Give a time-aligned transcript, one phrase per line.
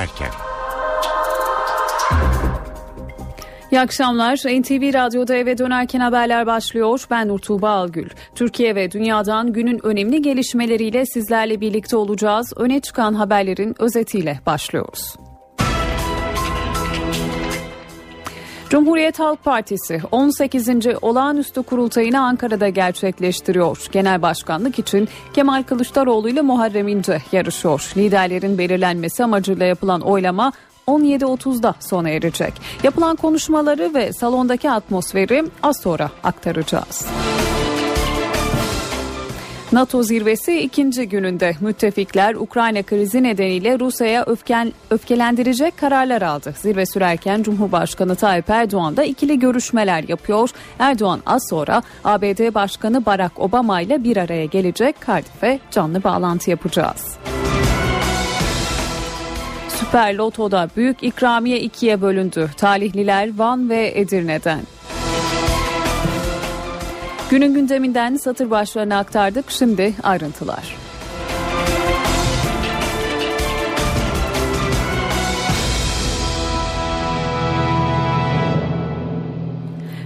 [0.00, 0.30] dönerken.
[3.70, 4.36] İyi akşamlar.
[4.36, 7.06] NTV Radyo'da eve dönerken haberler başlıyor.
[7.10, 8.08] Ben Nurtuğba Algül.
[8.34, 12.52] Türkiye ve dünyadan günün önemli gelişmeleriyle sizlerle birlikte olacağız.
[12.56, 15.29] Öne çıkan haberlerin özetiyle başlıyoruz.
[18.70, 20.68] Cumhuriyet Halk Partisi 18.
[21.02, 23.86] olağanüstü kurultayını Ankara'da gerçekleştiriyor.
[23.92, 27.92] Genel başkanlık için Kemal Kılıçdaroğlu ile Muharrem İnce yarışıyor.
[27.96, 30.52] Liderlerin belirlenmesi amacıyla yapılan oylama
[30.86, 32.52] 17.30'da sona erecek.
[32.82, 37.06] Yapılan konuşmaları ve salondaki atmosferi az sonra aktaracağız.
[39.72, 46.54] NATO zirvesi ikinci gününde müttefikler Ukrayna krizi nedeniyle Rusya'ya öfken, öfkelendirecek kararlar aldı.
[46.56, 50.50] Zirve sürerken Cumhurbaşkanı Tayyip Erdoğan da ikili görüşmeler yapıyor.
[50.78, 54.96] Erdoğan az sonra ABD Başkanı Barack Obama ile bir araya gelecek.
[55.06, 57.16] Cardiff'e canlı bağlantı yapacağız.
[59.68, 62.50] Süper Loto'da büyük ikramiye ikiye bölündü.
[62.56, 64.60] Talihliler Van ve Edirne'den.
[67.30, 69.50] Günün gündeminden satır başlarını aktardık.
[69.50, 70.79] Şimdi ayrıntılar.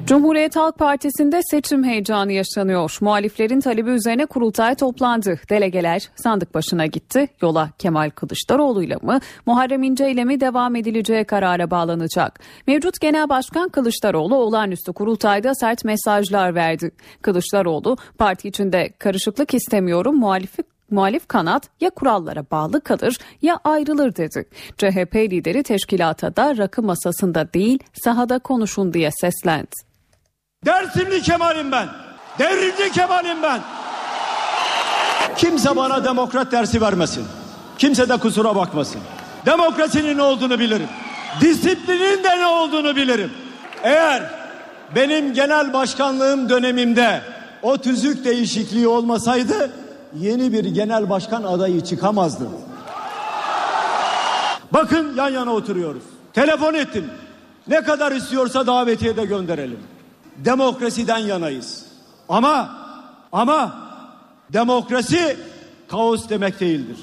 [0.06, 2.98] Cumhuriyet Halk Partisi'nde seçim heyecanı yaşanıyor.
[3.00, 5.40] Muhaliflerin talebi üzerine kurultay toplandı.
[5.50, 7.28] Delegeler sandık başına gitti.
[7.42, 12.40] Yola Kemal Kılıçdaroğlu ile mi, Muharrem İnce ile mi devam edileceği karara bağlanacak.
[12.66, 16.90] Mevcut Genel Başkan Kılıçdaroğlu olağanüstü kurultayda sert mesajlar verdi.
[17.22, 24.44] Kılıçdaroğlu parti içinde karışıklık istemiyorum muhalifi muhalif kanat ya kurallara bağlı kalır ya ayrılır dedi.
[24.78, 29.93] CHP lideri teşkilata da rakı masasında değil sahada konuşun diye seslendi.
[30.64, 31.88] Dersimli Kemal'im ben.
[32.38, 33.60] Devrimci Kemal'im ben.
[35.36, 37.24] Kimse bana demokrat dersi vermesin.
[37.78, 39.00] Kimse de kusura bakmasın.
[39.46, 40.88] Demokrasinin ne olduğunu bilirim.
[41.40, 43.32] Disiplinin de ne olduğunu bilirim.
[43.82, 44.22] Eğer
[44.94, 47.22] benim genel başkanlığım dönemimde
[47.62, 49.70] o tüzük değişikliği olmasaydı
[50.18, 52.48] yeni bir genel başkan adayı çıkamazdı.
[54.72, 56.02] Bakın yan yana oturuyoruz.
[56.32, 57.10] Telefon ettim.
[57.68, 59.93] Ne kadar istiyorsa davetiye de gönderelim
[60.36, 61.84] demokrasiden yanayız.
[62.28, 62.78] Ama
[63.32, 63.76] ama
[64.52, 65.36] demokrasi
[65.88, 66.96] kaos demek değildir.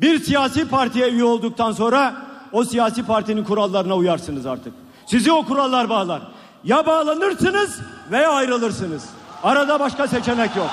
[0.00, 2.14] Bir siyasi partiye üye olduktan sonra
[2.52, 4.72] o siyasi partinin kurallarına uyarsınız artık.
[5.06, 6.22] Sizi o kurallar bağlar.
[6.64, 7.78] Ya bağlanırsınız
[8.10, 9.04] veya ayrılırsınız.
[9.42, 10.70] Arada başka seçenek yok.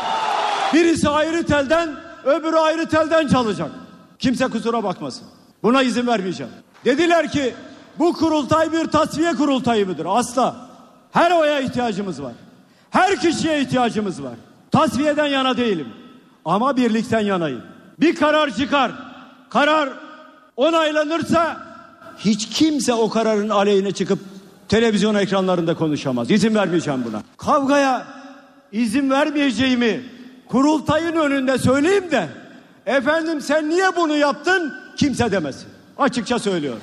[0.74, 1.96] Birisi ayrı telden,
[2.26, 3.72] öbürü ayrı telden çalacak.
[4.20, 5.24] Kimse kusura bakmasın.
[5.64, 6.52] Buna izin vermeyeceğim.
[6.86, 7.56] Dediler ki
[8.00, 10.06] bu kurultay bir tasfiye kurultayı mıdır?
[10.10, 10.65] Asla.
[11.16, 12.34] Her oya ihtiyacımız var.
[12.90, 14.34] Her kişiye ihtiyacımız var.
[14.72, 15.88] Tasfiyeden yana değilim.
[16.46, 17.62] Ama birlikten yanayım.
[18.00, 18.92] Bir karar çıkar.
[19.50, 19.90] Karar
[20.56, 21.58] onaylanırsa
[22.18, 24.20] hiç kimse o kararın aleyhine çıkıp
[24.70, 26.32] televizyon ekranlarında konuşamaz.
[26.32, 27.22] İzin vermeyeceğim buna.
[27.38, 28.08] Kavgaya
[28.72, 30.04] izin vermeyeceğimi
[30.50, 32.30] kurultayın önünde söyleyeyim de
[32.86, 35.68] efendim sen niye bunu yaptın kimse demesin.
[35.98, 36.82] Açıkça söylüyorum.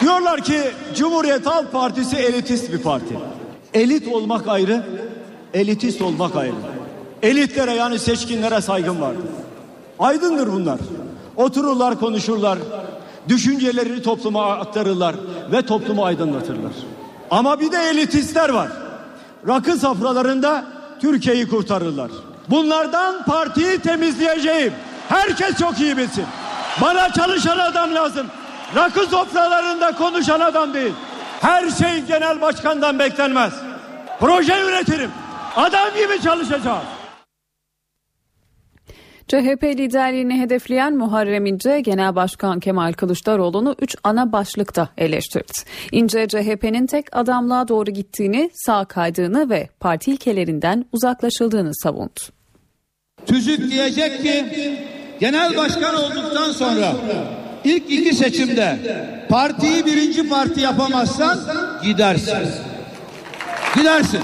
[0.00, 0.60] Diyorlar ki
[0.96, 3.35] Cumhuriyet Halk Partisi elitist bir parti.
[3.74, 4.86] Elit olmak ayrı,
[5.54, 6.54] elitist olmak ayrı.
[7.22, 9.24] Elitlere yani seçkinlere saygın vardır.
[9.98, 10.78] Aydındır bunlar.
[11.36, 12.58] Otururlar, konuşurlar.
[13.28, 15.14] Düşüncelerini topluma aktarırlar
[15.52, 16.72] ve toplumu aydınlatırlar.
[17.30, 18.68] Ama bir de elitistler var.
[19.48, 20.64] Rakı safralarında
[21.00, 22.10] Türkiye'yi kurtarırlar.
[22.50, 24.72] Bunlardan partiyi temizleyeceğim.
[25.08, 26.24] Herkes çok iyi bilsin.
[26.80, 28.26] Bana çalışan adam lazım.
[28.76, 30.92] Rakı sofralarında konuşan adam değil.
[31.40, 33.52] Her şey genel başkandan beklenmez.
[34.20, 35.10] Proje üretirim.
[35.56, 36.84] Adam gibi çalışacağız.
[39.28, 45.52] CHP liderliğini hedefleyen Muharrem İnce, Genel Başkan Kemal Kılıçdaroğlu'nu üç ana başlıkta eleştirdi.
[45.92, 52.20] İnce, CHP'nin tek adamlığa doğru gittiğini, sağ kaydığını ve parti ilkelerinden uzaklaşıldığını savundu.
[53.26, 54.44] Tüzük diyecek ki,
[55.20, 56.92] Genel Başkan olduktan sonra
[57.66, 58.78] ilk iki seçimde
[59.28, 61.38] partiyi birinci parti yapamazsan
[61.82, 62.38] gidersin.
[63.76, 64.20] Gidersin.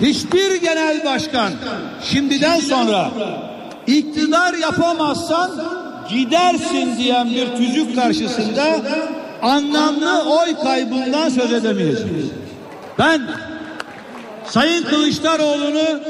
[0.00, 1.52] Hiçbir genel başkan
[2.04, 3.10] şimdiden sonra
[3.86, 5.50] iktidar yapamazsan
[6.10, 8.76] gidersin diyen bir tüzük karşısında
[9.42, 12.30] anlamlı oy kaybından söz edemeyeceğiz.
[12.98, 13.22] Ben
[14.46, 16.00] Sayın Kılıçdaroğlu'nu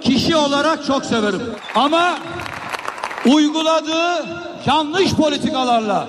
[0.00, 1.42] kişi olarak çok severim.
[1.74, 2.18] Ama
[3.26, 4.26] uyguladığı
[4.66, 6.08] yanlış politikalarla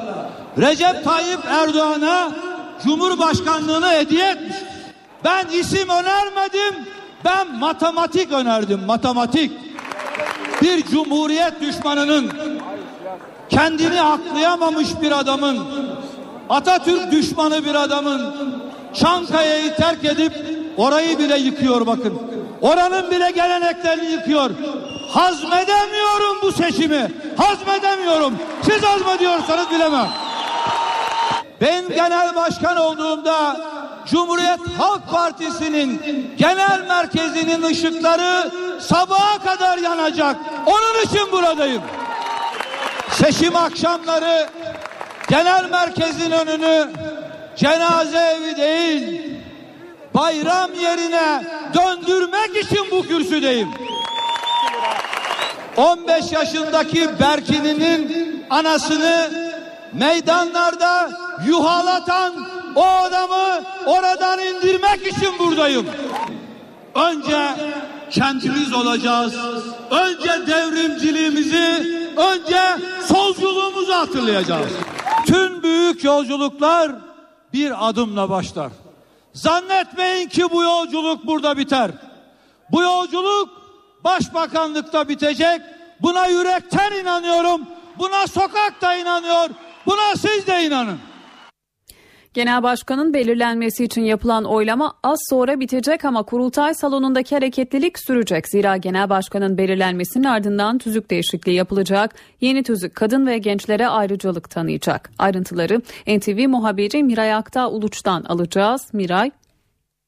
[0.58, 2.32] Recep Tayyip Erdoğan'a
[2.84, 4.56] Cumhurbaşkanlığını hediye etmiş.
[5.24, 6.76] Ben isim önermedim,
[7.26, 9.52] ben matematik önerdim, matematik.
[10.62, 12.32] Bir cumhuriyet düşmanının
[13.50, 15.60] kendini aklayamamış bir adamın
[16.50, 18.36] Atatürk düşmanı bir adamın
[18.94, 20.34] Çankaya'yı terk edip
[20.78, 22.22] orayı bile yıkıyor bakın.
[22.62, 24.50] Oranın bile geleneklerini yıkıyor.
[25.10, 27.12] Hazmedemiyorum bu seçimi.
[27.38, 28.40] Hazmedemiyorum.
[28.64, 30.08] Siz hazmediyorsanız bilemem.
[31.62, 33.58] Ben genel başkan olduğumda
[34.06, 36.02] Cumhuriyet Halk Partisi'nin
[36.38, 40.36] genel merkezinin ışıkları sabaha kadar yanacak.
[40.66, 41.82] Onun için buradayım.
[43.12, 44.50] Seçim akşamları
[45.30, 46.92] genel merkezin önünü
[47.56, 49.36] cenaze evi değil
[50.16, 51.44] bayram yerine
[51.74, 53.70] döndürmek için bu kürsüdeyim.
[55.78, 59.32] 15 yaşındaki Berkin'in anasını
[59.94, 61.12] meydanlarda
[61.48, 62.34] yuhalatan
[62.76, 65.86] o adamı oradan indirmek için buradayım.
[66.96, 67.52] Önce
[68.12, 69.36] kendimiz olacağız.
[69.92, 72.62] Önce devrimciliğimizi, önce
[73.06, 74.72] solculuğumuzu hatırlayacağız.
[75.28, 76.92] Tüm büyük yolculuklar
[77.54, 78.72] bir adımla başlar.
[79.34, 81.92] Zannetmeyin ki bu yolculuk burada biter.
[82.72, 83.65] Bu yolculuk
[84.06, 85.62] başbakanlıkta bitecek.
[86.02, 87.62] Buna yürekten inanıyorum.
[88.00, 89.50] Buna sokakta inanıyor.
[89.86, 90.98] Buna siz de inanın.
[92.34, 98.48] Genel başkanın belirlenmesi için yapılan oylama az sonra bitecek ama kurultay salonundaki hareketlilik sürecek.
[98.50, 102.16] Zira genel başkanın belirlenmesinin ardından tüzük değişikliği yapılacak.
[102.42, 105.12] Yeni tüzük kadın ve gençlere ayrıcalık tanıyacak.
[105.20, 108.82] Ayrıntıları NTV muhabiri Miray Aktağ Uluç'tan alacağız.
[108.94, 109.32] Miray.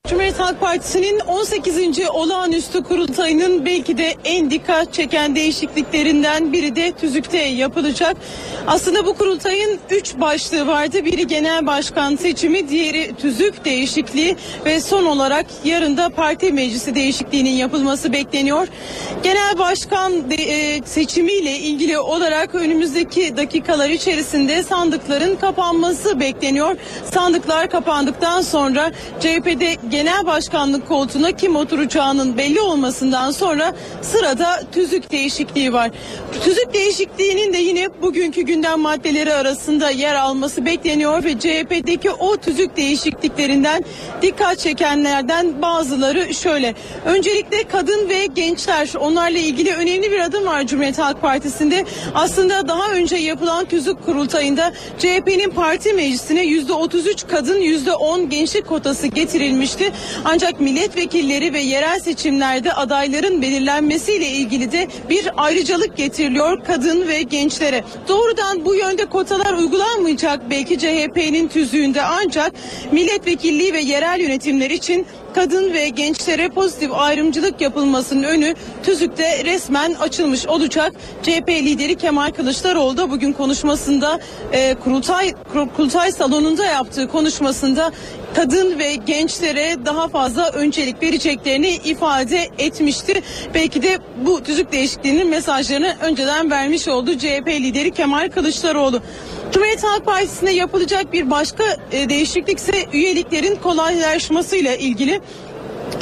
[0.10, 2.10] Cumhuriyet Halk Partisi'nin 18.
[2.10, 8.18] olağanüstü kurultayının belki de en dikkat çeken değişikliklerinden biri de tüzükte yapılacak.
[8.68, 11.06] Aslında bu kurultayın 3 başlığı vardı.
[11.06, 17.50] Biri genel başkan seçimi, diğeri tüzük değişikliği ve son olarak yarın da parti meclisi değişikliğinin
[17.50, 18.68] yapılması bekleniyor.
[19.24, 26.76] Genel başkan de, e, seçimiyle ilgili olarak önümüzdeki dakikalar içerisinde sandıkların kapanması bekleniyor.
[27.14, 35.74] Sandıklar kapandıktan sonra CHP'de genel başkanlık koltuğuna kim oturacağının belli olmasından sonra sırada tüzük değişikliği
[35.74, 35.92] var.
[36.44, 42.78] Tüzük değişikliğinin de yine bugünkü gündem maddeleri arasında yer alması bekleniyor ve CHP'deki o tüzük
[42.78, 43.84] değişikliklerinden
[44.22, 46.76] dikkat çekenlerden bazıları şöyle.
[47.06, 51.86] Öncelikle kadın ve gençler onlarla ilgili önemli bir adım var Cumhuriyet Halk Partisi'nde.
[52.16, 59.87] Aslında daha önce yapılan tüzük kurultayında CHP'nin parti meclisine %33 kadın %10 gençlik kotası getirilmişti.
[60.26, 67.84] Ancak milletvekilleri ve yerel seçimlerde adayların belirlenmesiyle ilgili de bir ayrıcalık getiriliyor kadın ve gençlere.
[68.08, 72.52] Doğrudan bu yönde kotalar uygulanmayacak belki CHP'nin tüzüğünde ancak
[72.92, 75.06] milletvekilliği ve yerel yönetimler için
[75.38, 80.94] kadın ve gençlere pozitif ayrımcılık yapılmasının önü tüzükte resmen açılmış olacak.
[81.24, 84.20] CHP lideri Kemal Kılıçdaroğlu da bugün konuşmasında
[84.52, 87.92] e, kurultay kurultay salonunda yaptığı konuşmasında
[88.36, 93.22] kadın ve gençlere daha fazla öncelik vereceklerini ifade etmişti.
[93.54, 99.02] Belki de bu tüzük değişikliğinin mesajlarını önceden vermiş oldu CHP lideri Kemal Kılıçdaroğlu.
[99.52, 105.22] Cumhuriyet Halk Partisi'nde yapılacak bir başka e, değişiklik ise üyeliklerin kolaylaşmasıyla ilgili.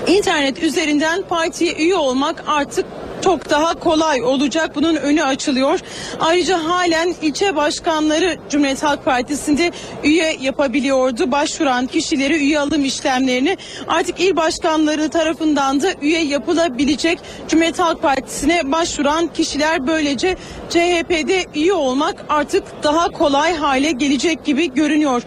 [0.08, 2.86] İnternet üzerinden partiye üye olmak artık
[3.25, 4.75] çok daha kolay olacak.
[4.75, 5.80] Bunun önü açılıyor.
[6.20, 9.72] Ayrıca halen ilçe başkanları Cumhuriyet Halk Partisi'nde
[10.04, 11.32] üye yapabiliyordu.
[11.32, 17.20] Başvuran kişileri üye alım işlemlerini artık il başkanları tarafından da üye yapılabilecek.
[17.48, 20.36] Cumhuriyet Halk Partisi'ne başvuran kişiler böylece
[20.70, 25.22] CHP'de üye olmak artık daha kolay hale gelecek gibi görünüyor.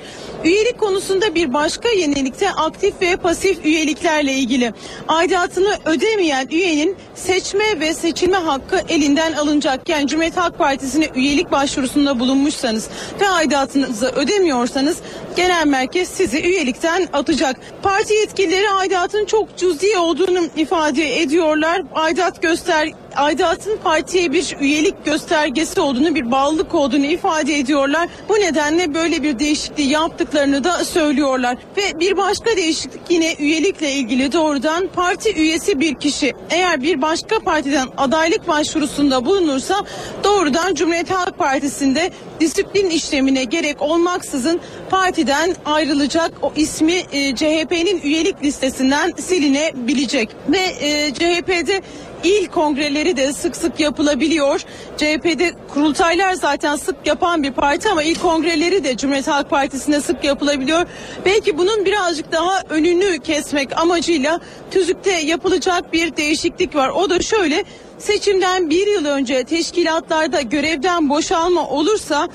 [0.44, 4.72] Üyelik konusunda bir başka yenilik de aktif ve pasif üyeliklerle ilgili.
[5.08, 9.88] Aidatını ödemeyen üyenin seçme ve seçilme hakkı elinden alınacak.
[9.88, 12.88] Yani Cumhuriyet Halk Partisi'ne üyelik başvurusunda bulunmuşsanız
[13.20, 14.98] ve aidatınızı ödemiyorsanız
[15.36, 17.56] genel merkez sizi üyelikten atacak.
[17.82, 21.82] Parti yetkilileri aidatın çok cüzi olduğunu ifade ediyorlar.
[21.94, 22.88] Aidat göster
[23.18, 28.08] aidatın partiye bir üyelik göstergesi olduğunu, bir bağlılık olduğunu ifade ediyorlar.
[28.28, 31.56] Bu nedenle böyle bir değişikliği yaptıklarını da söylüyorlar.
[31.76, 37.38] Ve bir başka değişiklik yine üyelikle ilgili doğrudan parti üyesi bir kişi eğer bir başka
[37.38, 39.84] partiden adaylık başvurusunda bulunursa
[40.24, 46.32] doğrudan Cumhuriyet Halk Partisi'nde disiplin işlemine gerek olmaksızın partiden ayrılacak.
[46.42, 50.30] O ismi e, CHP'nin üyelik listesinden silinebilecek.
[50.48, 51.82] Ve e, CHP'de
[52.24, 54.60] il kongreleri de sık sık yapılabiliyor.
[54.96, 60.24] CHP'de kurultaylar zaten sık yapan bir parti ama il kongreleri de Cumhuriyet Halk Partisi'nde sık
[60.24, 60.86] yapılabiliyor.
[61.24, 64.40] Belki bunun birazcık daha önünü kesmek amacıyla
[64.70, 66.88] tüzükte yapılacak bir değişiklik var.
[66.88, 67.64] O da şöyle
[67.98, 72.28] seçimden bir yıl önce teşkilatlarda görevden boşalma olursa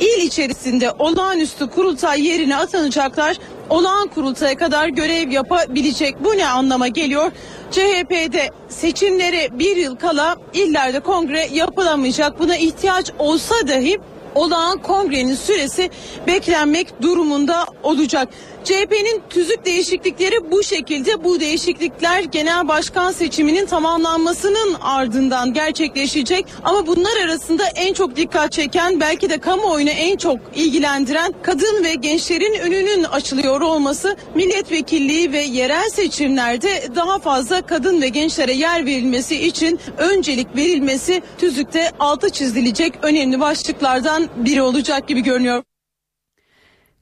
[0.00, 3.36] il içerisinde olağanüstü kurultay yerine atanacaklar
[3.70, 6.24] olağan kurultaya kadar görev yapabilecek.
[6.24, 7.32] Bu ne anlama geliyor?
[7.70, 12.38] CHP'de seçimlere bir yıl kala illerde kongre yapılamayacak.
[12.38, 13.98] Buna ihtiyaç olsa dahi
[14.34, 15.90] olağan kongrenin süresi
[16.26, 18.28] beklenmek durumunda olacak.
[18.64, 26.46] CHP'nin tüzük değişiklikleri bu şekilde bu değişiklikler genel başkan seçiminin tamamlanmasının ardından gerçekleşecek.
[26.64, 31.94] Ama bunlar arasında en çok dikkat çeken belki de kamuoyunu en çok ilgilendiren kadın ve
[31.94, 39.46] gençlerin önünün açılıyor olması milletvekilliği ve yerel seçimlerde daha fazla kadın ve gençlere yer verilmesi
[39.46, 45.69] için öncelik verilmesi tüzükte altı çizilecek önemli başlıklardan biri olacak gibi görünüyor.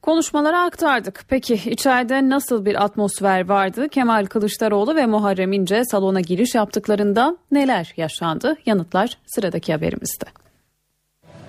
[0.01, 1.23] Konuşmaları aktardık.
[1.27, 3.89] Peki içeride nasıl bir atmosfer vardı?
[3.89, 8.55] Kemal Kılıçdaroğlu ve Muharrem İnce salona giriş yaptıklarında neler yaşandı?
[8.65, 10.25] Yanıtlar sıradaki haberimizde.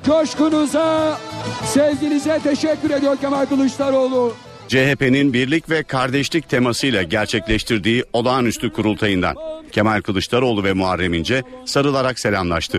[0.05, 1.19] Coşkunuza,
[1.65, 4.33] sevginize teşekkür ediyor Kemal Kılıçdaroğlu.
[4.71, 9.37] CHP'nin birlik ve kardeşlik temasıyla gerçekleştirdiği olağanüstü kurultayından
[9.73, 12.79] Kemal Kılıçdaroğlu ve Muharrem İnce sarılarak selamlaştı.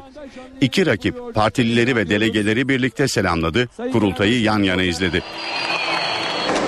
[0.62, 5.24] İki rakip partilileri ve delegeleri birlikte selamladı, kurultayı yan yana izledi.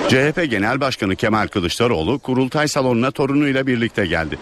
[0.08, 4.38] CHP Genel Başkanı Kemal Kılıçdaroğlu kurultay salonuna torunuyla birlikte geldi.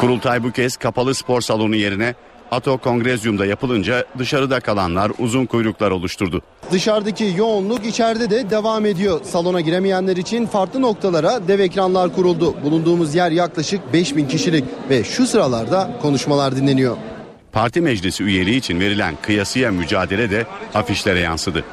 [0.00, 2.14] Kurultay bu kez kapalı spor salonu yerine
[2.52, 6.42] Ato Kongrezyum'da yapılınca dışarıda kalanlar uzun kuyruklar oluşturdu.
[6.72, 9.20] Dışarıdaki yoğunluk içeride de devam ediyor.
[9.24, 12.62] Salona giremeyenler için farklı noktalara dev ekranlar kuruldu.
[12.62, 16.96] Bulunduğumuz yer yaklaşık 5000 kişilik ve şu sıralarda konuşmalar dinleniyor.
[17.52, 21.64] Parti meclisi üyeliği için verilen kıyasıya mücadele de afişlere yansıdı.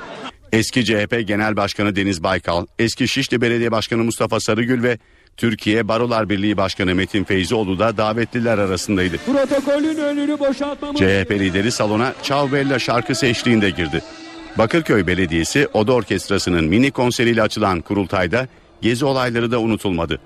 [0.52, 4.98] Eski CHP Genel Başkanı Deniz Baykal, eski Şişli Belediye Başkanı Mustafa Sarıgül ve
[5.38, 9.18] Türkiye Barolar Birliği Başkanı Metin Feyzioğlu da davetliler arasındaydı.
[9.18, 11.00] Protokolün önünü boşaltmamız.
[11.00, 14.02] CHP lideri salona Ciao Bella şarkısı eşliğinde girdi.
[14.58, 18.48] Bakırköy Belediyesi Oda Orkestrası'nın mini konseriyle açılan kurultayda
[18.82, 20.20] gezi olayları da unutulmadı.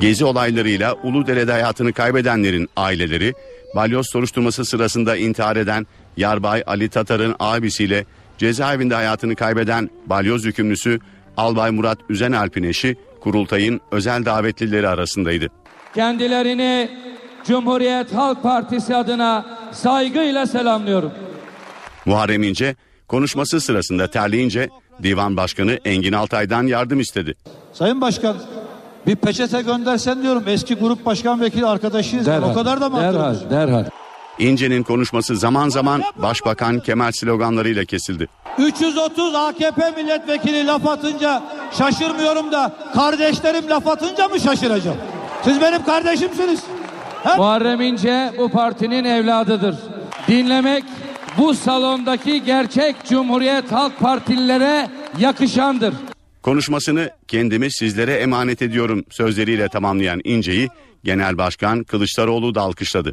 [0.00, 3.34] Gezi olaylarıyla Uludere'de hayatını kaybedenlerin aileleri,
[3.76, 8.04] balyoz soruşturması sırasında intihar eden Yarbay Ali Tatar'ın abisiyle
[8.38, 10.98] cezaevinde hayatını kaybeden balyoz hükümlüsü
[11.36, 15.46] Albay Murat Üzenalp'in eşi kurultayın özel davetlileri arasındaydı.
[15.94, 16.90] Kendilerini
[17.44, 21.12] Cumhuriyet Halk Partisi adına saygıyla selamlıyorum.
[22.06, 22.76] Muharrem İnce
[23.08, 24.68] konuşması sırasında terleyince
[25.02, 27.34] Divan Başkanı Engin Altay'dan yardım istedi.
[27.72, 28.36] Sayın Başkan
[29.06, 32.28] bir peçete göndersen diyorum eski grup başkan vekili arkadaşıyız.
[32.28, 33.84] o kadar da mı derhal, derhal.
[34.38, 38.28] İnce'nin konuşması zaman zaman Başbakan Kemal sloganlarıyla kesildi.
[38.58, 41.42] 330 AKP milletvekili laf atınca
[41.78, 44.96] şaşırmıyorum da kardeşlerim laf atınca mı şaşıracağım?
[45.44, 46.60] Siz benim kardeşimsiniz.
[47.36, 49.76] Muharrem İnce bu partinin evladıdır.
[50.28, 50.84] Dinlemek
[51.38, 55.94] bu salondaki gerçek Cumhuriyet Halk Partililere yakışandır.
[56.42, 60.68] Konuşmasını kendimi sizlere emanet ediyorum sözleriyle tamamlayan İnce'yi
[61.04, 63.12] Genel Başkan Kılıçdaroğlu da alkışladı.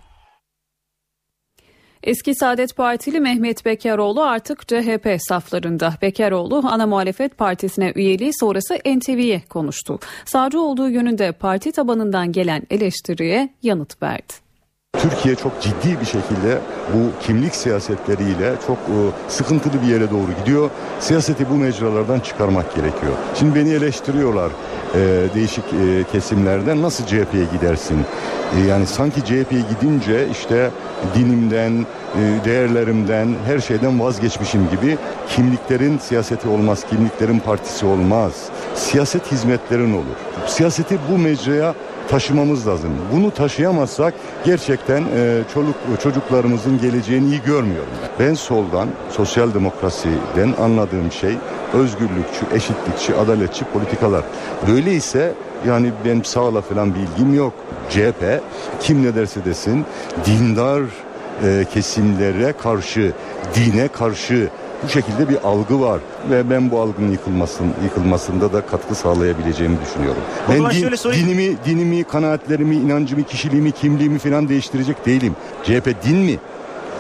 [2.06, 5.94] Eski Saadet Partili Mehmet Bekaroğlu artık CHP saflarında.
[6.02, 10.00] Bekaroğlu ana muhalefet partisine üyeliği sonrası NTV'ye konuştu.
[10.26, 14.45] Sağcı olduğu yönünde parti tabanından gelen eleştiriye yanıt verdi.
[15.02, 16.60] Türkiye çok ciddi bir şekilde
[16.94, 18.98] bu kimlik siyasetleriyle çok e,
[19.28, 20.70] sıkıntılı bir yere doğru gidiyor.
[21.00, 23.14] Siyaseti bu mecralardan çıkarmak gerekiyor.
[23.40, 24.52] Şimdi beni eleştiriyorlar
[24.96, 25.00] e,
[25.36, 27.98] değişik e, kesimlerden nasıl CHP'ye gidersin?
[28.70, 30.70] Yani sanki CHP'ye gidince işte
[31.16, 31.86] dinimden,
[32.46, 34.98] değerlerimden, her şeyden vazgeçmişim gibi
[35.30, 38.32] kimliklerin siyaseti olmaz, kimliklerin partisi olmaz.
[38.76, 40.16] Siyaset hizmetlerin olur.
[40.48, 41.74] Siyaseti bu mecraya
[42.16, 42.90] taşımamız lazım.
[43.14, 44.14] Bunu taşıyamazsak
[44.46, 47.90] gerçekten e, çoluk çocuklarımızın geleceğini iyi görmüyorum.
[48.20, 51.36] Ben soldan, sosyal demokrasiden anladığım şey
[51.74, 54.24] özgürlükçü, eşitlikçi, adaletçi politikalar.
[54.68, 55.34] Böyleyse
[55.68, 57.54] yani benim sağla falan bir ilgim yok.
[57.90, 58.42] CHP
[58.80, 59.86] kim ne derse desin
[60.26, 60.82] dindar
[61.44, 63.12] e, kesimlere karşı,
[63.56, 64.50] dine karşı
[64.84, 66.00] bu şekilde bir algı var
[66.32, 70.22] ve ben bu algının yıkılmasın, yıkılmasında da katkı sağlayabileceğimi düşünüyorum.
[70.50, 70.82] Ben din-
[71.28, 75.36] dinimi, dinimi, kanaatlerimi, inancımı, kişiliğimi, kimliğimi falan değiştirecek değilim.
[75.64, 76.38] CHP din mi?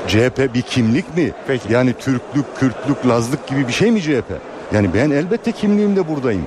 [0.08, 1.32] CHP bir kimlik mi?
[1.70, 4.32] Yani Türklük, Kürtlük, Lazlık gibi bir şey mi CHP?
[4.74, 6.44] Yani ben elbette kimliğimde buradayım.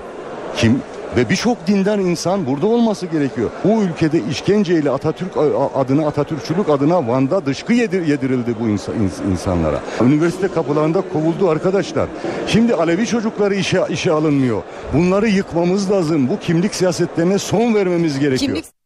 [0.57, 0.83] Kim
[1.17, 3.51] ve birçok dindar insan burada olması gerekiyor.
[3.65, 5.37] Bu ülkede işkenceyle Atatürk
[5.75, 8.95] adına Atatürkçülük adına Van'da dışkı yedir, yedirildi bu insan,
[9.33, 9.81] insanlara.
[10.03, 12.09] Üniversite kapılarında kovuldu arkadaşlar.
[12.47, 14.63] Şimdi Alevi çocukları işe, işe alınmıyor.
[14.95, 16.29] Bunları yıkmamız lazım.
[16.29, 18.39] Bu kimlik siyasetlerine son vermemiz gerekiyor.
[18.55, 18.78] Kimlik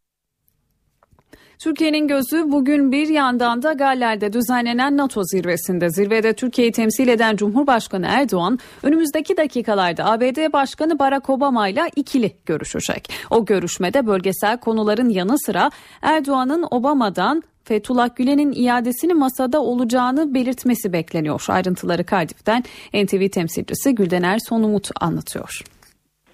[1.62, 5.90] Türkiye'nin gözü bugün bir yandan da Galler'de düzenlenen NATO zirvesinde.
[5.90, 13.12] Zirvede Türkiye'yi temsil eden Cumhurbaşkanı Erdoğan önümüzdeki dakikalarda ABD Başkanı Barack Obama ile ikili görüşecek.
[13.31, 15.71] O görüşmede bölgesel konuların yanı sıra
[16.02, 21.45] Erdoğan'ın Obama'dan Fethullah Gülen'in iadesini masada olacağını belirtmesi bekleniyor.
[21.49, 22.64] Ayrıntıları Cardiff'ten
[22.95, 25.62] NTV temsilcisi Güldener Sonumut anlatıyor.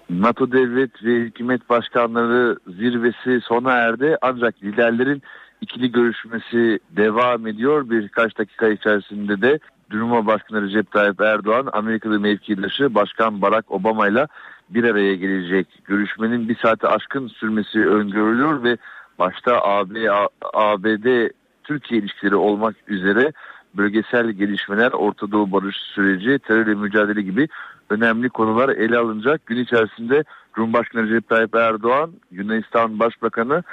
[0.09, 5.21] NATO devlet ve hükümet başkanları zirvesi sona erdi ancak liderlerin
[5.61, 7.89] ikili görüşmesi devam ediyor.
[7.89, 14.27] Birkaç dakika içerisinde de Cumhurbaşkanı Recep Tayyip Erdoğan Amerikalı mevkidaşı Başkan Barack Obama ile
[14.69, 15.67] bir araya gelecek.
[15.85, 18.77] Görüşmenin bir saate aşkın sürmesi öngörülüyor ve
[19.19, 20.11] başta AB,
[20.53, 21.29] ABD
[21.63, 23.31] Türkiye ilişkileri olmak üzere
[23.73, 27.47] bölgesel gelişmeler, Orta Doğu barış süreci, terörle mücadele gibi
[27.89, 29.45] önemli konular ele alınacak.
[29.45, 33.63] Gün içerisinde Cumhurbaşkanı Recep Tayyip Erdoğan, Yunanistan Başbakanı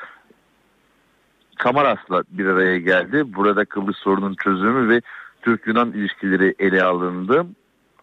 [1.57, 3.35] Kamaras'la bir araya geldi.
[3.35, 5.01] Burada Kıbrıs sorunun çözümü ve
[5.43, 7.47] Türk-Yunan ilişkileri ele alındı.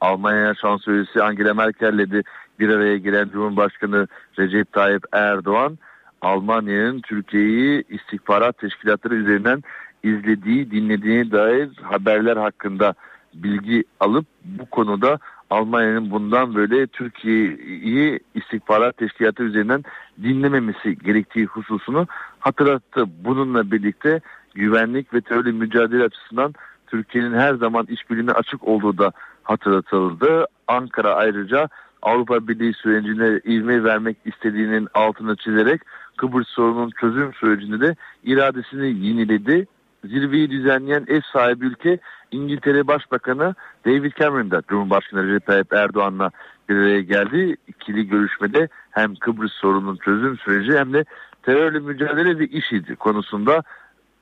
[0.01, 2.23] Almanya Şansölyesi Angela Merkel'le de
[2.59, 4.07] bir araya gelen Cumhurbaşkanı
[4.39, 5.77] Recep Tayyip Erdoğan,
[6.21, 9.63] Almanya'nın Türkiye'yi istihbarat teşkilatları üzerinden
[10.03, 12.93] izlediği, dinlediğine dair haberler hakkında
[13.33, 15.19] bilgi alıp bu konuda
[15.53, 19.83] Almanya'nın bundan böyle Türkiye'yi istihbarat teşkilatı üzerinden
[20.23, 22.07] dinlememesi gerektiği hususunu
[22.39, 23.05] hatırlattı.
[23.23, 24.21] Bununla birlikte
[24.55, 26.53] güvenlik ve terörle mücadele açısından
[26.87, 29.11] Türkiye'nin her zaman işbirliğine açık olduğu da
[29.43, 30.45] hatırlatıldı.
[30.67, 31.69] Ankara ayrıca
[32.01, 35.81] Avrupa Birliği sürecine ivme vermek istediğinin altını çizerek
[36.17, 39.67] Kıbrıs sorunun çözüm sürecinde de iradesini yeniledi
[40.03, 41.99] zirveyi düzenleyen ev sahibi ülke
[42.31, 43.55] İngiltere Başbakanı
[43.85, 46.31] David Cameron da Cumhurbaşkanı Recep Tayyip Erdoğan'la
[46.69, 47.55] bir araya geldi.
[47.67, 51.05] İkili görüşmede hem Kıbrıs sorunun çözüm süreci hem de
[51.43, 53.63] terörle mücadele ve IŞİD konusunda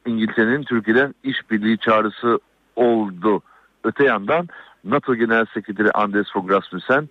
[0.06, 2.40] İngiltere'nin Türkiye'den işbirliği çağrısı
[2.76, 3.42] oldu.
[3.84, 4.48] Öte yandan
[4.84, 7.10] NATO Genel Sekreteri Anders Fogh Rasmussen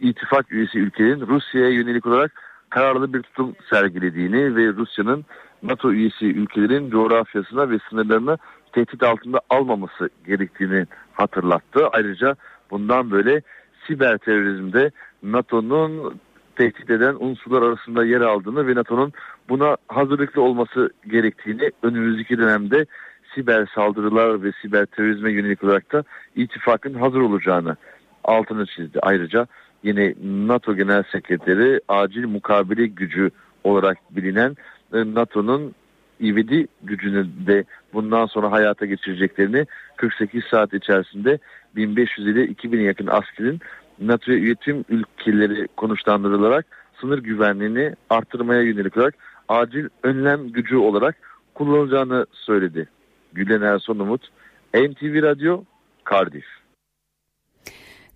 [0.00, 2.32] ittifak üyesi ülkelerin Rusya'ya yönelik olarak
[2.70, 5.24] kararlı bir tutum sergilediğini ve Rusya'nın
[5.62, 8.38] NATO üyesi ülkelerin coğrafyasına ve sınırlarını
[8.72, 11.88] tehdit altında almaması gerektiğini hatırlattı.
[11.88, 12.36] Ayrıca
[12.70, 13.42] bundan böyle
[13.86, 14.90] siber terörizmde
[15.22, 16.20] NATO'nun
[16.56, 19.12] tehdit eden unsurlar arasında yer aldığını ve NATO'nun
[19.48, 22.86] buna hazırlıklı olması gerektiğini önümüzdeki dönemde
[23.34, 26.04] siber saldırılar ve siber terörizme yönelik olarak da
[26.36, 27.76] ittifakın hazır olacağını
[28.24, 28.98] altını çizdi.
[29.02, 29.46] Ayrıca
[29.82, 33.30] yine NATO Genel Sekreteri acil mukabele gücü
[33.64, 34.56] olarak bilinen
[34.92, 35.74] NATO'nun
[36.20, 41.38] ivedi gücünü de bundan sonra hayata geçireceklerini 48 saat içerisinde
[41.76, 43.60] 1500 ile 2000'e yakın askerin
[44.00, 46.66] NATO'ya üyetim ülkeleri konuşlandırılarak
[47.00, 49.14] sınır güvenliğini arttırmaya yönelik olarak
[49.48, 51.16] acil önlem gücü olarak
[51.54, 52.88] kullanılacağını söyledi.
[53.32, 54.28] Gülen Erson Umut,
[54.74, 55.64] NTV Radyo,
[56.10, 56.59] Cardiff.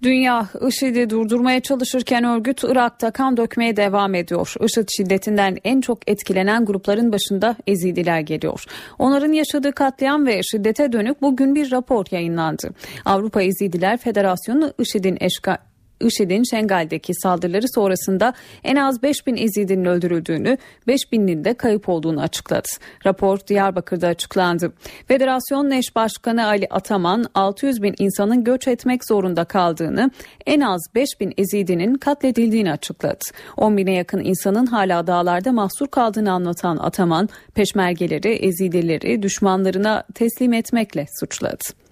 [0.04, 4.54] Dünya IŞİD'i durdurmaya çalışırken örgüt Irak'ta kan dökmeye devam ediyor.
[4.60, 8.64] IŞİD şiddetinden en çok etkilenen grupların başında Ezidiler geliyor.
[8.98, 12.70] Onların yaşadığı katliam ve şiddete dönük bugün bir rapor yayınlandı.
[13.04, 15.56] Avrupa Ezidiler Federasyonu IŞİD'in eşkal
[16.04, 22.20] IŞİD'in Şengal'deki saldırıları sonrasında en az 5 bin Ezid'in öldürüldüğünü, 5 binin de kayıp olduğunu
[22.20, 22.68] açıkladı.
[23.06, 24.72] Rapor Diyarbakır'da açıklandı.
[25.08, 30.10] Federasyon Neş Başkanı Ali Ataman 600 bin insanın göç etmek zorunda kaldığını,
[30.46, 33.24] en az 5 bin Ezid'inin katledildiğini açıkladı.
[33.56, 41.06] 10 bine yakın insanın hala dağlarda mahsur kaldığını anlatan Ataman, peşmergeleri, Ezidileri düşmanlarına teslim etmekle
[41.20, 41.84] suçladı.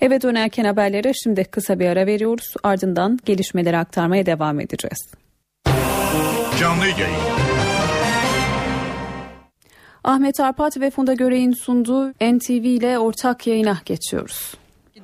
[0.00, 2.54] Eve dönerken haberlere şimdi kısa bir ara veriyoruz.
[2.62, 5.12] Ardından gelişmeleri aktarmaya devam edeceğiz.
[6.60, 7.16] Canlı yayın.
[10.04, 14.54] Ahmet Arpat ve Funda Görey'in sunduğu NTV ile ortak yayına geçiyoruz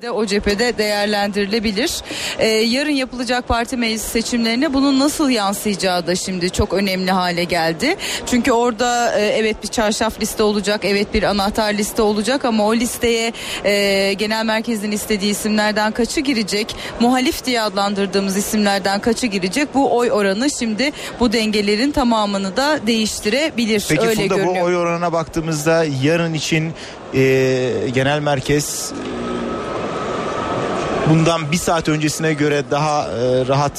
[0.03, 2.01] de o cephede değerlendirilebilir.
[2.39, 7.95] Ee, yarın yapılacak parti meclis seçimlerine bunun nasıl yansıyacağı da şimdi çok önemli hale geldi.
[8.25, 12.75] Çünkü orada e, evet bir çarşaf liste olacak, evet bir anahtar liste olacak ama o
[12.75, 13.33] listeye
[13.65, 20.11] e, genel merkezin istediği isimlerden kaçı girecek, muhalif diye adlandırdığımız isimlerden kaçı girecek bu oy
[20.11, 23.85] oranı şimdi bu dengelerin tamamını da değiştirebilir.
[23.89, 24.55] Peki Öyle Funda görünüyor.
[24.55, 26.73] bu oy oranına baktığımızda yarın için
[27.13, 28.93] e, genel merkez
[31.09, 33.77] bundan bir saat öncesine göre daha e, rahat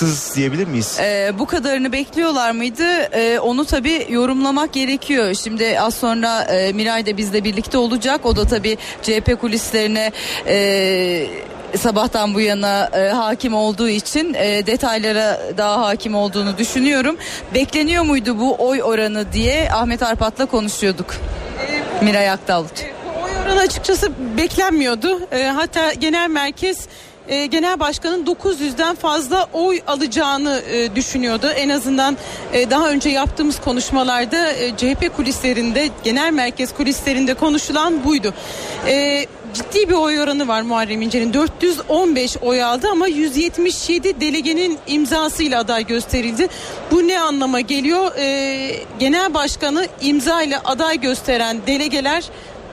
[0.00, 0.98] şanssız diyebilir miyiz?
[1.00, 2.84] Ee, bu kadarını bekliyorlar mıydı?
[3.12, 5.34] Ee, onu tabii yorumlamak gerekiyor.
[5.34, 8.26] Şimdi az sonra e, Miray da bizle birlikte olacak.
[8.26, 10.12] O da tabii CHP kulislerine
[10.46, 11.26] e,
[11.76, 17.16] sabahtan bu yana e, hakim olduğu için e, detaylara daha hakim olduğunu düşünüyorum.
[17.54, 21.14] Bekleniyor muydu bu oy oranı diye Ahmet Arpat'la konuşuyorduk.
[22.02, 22.84] Miray Akdavut.
[23.46, 25.20] Oy oranı açıkçası beklenmiyordu.
[25.32, 26.88] E, hatta genel merkez
[27.28, 31.46] e, genel başkanın 900'den fazla oy alacağını e, düşünüyordu.
[31.46, 32.16] En azından
[32.52, 38.34] e, daha önce yaptığımız konuşmalarda e, CHP kulislerinde, genel merkez kulislerinde konuşulan buydu.
[38.86, 41.32] E, ciddi bir oy oranı var Muharrem İnce'nin.
[41.34, 46.48] 415 oy aldı ama 177 delegenin imzasıyla aday gösterildi.
[46.90, 48.12] Bu ne anlama geliyor?
[48.18, 52.24] E, genel başkanı imza ile aday gösteren delegeler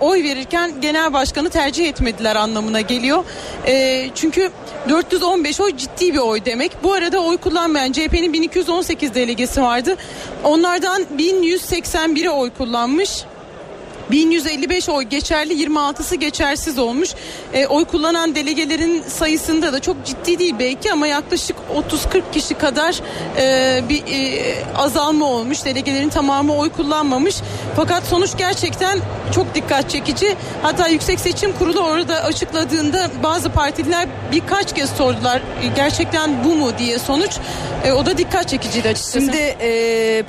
[0.03, 3.25] oy verirken genel başkanı tercih etmediler anlamına geliyor.
[3.67, 4.51] E, çünkü
[4.89, 6.71] 415 oy ciddi bir oy demek.
[6.83, 9.95] Bu arada oy kullanmayan CHP'nin 1218 delegesi vardı.
[10.43, 13.23] Onlardan 1181'e oy kullanmış.
[14.11, 17.09] 1155 oy geçerli 26'sı geçersiz olmuş.
[17.53, 21.57] E, oy kullanan delegelerin sayısında da çok ciddi değil belki ama yaklaşık
[22.13, 22.95] 30-40 kişi kadar
[23.37, 25.65] e, bir e, azalma olmuş.
[25.65, 27.35] Delegelerin tamamı oy kullanmamış.
[27.75, 28.99] Fakat sonuç gerçekten
[29.35, 30.35] çok dikkat çekici.
[30.61, 36.71] Hatta Yüksek Seçim Kurulu orada açıkladığında bazı partililer birkaç kez sordular e, gerçekten bu mu
[36.77, 37.31] diye sonuç.
[37.85, 39.19] E, o da dikkat çekiciydi açıkçası.
[39.19, 39.67] Şimdi e,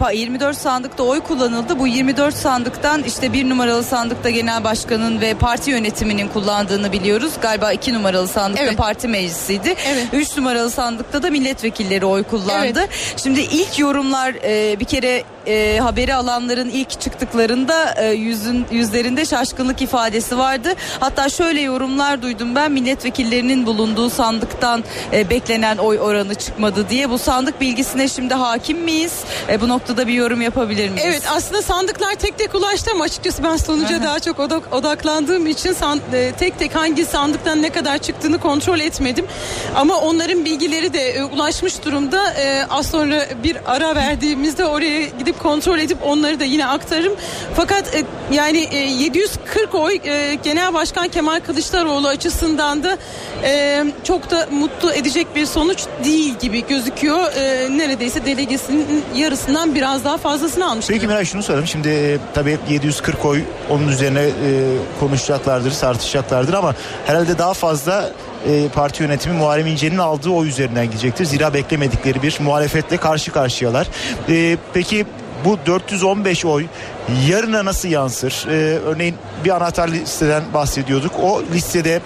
[0.00, 1.78] pa- 24 sandıkta oy kullanıldı.
[1.78, 7.32] Bu 24 sandıktan işte bir numaralı sandıkta genel başkanın ve parti yönetiminin kullandığını biliyoruz.
[7.42, 8.76] Galiba iki numaralı sandıkta Evet.
[8.76, 9.74] parti meclisiydi.
[9.88, 10.06] Evet.
[10.12, 12.86] Üç numaralı sandıkta da milletvekilleri oy kullandı.
[13.16, 19.82] Şimdi ilk yorumlar e, bir kere e, haberi alanların ilk çıktıklarında e, yüzün yüzlerinde şaşkınlık
[19.82, 20.68] ifadesi vardı.
[21.00, 27.10] Hatta şöyle yorumlar duydum ben milletvekillerinin bulunduğu sandıktan e, beklenen oy oranı çıkmadı diye.
[27.10, 29.12] Bu sandık bilgisine şimdi hakim miyiz?
[29.48, 31.04] E, bu noktada bir yorum yapabilir miyiz?
[31.06, 35.72] Evet aslında sandıklar tek tek ulaştı ama açıkçası ben sonuca daha çok odak, odaklandığım için
[35.72, 39.26] san- e, tek tek hangi sandıktan ne kadar çıktığını kontrol etmedim.
[39.76, 42.32] Ama onların bilgileri de e, ulaşmış durumda.
[42.32, 47.12] E, az sonra bir ara verdiğimizde oraya gidip kontrol edip onları da yine aktarırım.
[47.54, 52.96] Fakat e, yani e, 740 oy e, Genel Başkan Kemal Kılıçdaroğlu açısından da
[53.44, 57.32] e, çok da mutlu edecek bir sonuç değil gibi gözüküyor.
[57.36, 60.86] E, neredeyse delegesinin yarısından biraz daha fazlasını almış.
[60.88, 61.66] Peki Miray şunu soralım.
[61.66, 64.30] Şimdi e, tabii 740 oy onun üzerine e,
[65.00, 66.74] konuşacaklardır, tartışacaklardır ama
[67.06, 68.10] herhalde daha fazla
[68.48, 71.24] e, parti yönetimi Muharrem İnce'nin aldığı oy üzerinden gidecektir.
[71.24, 73.86] Zira beklemedikleri bir muhalefetle karşı karşıyalar.
[74.28, 75.06] E, peki
[75.44, 76.66] bu 415 oy
[77.28, 78.46] yarına nasıl yansır?
[78.48, 81.12] E, örneğin bir anahtar listeden bahsediyorduk.
[81.22, 82.00] O listede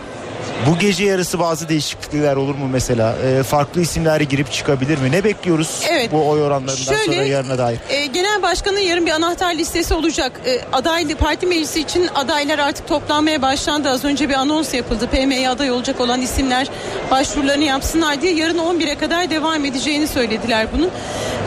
[0.67, 3.15] bu gece yarısı bazı değişiklikler olur mu mesela?
[3.27, 5.13] E, farklı isimler girip çıkabilir mi?
[5.13, 6.13] Ne bekliyoruz Evet.
[6.13, 7.79] bu oy oranlarından Şöyle, sonra yarına dair?
[7.89, 10.41] E, genel başkanın yarın bir anahtar listesi olacak.
[10.47, 13.91] E, adaylı parti meclisi için adaylar artık toplanmaya başlandı.
[13.91, 15.07] Az önce bir anons yapıldı.
[15.07, 16.67] PM'ye aday olacak olan isimler
[17.11, 20.91] başvurularını yapsınlar diye yarın 11'e kadar devam edeceğini söylediler bunun.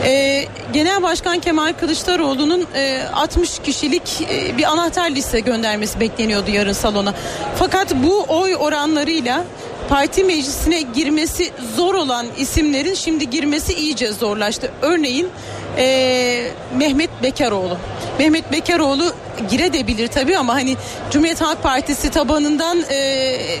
[0.04, 6.72] E, genel başkan Kemal Kılıçdaroğlu'nun e, 60 kişilik e, bir anahtar liste göndermesi bekleniyordu yarın
[6.72, 7.14] salona.
[7.56, 8.56] Fakat bu oy
[8.92, 9.44] oranlarıyla
[9.88, 14.70] parti meclisine girmesi zor olan isimlerin şimdi girmesi iyice zorlaştı.
[14.82, 15.28] Örneğin
[15.78, 17.76] eee, Mehmet Bekaroğlu.
[18.18, 19.12] Mehmet Bekaroğlu
[19.50, 20.76] girebilir tabii ama hani
[21.10, 23.60] Cumhuriyet Halk Partisi tabanından eee,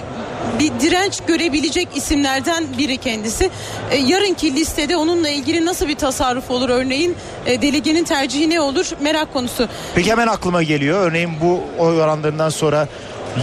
[0.58, 3.50] bir direnç görebilecek isimlerden biri kendisi.
[3.90, 7.16] E, yarınki listede onunla ilgili nasıl bir tasarruf olur örneğin?
[7.46, 8.86] E, delegenin tercihi ne olur?
[9.00, 9.68] Merak konusu.
[9.94, 11.00] Peki hemen aklıma geliyor.
[11.06, 12.88] Örneğin bu oy oranlarından sonra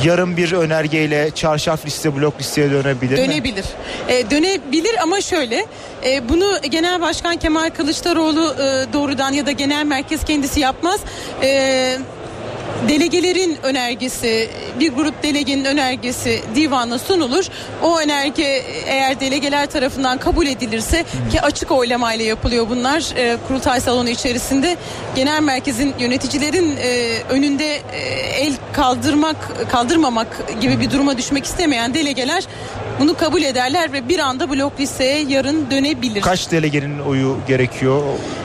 [0.04, 3.18] yarın bir önergeyle çarşaf liste blok listeye dönebilir?
[3.18, 3.66] Dönebilir.
[4.08, 5.66] E, dönebilir ama şöyle
[6.06, 11.00] e, bunu Genel Başkan Kemal Kılıçdaroğlu e, doğrudan ya da genel merkez kendisi yapmaz.
[11.44, 11.98] E,
[12.88, 17.46] delegelerin önergesi bir grup delegenin önergesi divana sunulur.
[17.84, 24.10] O önerge eğer delegeler tarafından kabul edilirse ki açık oylamayla yapılıyor bunlar e, kurultay salonu
[24.10, 24.78] içerisinde
[25.16, 28.00] genel merkezin yöneticilerin e, önünde e,
[28.42, 32.44] el kaldırmak kaldırmamak gibi bir duruma düşmek istemeyen delegeler
[33.00, 36.22] bunu kabul ederler ve bir anda blok listeye yarın dönebilir.
[36.22, 38.02] Kaç delegenin oyu gerekiyor?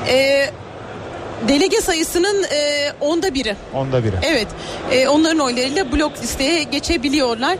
[0.08, 0.50] E,
[1.48, 3.56] delege sayısının e, onda biri.
[3.74, 4.16] Onda biri.
[4.22, 4.46] Evet,
[4.92, 7.56] e, onların oylarıyla blok listeye geçebiliyorlar.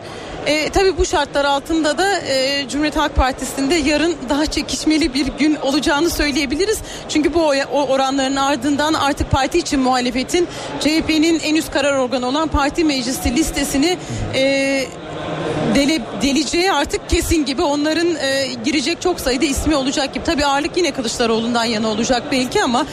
[0.47, 5.57] E, tabii bu şartlar altında da e, Cumhuriyet Halk Partisi'nde yarın daha çekişmeli bir gün
[5.63, 6.79] olacağını söyleyebiliriz.
[7.09, 10.49] Çünkü bu oy- o oranların ardından artık parti için muhalefetin
[10.81, 13.99] CHP'nin en üst karar organı olan parti meclisi listesini
[14.35, 14.41] e,
[15.75, 20.25] dele, deleceği artık kesin gibi onların e, girecek çok sayıda ismi olacak gibi.
[20.25, 22.87] Tabii ağırlık yine Kılıçdaroğlu'ndan yana olacak belki ama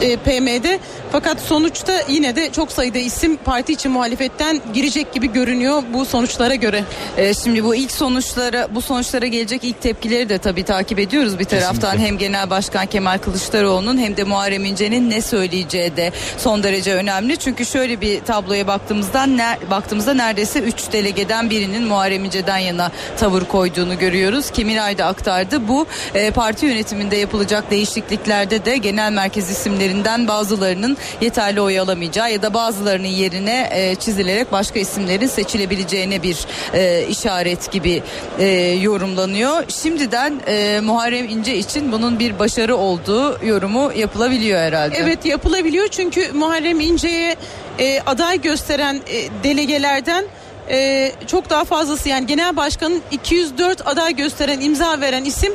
[0.00, 0.80] e, PM'de
[1.12, 6.54] fakat sonuçta yine de çok sayıda isim parti için muhalefetten girecek gibi görünüyor bu sonuçlara
[6.54, 6.84] göre.
[7.16, 11.44] Ee, şimdi bu ilk sonuçlara bu sonuçlara gelecek ilk tepkileri de tabii takip ediyoruz bir
[11.44, 12.06] taraftan Kesinlikle.
[12.06, 17.36] hem Genel Başkan Kemal Kılıçdaroğlu'nun hem de Muharrem İnce'nin ne söyleyeceği de son derece önemli.
[17.36, 23.44] Çünkü şöyle bir tabloya baktığımızda ner, baktığımızda neredeyse 3 delegeden birinin Muharrem İnce'den yana tavır
[23.44, 24.50] koyduğunu görüyoruz.
[24.50, 25.68] Kimiray da aktardı.
[25.68, 32.42] Bu e, parti yönetiminde yapılacak değişikliklerde de genel merkez isimlerinden bazılarının yeterli oy alamayacağı ya
[32.42, 36.38] da bazılarının yerine e, çizilerek başka isimlerin seçilebileceğine bir
[36.74, 38.02] e, işaret gibi
[38.38, 38.46] e,
[38.82, 39.64] yorumlanıyor.
[39.68, 44.96] Şimdiden e, Muharrem İnce için bunun bir başarı olduğu yorumu yapılabiliyor herhalde.
[44.96, 47.36] Evet yapılabiliyor çünkü Muharrem İnce'ye
[47.78, 50.24] e, aday gösteren e, delegelerden
[50.70, 55.52] e, çok daha fazlası yani genel başkanın 204 aday gösteren imza veren isim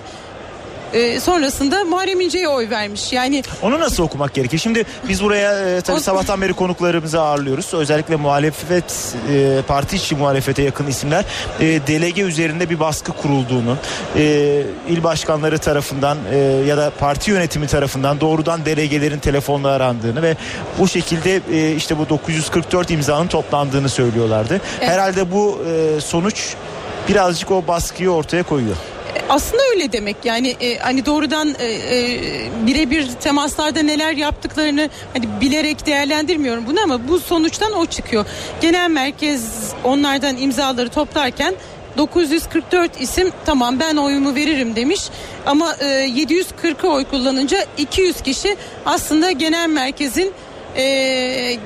[0.94, 3.14] e, sonrasında Muharrem İnce'ye oy vermiş.
[3.14, 4.58] Yani Onu nasıl okumak gerekir?
[4.58, 7.74] Şimdi biz buraya e, tabii sabahtan beri konuklarımızı ağırlıyoruz.
[7.74, 11.26] Özellikle muhalefet e, parti içi muhalefete yakın isimler
[11.60, 13.78] e, delege üzerinde bir baskı kurulduğunu,
[14.16, 14.24] e,
[14.90, 20.36] il başkanları tarafından e, ya da parti yönetimi tarafından doğrudan delegelerin telefonla arandığını ve
[20.80, 24.62] bu şekilde e, işte bu 944 imzanın toplandığını söylüyorlardı.
[24.80, 26.54] Herhalde bu e, sonuç
[27.10, 28.76] birazcık o baskıyı ortaya koyuyor.
[29.30, 32.20] Aslında öyle demek yani e, hani doğrudan e, e,
[32.68, 38.26] birebir temaslarda neler yaptıklarını hani bilerek değerlendirmiyorum bunu ama bu sonuçtan o çıkıyor.
[38.62, 41.56] Genel merkez onlardan imzaları toplarken
[41.98, 45.02] 944 isim tamam ben oyumu veririm demiş
[45.46, 50.34] ama e, 740'ı oy kullanınca 200 kişi aslında genel merkezin
[50.78, 51.58] e,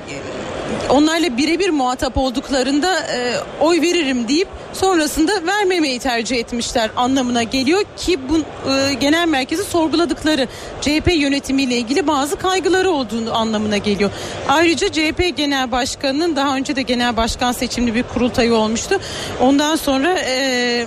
[0.90, 4.48] onlarla birebir muhatap olduklarında e, oy veririm deyip
[4.80, 8.38] sonrasında vermemeyi tercih etmişler anlamına geliyor ki bu
[8.70, 10.48] e, genel merkezi sorguladıkları
[10.80, 14.10] CHP yönetimiyle ilgili bazı kaygıları olduğunu anlamına geliyor.
[14.48, 19.00] Ayrıca CHP Genel Başkanı'nın daha önce de genel başkan seçimli bir kurultayı olmuştu.
[19.40, 20.86] Ondan sonra e,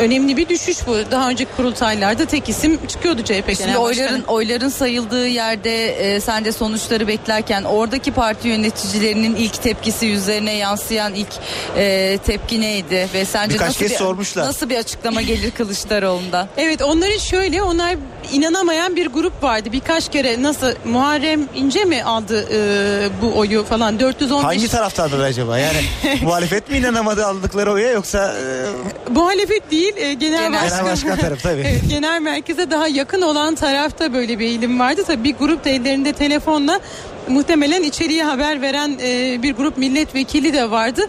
[0.00, 0.96] önemli bir düşüş bu.
[1.10, 4.34] Daha önceki kurultaylarda tek isim çıkıyordu CHP Şimdi Genel oyların Başkanı.
[4.34, 11.14] oyların sayıldığı yerde e, sen de sonuçları beklerken oradaki parti yöneticilerinin ilk tepkisi yüzlerine yansıyan
[11.14, 11.28] ilk
[11.76, 14.46] e, tepki neydi ve sence Birkaç nasıl kez bir, sormuşlar.
[14.46, 16.48] nasıl bir açıklama gelir Kılıçdaroğlu'ndan?
[16.56, 17.96] Evet onların şöyle onlar
[18.32, 19.68] inanamayan bir grup vardı.
[19.72, 25.58] Birkaç kere nasıl Muharrem İnce mi aldı e, bu oyu falan 415 Hangi taraftadır acaba?
[25.58, 25.78] Yani
[26.22, 30.78] muhalefet mi inanamadı aldıkları oya yoksa e, muhalefet değil e, genel, Genel başkan.
[30.78, 31.60] genel başkan tarafı tabii.
[31.60, 35.02] Evet, genel merkeze daha yakın olan tarafta böyle bir eğilim vardı.
[35.06, 36.80] Tabii bir grup da ellerinde telefonla
[37.28, 41.06] muhtemelen içeriye haber veren e, bir grup milletvekili de vardı.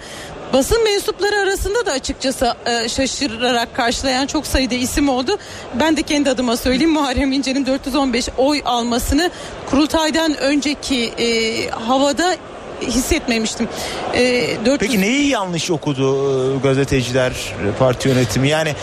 [0.54, 5.38] Basın mensupları arasında da açıkçası e, şaşırarak karşılayan çok sayıda isim oldu.
[5.80, 9.32] Ben de kendi adıma söyleyeyim Muharrem İnce'nin 415 oy almasını
[9.70, 12.36] kurultaydan önceki e, havada
[12.82, 13.68] hissetmemiştim.
[14.14, 17.34] E, 400 Peki neyi yanlış okudu e, gazeteciler,
[17.80, 18.50] parti yönetimi?
[18.50, 18.76] Yani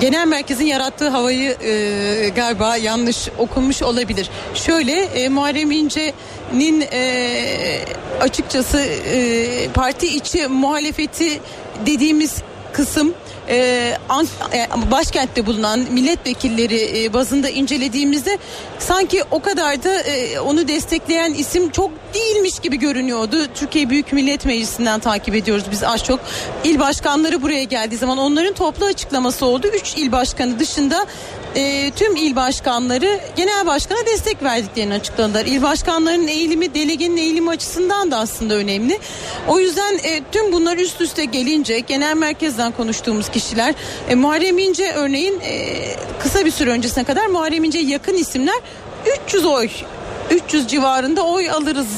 [0.00, 4.30] genel merkezin yarattığı havayı e, galiba yanlış okunmuş olabilir.
[4.54, 7.78] Şöyle e, Muharrem İnce'nin e,
[8.20, 11.40] açıkçası e, parti içi muhalefeti
[11.86, 12.34] dediğimiz
[12.72, 13.14] kısım
[13.48, 18.38] e, An- e, başkentte bulunan milletvekilleri e, bazında incelediğimizde
[18.78, 23.36] sanki o kadar da e, onu destekleyen isim çok değilmiş gibi görünüyordu.
[23.54, 26.20] Türkiye Büyük Millet Meclisi'nden takip ediyoruz biz az çok.
[26.64, 29.66] İl başkanları buraya geldiği zaman onların toplu açıklaması oldu.
[29.66, 31.06] Üç il başkanı dışında
[31.56, 35.46] e, tüm il başkanları genel başkana destek verdiklerini açıkladılar.
[35.46, 38.98] İl başkanlarının eğilimi delegenin eğilimi açısından da aslında önemli.
[39.48, 43.74] O yüzden e, tüm bunlar üst üste gelince genel merkezden konuştuğumuz kişiler
[44.08, 45.76] e, Muharrem İnce örneğin e,
[46.22, 48.60] kısa bir süre öncesine kadar Muharrem İnce'ye yakın isimler
[49.26, 49.68] 300 oy
[50.30, 51.88] 300 civarında oy alırız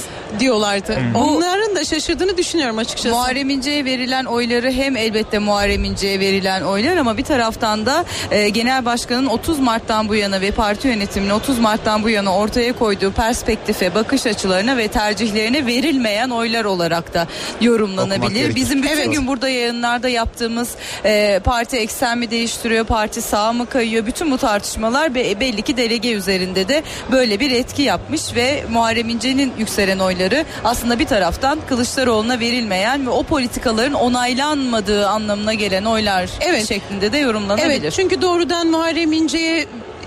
[0.41, 0.99] diyorlardı.
[1.15, 3.09] Onların da şaşırdığını düşünüyorum açıkçası.
[3.09, 8.49] Muharrem İnce'ye verilen oyları hem elbette Muharrem İnce'ye verilen oylar ama bir taraftan da e,
[8.49, 13.13] Genel Başkan'ın 30 Mart'tan bu yana ve parti yönetiminin 30 Mart'tan bu yana ortaya koyduğu
[13.13, 17.27] perspektife, bakış açılarına ve tercihlerine verilmeyen oylar olarak da
[17.61, 18.55] yorumlanabilir.
[18.55, 19.13] Bizim bütün Evet.
[19.13, 20.69] gün burada yayınlarda yaptığımız
[21.05, 25.77] e, parti eksen mi değiştiriyor, parti sağ mı kayıyor bütün bu tartışmalar be- belli ki
[25.77, 31.59] delege üzerinde de böyle bir etki yapmış ve Muharrem İnce'nin yükselen oyları aslında bir taraftan
[31.69, 36.69] Kılıçdaroğlu'na verilmeyen ve o politikaların onaylanmadığı anlamına gelen oylar Evet.
[36.69, 37.69] şeklinde de yorumlanabilir.
[37.83, 39.67] Evet çünkü doğrudan Muharrem İnce'ye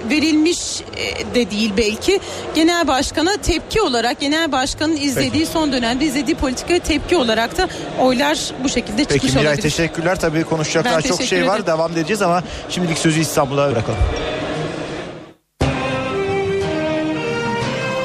[0.10, 0.60] verilmiş
[0.98, 2.20] e, de değil belki.
[2.56, 7.68] Genel başkana tepki olarak genel başkanın izlediği son dönemde izlediği politikaya tepki olarak da
[8.00, 9.62] oylar bu şekilde çıkmış Peki Miray olabilir.
[9.62, 10.20] teşekkürler.
[10.20, 11.54] Tabii konuşacak Ben daha çok şey var.
[11.56, 11.66] ederim.
[11.68, 14.00] Devam edeceğiz ama şimdilik sözü İstanbul'a bırakalım.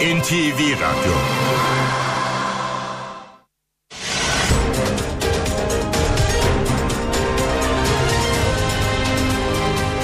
[0.00, 1.12] NTV Radyo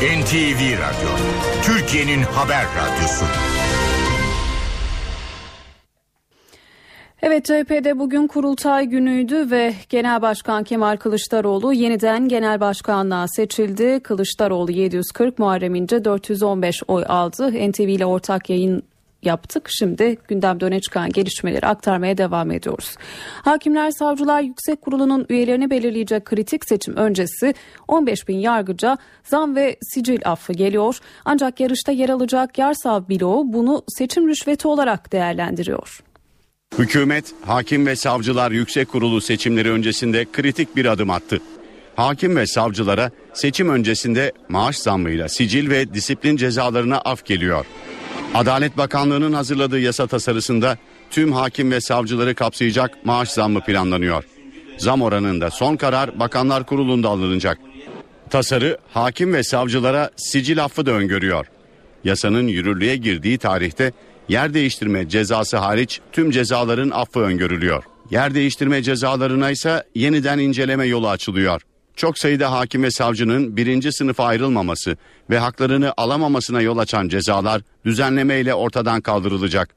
[0.02, 1.10] NTV Radyo
[1.62, 3.24] Türkiye'nin haber radyosu
[7.22, 14.00] Evet CHP'de bugün kurultay günüydü ve Genel Başkan Kemal Kılıçdaroğlu yeniden genel başkanlığa seçildi.
[14.00, 17.70] Kılıçdaroğlu 740, Muharrem İnce 415 oy aldı.
[17.70, 18.82] NTV ile ortak yayın
[19.22, 19.68] yaptık.
[19.78, 22.96] Şimdi gündemde öne çıkan gelişmeleri aktarmaya devam ediyoruz.
[23.42, 27.54] Hakimler Savcılar Yüksek Kurulu'nun üyelerini belirleyecek kritik seçim öncesi
[27.88, 30.98] 15 bin yargıca zam ve sicil affı geliyor.
[31.24, 36.02] Ancak yarışta yer alacak Yarsav bloğu bunu seçim rüşveti olarak değerlendiriyor.
[36.78, 41.40] Hükümet, hakim ve savcılar yüksek kurulu seçimleri öncesinde kritik bir adım attı.
[41.96, 47.66] Hakim ve savcılara seçim öncesinde maaş zammıyla sicil ve disiplin cezalarına af geliyor.
[48.35, 50.79] Adalet Bakanlığı'nın hazırladığı yasa tasarısında
[51.11, 54.25] tüm hakim ve savcıları kapsayacak maaş zammı planlanıyor.
[54.79, 57.59] Zam oranında son karar Bakanlar Kurulu'nda alınacak.
[58.31, 61.47] Tasarı hakim ve savcılara sicil affı da öngörüyor.
[62.05, 63.92] Yasanın yürürlüğe girdiği tarihte
[64.29, 67.85] yer değiştirme cezası hariç tüm cezaların affı öngörülüyor.
[68.11, 71.62] Yer değiştirme cezalarına ise yeniden inceleme yolu açılıyor.
[71.96, 74.96] Çok sayıda hakim ve savcının birinci sınıfa ayrılmaması
[75.31, 79.74] ve haklarını alamamasına yol açan cezalar düzenlemeyle ortadan kaldırılacak.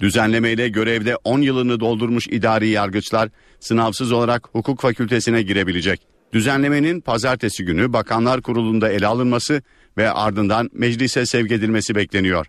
[0.00, 3.28] Düzenlemeyle görevde 10 yılını doldurmuş idari yargıçlar
[3.60, 6.00] sınavsız olarak hukuk fakültesine girebilecek.
[6.32, 9.62] Düzenlemenin pazartesi günü Bakanlar Kurulu'nda ele alınması
[9.96, 12.46] ve ardından meclise sevk edilmesi bekleniyor.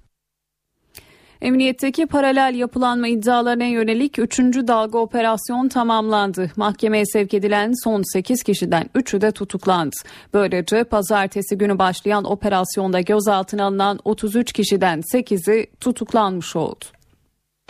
[1.43, 4.39] Emniyetteki paralel yapılanma iddialarına yönelik 3.
[4.39, 6.51] dalga operasyon tamamlandı.
[6.55, 9.95] Mahkemeye sevk edilen son 8 kişiden 3'ü de tutuklandı.
[10.33, 16.85] Böylece pazartesi günü başlayan operasyonda gözaltına alınan 33 kişiden 8'i tutuklanmış oldu.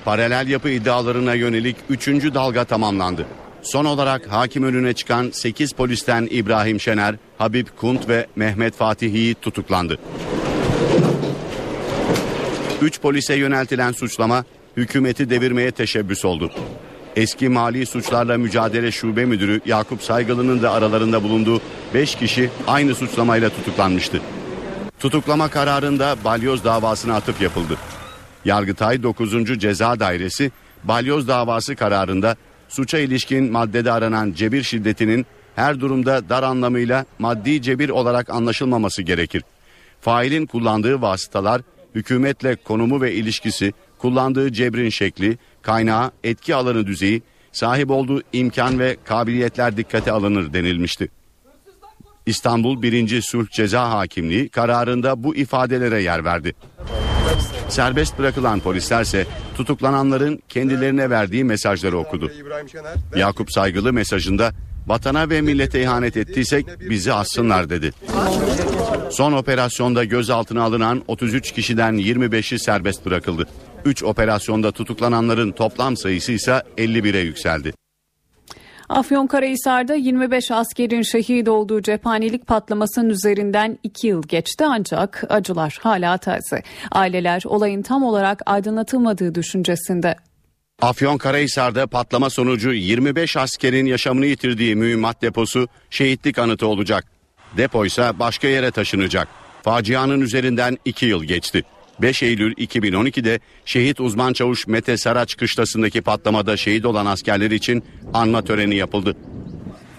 [0.05, 2.07] Paralel yapı iddialarına yönelik 3.
[2.07, 3.25] dalga tamamlandı.
[3.61, 9.41] Son olarak hakim önüne çıkan 8 polisten İbrahim Şener, Habib Kunt ve Mehmet Fatih Yiğit
[9.41, 9.99] tutuklandı.
[12.83, 14.45] 3 polise yöneltilen suçlama
[14.77, 16.51] hükümeti devirmeye teşebbüs oldu.
[17.15, 21.61] Eski Mali Suçlarla Mücadele Şube Müdürü Yakup Saygılı'nın da aralarında bulunduğu
[21.93, 24.21] 5 kişi aynı suçlamayla tutuklanmıştı.
[24.99, 27.77] Tutuklama kararında balyoz davasına atıf yapıldı.
[28.45, 29.59] Yargıtay 9.
[29.59, 30.51] Ceza Dairesi
[30.83, 32.35] balyoz davası kararında
[32.69, 39.43] suça ilişkin maddede aranan cebir şiddetinin her durumda dar anlamıyla maddi cebir olarak anlaşılmaması gerekir.
[40.01, 41.61] Failin kullandığı vasıtalar,
[41.95, 48.97] hükümetle konumu ve ilişkisi, kullandığı cebrin şekli, kaynağı, etki alanı düzeyi, sahip olduğu imkan ve
[49.05, 51.09] kabiliyetler dikkate alınır denilmişti.
[52.25, 53.21] İstanbul 1.
[53.21, 56.53] Sulh Ceza Hakimliği kararında bu ifadelere yer verdi.
[57.69, 59.25] Serbest bırakılan polislerse
[59.57, 62.31] tutuklananların kendilerine verdiği mesajları okudu.
[63.15, 64.51] Yakup Saygılı mesajında
[64.87, 67.93] vatana ve millete ihanet ettiysek bizi assınlar dedi.
[69.13, 73.47] Son operasyonda gözaltına alınan 33 kişiden 25'i serbest bırakıldı.
[73.85, 77.73] 3 operasyonda tutuklananların toplam sayısı ise 51'e yükseldi.
[78.89, 86.63] Afyonkarahisar'da 25 askerin şehit olduğu cephanelik patlamasının üzerinden 2 yıl geçti ancak acılar hala taze.
[86.91, 90.15] Aileler olayın tam olarak aydınlatılmadığı düşüncesinde.
[90.81, 97.12] Afyonkarahisar'da patlama sonucu 25 askerin yaşamını yitirdiği mühimmat deposu şehitlik anıtı olacak.
[97.57, 99.27] Depo ise başka yere taşınacak.
[99.63, 101.63] Facianın üzerinden 2 yıl geçti.
[102.01, 108.41] 5 Eylül 2012'de şehit uzman çavuş Mete Saraç kışlasındaki patlamada şehit olan askerler için anma
[108.41, 109.15] töreni yapıldı.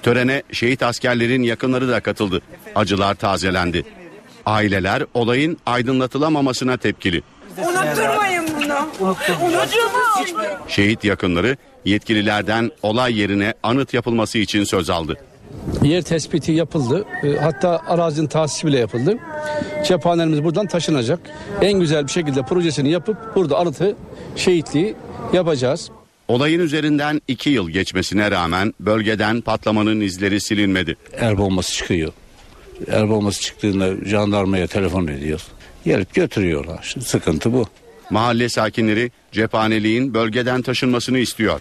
[0.02, 2.40] Törene şehit askerlerin yakınları da katıldı.
[2.74, 3.84] Acılar tazelendi.
[4.46, 7.22] Aileler olayın aydınlatılamamasına tepkili.
[7.58, 9.08] Unutturmayın bunu.
[9.08, 10.58] Unutturmayın.
[10.68, 15.18] Şehit yakınları yetkililerden olay yerine anıt yapılması için söz aldı.
[15.82, 17.04] Yer tespiti yapıldı.
[17.22, 19.18] E, Hatta arazinin tahsisi bile yapıldı.
[19.84, 21.20] Cephanelerimiz buradan taşınacak.
[21.62, 23.96] En güzel bir şekilde projesini yapıp burada anıtı,
[24.36, 24.94] şehitliği
[25.32, 25.90] yapacağız.
[26.28, 30.96] Olayın üzerinden iki yıl geçmesine rağmen bölgeden patlamanın izleri silinmedi.
[31.12, 32.12] El bombası çıkıyor.
[32.88, 35.46] El bombası çıktığında jandarmaya telefon ediyoruz.
[35.84, 36.78] Gelip götürüyorlar.
[36.92, 37.66] Şimdi sıkıntı bu.
[38.11, 41.61] Mahalle sakinleri cephaneliğin bölgeden taşınmasını istiyor.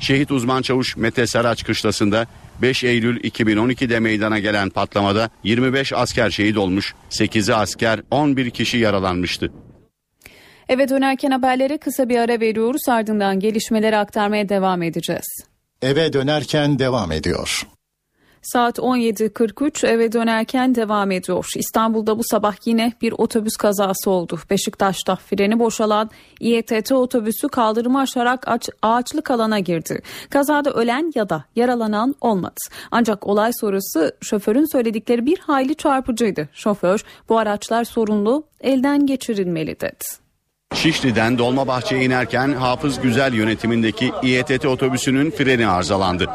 [0.00, 2.26] Şehit uzman çavuş Mete Saraç kışlasında
[2.62, 9.52] 5 Eylül 2012'de meydana gelen patlamada 25 asker şehit olmuş, 8'i asker, 11 kişi yaralanmıştı.
[10.68, 15.26] Eve dönerken haberlere kısa bir ara veriyoruz ardından gelişmeleri aktarmaya devam edeceğiz.
[15.82, 17.66] Eve dönerken devam ediyor.
[18.52, 21.46] Saat 17.43 eve dönerken devam ediyor.
[21.56, 24.38] İstanbul'da bu sabah yine bir otobüs kazası oldu.
[24.50, 30.02] Beşiktaş'ta freni boşalan İETT otobüsü kaldırımı aşarak aç, ağaçlık alana girdi.
[30.30, 32.54] Kazada ölen ya da yaralanan olmadı.
[32.90, 36.48] Ancak olay sonrası şoförün söyledikleri bir hayli çarpıcıydı.
[36.52, 40.27] Şoför bu araçlar sorunlu elden geçirilmeli dedi.
[40.78, 46.30] Şişli'den Dolmabahçe'ye inerken Hafız Güzel yönetimindeki İETT otobüsünün freni arızalandı.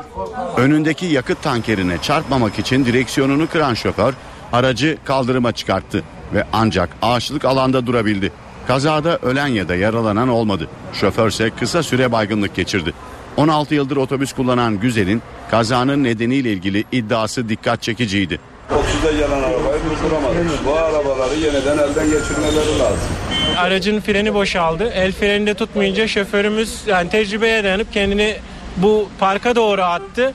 [0.58, 4.14] Önündeki yakıt tankerine çarpmamak için direksiyonunu kıran şoför
[4.54, 6.04] aracı kaldırıma çıkarttı
[6.34, 8.32] ve ancak ağaçlık alanda durabildi.
[8.68, 10.68] Kazada ölen ya da yaralanan olmadı.
[10.94, 12.94] Şoför ise kısa süre baygınlık geçirdi.
[13.38, 15.22] 16 yıldır otobüs kullanan Güzel'in
[15.52, 18.40] kazanın nedeniyle ilgili iddiası dikkat çekiciydi.
[18.72, 20.66] Oksijen yanan arabayı durduramadık.
[20.66, 23.10] Bu arabaları yeniden elden geçirmeleri lazım.
[23.58, 24.92] Aracın freni boşaldı.
[24.94, 28.36] El freninde tutmayınca şoförümüz yani tecrübeye dayanıp kendini
[28.78, 30.34] bu parka doğru attı.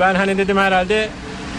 [0.00, 1.08] Ben hani dedim herhalde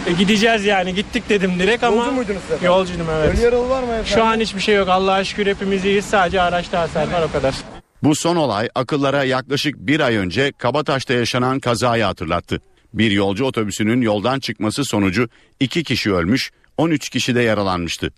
[0.07, 2.65] e, gideceğiz yani gittik dedim direkt ama Yolcu muydunuz efendim?
[2.65, 3.33] Yolcuydum evet.
[3.35, 4.05] Ölü yaralı var mı efendim?
[4.05, 4.89] Şu an hiçbir şey yok.
[4.89, 6.05] Allah'a şükür hepimiz iyiyiz.
[6.05, 7.55] Sadece araçta hasar var o kadar.
[8.03, 12.61] Bu son olay akıllara yaklaşık bir ay önce Kabataş'ta yaşanan kazayı hatırlattı.
[12.93, 15.29] Bir yolcu otobüsünün yoldan çıkması sonucu
[15.59, 18.11] iki kişi ölmüş, 13 kişi de yaralanmıştı.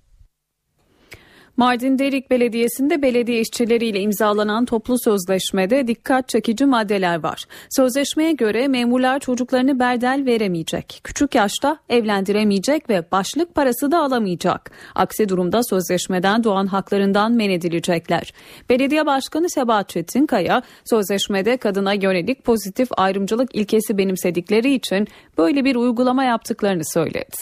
[1.58, 7.46] Mardin Derik Belediyesi'nde belediye işçileriyle imzalanan toplu sözleşmede dikkat çekici maddeler var.
[7.70, 14.72] Sözleşmeye göre memurlar çocuklarını berdel veremeyecek, küçük yaşta evlendiremeyecek ve başlık parası da alamayacak.
[14.96, 18.34] Aksi durumda sözleşmeden doğan haklarından men edilecekler.
[18.70, 26.24] Belediye Başkanı Sebahat Çetinkaya sözleşmede kadına yönelik pozitif ayrımcılık ilkesi benimsedikleri için böyle bir uygulama
[26.24, 27.38] yaptıklarını söyledi.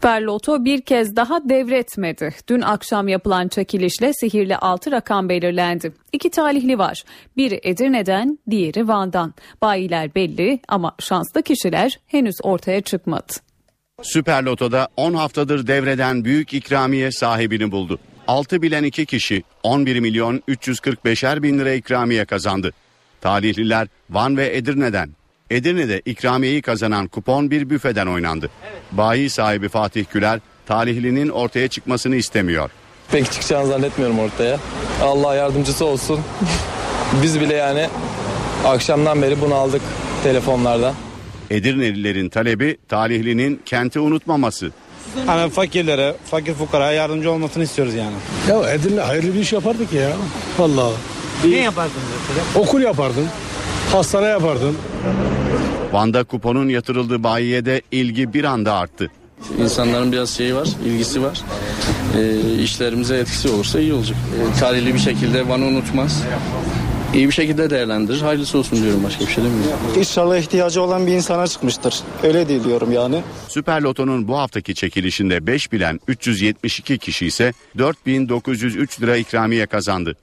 [0.00, 2.34] Süper Loto bir kez daha devretmedi.
[2.48, 5.92] Dün akşam yapılan çekilişle sihirli 6 rakam belirlendi.
[6.12, 7.02] İki talihli var.
[7.36, 9.34] Biri Edirne'den, diğeri Van'dan.
[9.62, 13.32] Bayiler belli ama şanslı kişiler henüz ortaya çıkmadı.
[14.02, 17.98] Süper Loto'da 10 haftadır devreden büyük ikramiye sahibini buldu.
[18.28, 22.72] 6 bilen 2 kişi 11 milyon 345'er bin lira ikramiye kazandı.
[23.20, 25.19] Talihliler Van ve Edirne'den.
[25.50, 28.50] Edirne'de ikramiyeyi kazanan kupon bir büfeden oynandı.
[28.92, 32.70] Bayi sahibi Fatih Güler talihlinin ortaya çıkmasını istemiyor.
[33.12, 34.58] Pek çıkacağını zannetmiyorum ortaya.
[35.02, 36.20] Allah yardımcısı olsun.
[37.22, 37.88] Biz bile yani
[38.66, 39.82] akşamdan beri bunu aldık
[40.22, 40.94] telefonlardan.
[41.50, 44.70] Edirnelilerin talebi talihlinin kenti unutmaması.
[45.26, 48.14] Hani fakirlere, fakir fukaraya yardımcı olmasını istiyoruz yani.
[48.48, 50.10] Ya Edirne hayırlı bir iş yapardık ya.
[50.58, 50.92] Vallahi.
[51.44, 51.96] Ne yapardınız
[52.28, 52.64] mesela?
[52.64, 53.28] Okul yapardın.
[53.92, 54.76] Hastane yapardın.
[55.92, 59.10] Van'da kuponun yatırıldığı bayiye de ilgi bir anda arttı.
[59.58, 61.40] İnsanların biraz şeyi var, ilgisi var.
[62.18, 64.16] E, işlerimize etkisi olursa iyi olacak.
[64.56, 66.22] E, tarihli bir şekilde Van'ı unutmaz.
[67.14, 68.20] İyi bir şekilde değerlendirir.
[68.20, 69.78] Hayırlısı olsun diyorum başka bir şey demiyorum.
[69.96, 71.94] İnşallah ihtiyacı olan bir insana çıkmıştır.
[72.22, 73.22] Öyle değil diyorum yani.
[73.48, 80.16] Süper Loto'nun bu haftaki çekilişinde 5 bilen 372 kişi ise 4903 lira ikramiye kazandı.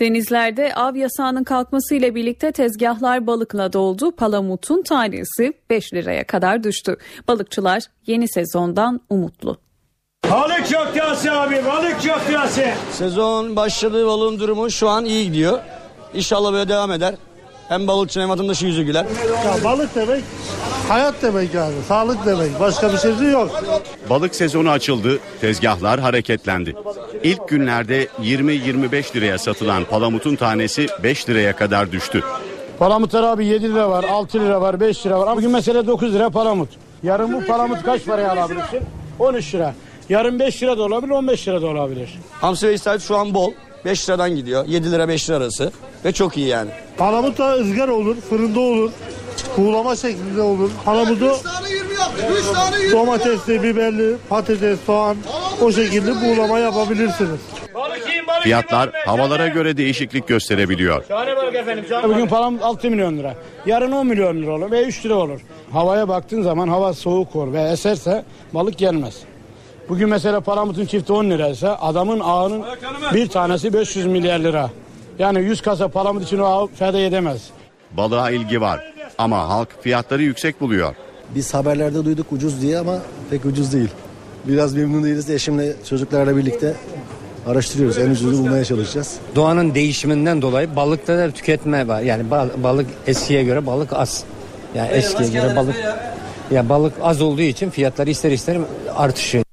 [0.00, 4.10] Denizlerde av yasağının kalkmasıyla birlikte tezgahlar balıkla doldu.
[4.16, 6.96] Palamutun tanesi 5 liraya kadar düştü.
[7.28, 9.56] Balıkçılar yeni sezondan umutlu.
[10.30, 12.64] Balık çok yası abi balık çok yası.
[12.92, 15.58] Sezon başladığı balığın durumu şu an iyi gidiyor.
[16.14, 17.14] İnşallah böyle devam eder.
[17.68, 19.06] Hem balıkçı hem vatandaşı yüzü güler.
[19.44, 20.24] Ya balık demek
[20.88, 21.74] hayat demek yani.
[21.88, 22.60] Sağlık demek.
[22.60, 23.50] Başka bir sözü yok.
[24.10, 26.74] Balık sezonu açıldı, tezgahlar hareketlendi.
[27.22, 32.22] İlk günlerde 20-25 liraya satılan palamutun tanesi 5 liraya kadar düştü.
[32.78, 35.36] Palamutlar abi 7 lira var, 6 lira var, 5 lira var.
[35.36, 36.68] Bugün mesela 9 lira palamut.
[37.02, 38.80] Yarın bu palamut kaç paraya alabilirsin?
[39.18, 39.74] 13 lira.
[40.08, 42.18] Yarın 5 lira da olabilir, 15 lira da olabilir.
[42.40, 43.52] Hamsi ve İstavrit şu an bol.
[43.84, 44.64] 5 liradan gidiyor.
[44.66, 45.72] 7 lira 5 lira arası.
[46.04, 46.70] Ve çok iyi yani.
[46.96, 48.90] Palamut da ızgara olur, fırında olur.
[49.56, 50.70] Kuğulama şeklinde olur.
[50.84, 51.32] Palamudu
[52.92, 55.16] domatesli, biberli, patates, soğan
[55.62, 57.40] o şekilde buğulama yapabilirsiniz.
[58.42, 61.04] Fiyatlar havalara göre değişiklik gösterebiliyor.
[61.08, 61.84] Şahane balık efendim.
[61.88, 62.30] şahane Bugün balık.
[62.30, 63.34] palamut 6 milyon lira.
[63.66, 65.40] Yarın 10 milyon lira olur ve 3 lira olur.
[65.72, 68.24] Havaya baktığın zaman hava soğuk olur ve eserse
[68.54, 69.14] balık gelmez.
[69.88, 72.62] Bugün mesela palamutun çifti 10 liraysa adamın ağının
[73.14, 74.70] bir tanesi 500 milyar lira.
[75.18, 77.42] Yani 100 kasa palamut için o ağ feda edemez.
[77.92, 80.94] Balığa ilgi var ama halk fiyatları yüksek buluyor.
[81.34, 82.98] Biz haberlerde duyduk ucuz diye ama
[83.30, 83.88] pek ucuz değil.
[84.44, 86.74] Biraz memnun değiliz de eşimle çocuklarla birlikte
[87.46, 87.98] araştırıyoruz.
[87.98, 89.16] En ucuzunu bulmaya çalışacağız.
[89.36, 92.00] Doğanın değişiminden dolayı balıkta da tüketme var.
[92.00, 94.24] Yani bal- balık eskiye göre balık az.
[94.74, 95.76] Yani eskiye göre balık
[96.50, 98.58] ya balık az olduğu için fiyatları ister ister
[98.96, 99.44] artışıyor.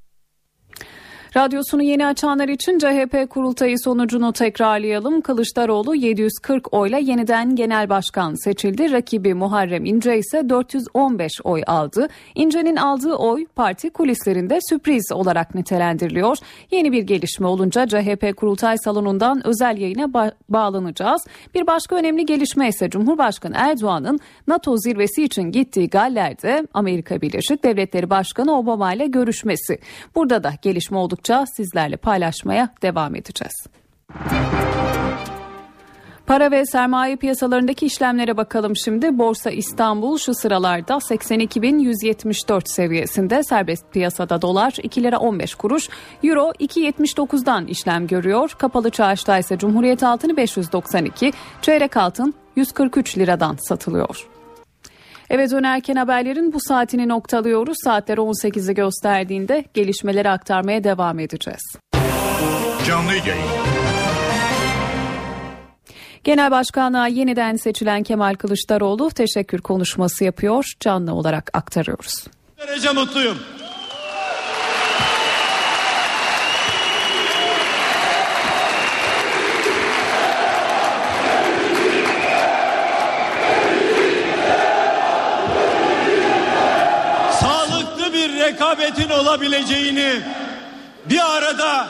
[1.38, 5.22] Radyosunu yeni açanlar için CHP kurultayı sonucunu tekrarlayalım.
[5.22, 8.92] Kılıçdaroğlu 740 oyla yeniden genel başkan seçildi.
[8.92, 12.08] Rakibi Muharrem İnce ise 415 oy aldı.
[12.36, 16.38] İnce'nin aldığı oy parti kulislerinde sürpriz olarak nitelendiriliyor.
[16.72, 21.26] Yeni bir gelişme olunca CHP kurultay salonundan özel yayına ba- bağlanacağız.
[21.56, 28.10] Bir başka önemli gelişme ise Cumhurbaşkanı Erdoğan'ın NATO zirvesi için gittiği Galler'de Amerika Birleşik Devletleri
[28.10, 29.80] Başkanı Obama ile görüşmesi.
[30.16, 31.25] Burada da gelişme oldukça
[31.56, 33.68] sizlerle paylaşmaya devam edeceğiz.
[36.26, 39.18] Para ve sermaye piyasalarındaki işlemlere bakalım şimdi.
[39.18, 45.90] Borsa İstanbul şu sıralarda 82.174 seviyesinde serbest piyasada dolar 2 lira 15 kuruş,
[46.24, 48.52] euro 2.79'dan işlem görüyor.
[48.58, 54.35] Kapalı çarşıda ise Cumhuriyet altını 592, çeyrek altın 143 liradan satılıyor.
[55.30, 57.78] Eve dönerken haberlerin bu saatini noktalıyoruz.
[57.84, 61.76] Saatler 18'i gösterdiğinde gelişmeleri aktarmaya devam edeceğiz.
[62.88, 63.46] Canlı yayın.
[66.24, 70.66] Genel Başkanlığa yeniden seçilen Kemal Kılıçdaroğlu teşekkür konuşması yapıyor.
[70.80, 72.14] Canlı olarak aktarıyoruz.
[72.58, 73.38] derece mutluyum.
[88.56, 90.22] Rekabetin olabileceğini
[91.06, 91.88] bir arada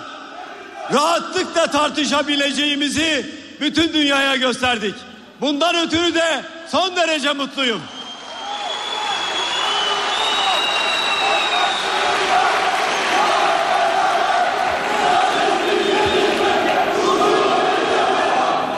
[0.94, 3.26] rahatlıkla tartışabileceğimizi
[3.62, 4.96] bütün dünyaya gösterdik.
[5.42, 6.42] Bundan ötürü de
[6.72, 7.82] son derece mutluyum.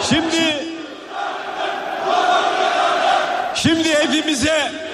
[0.10, 0.68] Şimdi
[3.56, 4.87] Şimdi hepimize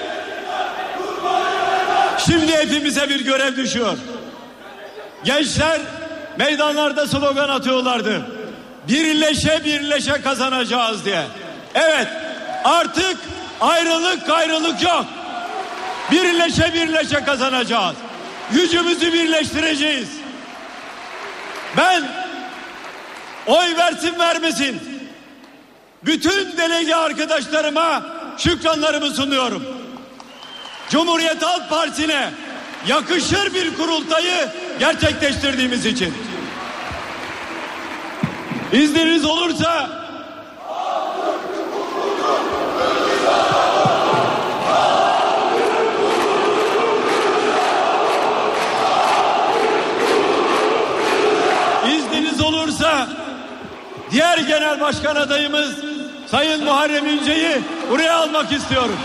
[2.17, 3.97] Şimdi hepimize bir görev düşüyor.
[5.23, 5.81] Gençler
[6.37, 8.21] meydanlarda slogan atıyorlardı.
[8.87, 11.23] Birleşe birleşe kazanacağız diye.
[11.75, 12.07] Evet
[12.63, 13.17] artık
[13.61, 15.05] ayrılık gayrılık yok.
[16.11, 17.95] Birleşe birleşe kazanacağız.
[18.51, 20.09] Gücümüzü birleştireceğiz.
[21.77, 22.03] Ben
[23.47, 24.81] oy versin vermesin.
[26.03, 28.05] Bütün delege arkadaşlarıma
[28.37, 29.63] şükranlarımı sunuyorum.
[30.93, 32.29] Cumhuriyet Halk Partisi'ne
[32.87, 36.13] yakışır bir kurultayı gerçekleştirdiğimiz için.
[38.73, 39.89] İzniniz olursa
[51.87, 53.07] İzniniz olursa
[54.11, 55.75] diğer genel başkan adayımız
[56.31, 58.99] Sayın Muharrem İnce'yi buraya almak istiyorum.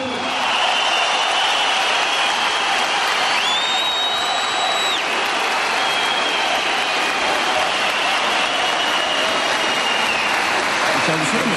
[11.09, 11.53] Çalışıyor mu?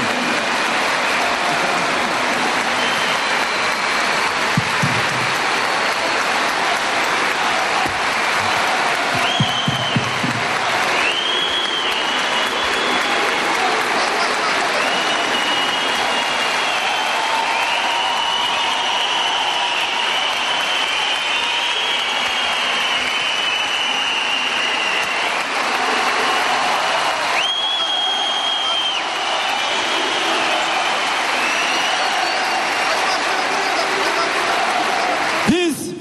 [35.51, 35.91] Biz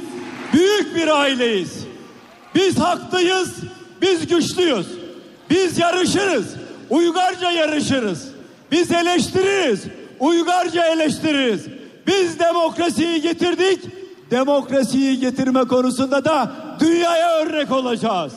[0.53, 0.97] büyük
[1.51, 1.87] bir aileyiz.
[2.55, 3.55] Biz haklıyız,
[4.03, 4.87] biz güçlüyüz.
[5.51, 6.47] Biz yarışırız,
[6.91, 8.29] uygarca yarışırız.
[8.73, 9.85] Biz eleştiririz,
[10.21, 11.67] uygarca eleştiririz.
[12.07, 13.81] Biz demokrasiyi getirdik,
[14.31, 18.33] demokrasiyi getirme konusunda da dünyaya örnek olacağız.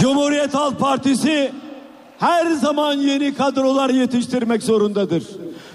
[0.00, 1.52] Cumhuriyet Halk Partisi
[2.18, 5.22] her zaman yeni kadrolar yetiştirmek zorundadır.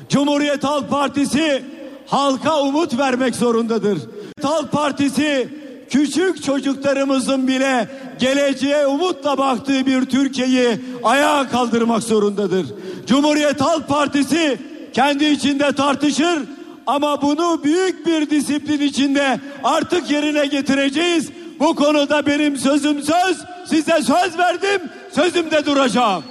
[0.10, 1.64] Cumhuriyet Halk Partisi
[2.08, 3.98] halka umut vermek zorundadır.
[4.41, 5.50] Halk Partisi
[5.89, 7.89] küçük çocuklarımızın bile
[8.20, 12.66] geleceğe umutla baktığı bir Türkiye'yi ayağa kaldırmak zorundadır.
[13.08, 14.60] Cumhuriyet Halk Partisi
[14.94, 16.39] kendi içinde tartışır
[16.88, 21.30] ama bunu büyük bir disiplin içinde artık yerine getireceğiz.
[21.60, 23.38] Bu konuda benim sözüm söz.
[23.66, 24.82] Size söz verdim.
[25.12, 26.24] Sözümde duracağım.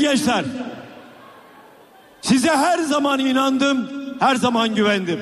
[0.00, 0.44] Gençler.
[2.20, 3.90] Size her zaman inandım,
[4.20, 5.20] her zaman güvendim.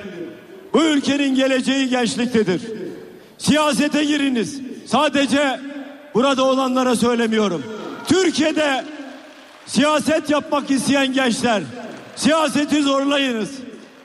[0.73, 2.63] Bu ülkenin geleceği gençliktedir.
[3.39, 4.61] Siyasete giriniz.
[4.87, 5.61] Sadece
[6.15, 7.63] burada olanlara söylemiyorum.
[8.09, 8.85] Türkiye'de
[9.67, 11.63] siyaset yapmak isteyen gençler
[12.17, 13.51] siyaseti zorlayınız.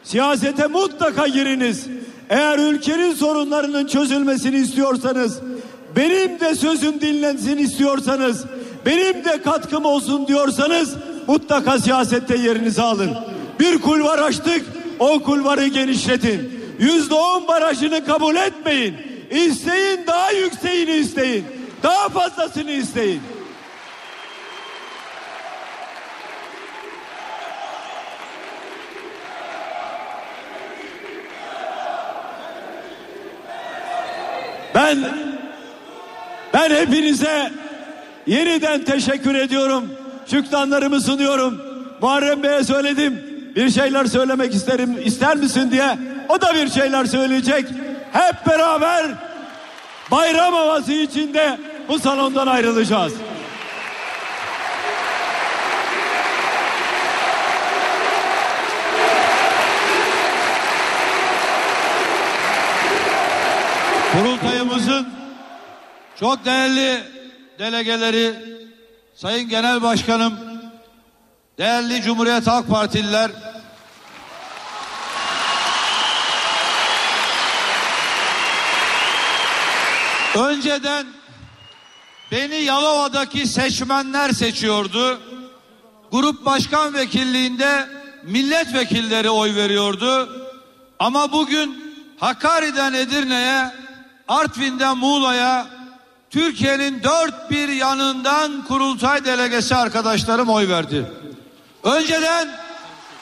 [0.03, 1.88] Siyasete mutlaka giriniz.
[2.30, 5.39] Eğer ülkenin sorunlarının çözülmesini istiyorsanız,
[5.95, 8.45] benim de sözüm dinlensin istiyorsanız,
[8.86, 10.95] benim de katkım olsun diyorsanız
[11.27, 13.17] mutlaka siyasette yerinizi alın.
[13.59, 14.65] Bir kulvar açtık,
[14.99, 16.59] o kulvarı genişletin.
[16.80, 18.95] Yüzde on barajını kabul etmeyin.
[19.32, 21.45] İsteyin daha yükseğini isteyin.
[21.84, 23.21] Daha fazlasını isteyin.
[34.75, 34.97] Ben
[36.53, 37.51] ben hepinize
[38.28, 39.89] yeniden teşekkür ediyorum.
[40.26, 41.61] Şükranlarımı sunuyorum.
[42.01, 43.24] Muharrem Bey'e söyledim.
[43.55, 45.97] Bir şeyler söylemek isterim ister misin diye.
[46.30, 47.65] O da bir şeyler söyleyecek.
[48.11, 49.05] Hep beraber
[50.11, 51.57] bayram havası içinde
[51.88, 53.13] bu salondan ayrılacağız.
[64.13, 65.07] Kurultayımızın
[66.20, 67.18] çok değerli
[67.60, 68.36] delegeleri,
[69.16, 70.34] Sayın Genel Başkanım,
[71.57, 73.32] değerli Cumhuriyet Halk Partililer,
[80.36, 81.07] önceden
[82.32, 85.20] beni Yalova'daki seçmenler seçiyordu.
[86.12, 87.89] Grup başkan vekilliğinde
[88.24, 90.30] milletvekilleri oy veriyordu.
[90.99, 93.72] Ama bugün Hakkari'den Edirne'ye,
[94.28, 95.78] Artvin'den Muğla'ya,
[96.30, 101.11] Türkiye'nin dört bir yanından kurultay delegesi arkadaşlarım oy verdi.
[101.84, 102.49] Önceden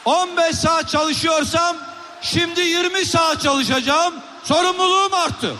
[0.06, 1.78] 15 saat çalışıyorsam
[2.22, 4.14] şimdi 20 saat çalışacağım.
[4.44, 5.54] Sorumluluğum arttı.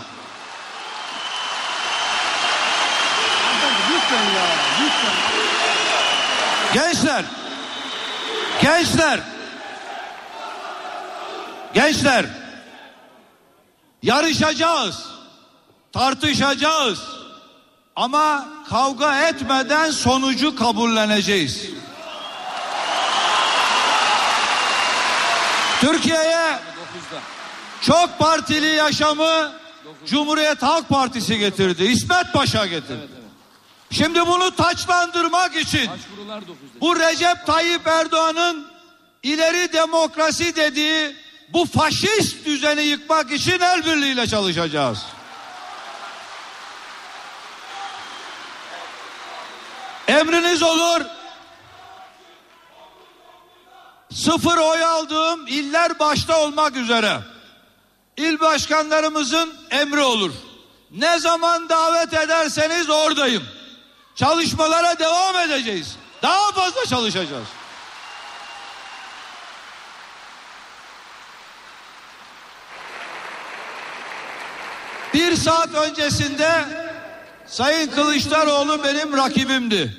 [6.74, 7.24] Gençler,
[8.62, 9.20] gençler,
[11.74, 12.26] gençler,
[14.02, 15.06] yarışacağız,
[15.92, 17.17] tartışacağız
[17.98, 21.62] ama kavga etmeden sonucu kabulleneceğiz.
[25.80, 26.58] Türkiye'ye
[27.80, 29.52] çok partili yaşamı
[30.06, 31.84] Cumhuriyet Halk Partisi getirdi.
[31.84, 33.08] İsmet Paşa getirdi.
[33.90, 35.90] Şimdi bunu taçlandırmak için
[36.80, 38.66] bu Recep Tayyip Erdoğan'ın
[39.22, 41.16] ileri demokrasi dediği
[41.52, 44.98] bu faşist düzeni yıkmak için el birliğiyle çalışacağız.
[50.08, 51.00] Emriniz olur.
[54.12, 57.20] Sıfır oy aldığım iller başta olmak üzere
[58.16, 60.32] il başkanlarımızın emri olur.
[60.90, 63.44] Ne zaman davet ederseniz oradayım.
[64.14, 65.96] Çalışmalara devam edeceğiz.
[66.22, 67.48] Daha fazla çalışacağız.
[75.14, 76.64] Bir saat öncesinde
[77.50, 79.96] Sayın Kılıçdaroğlu benim rakibimdi.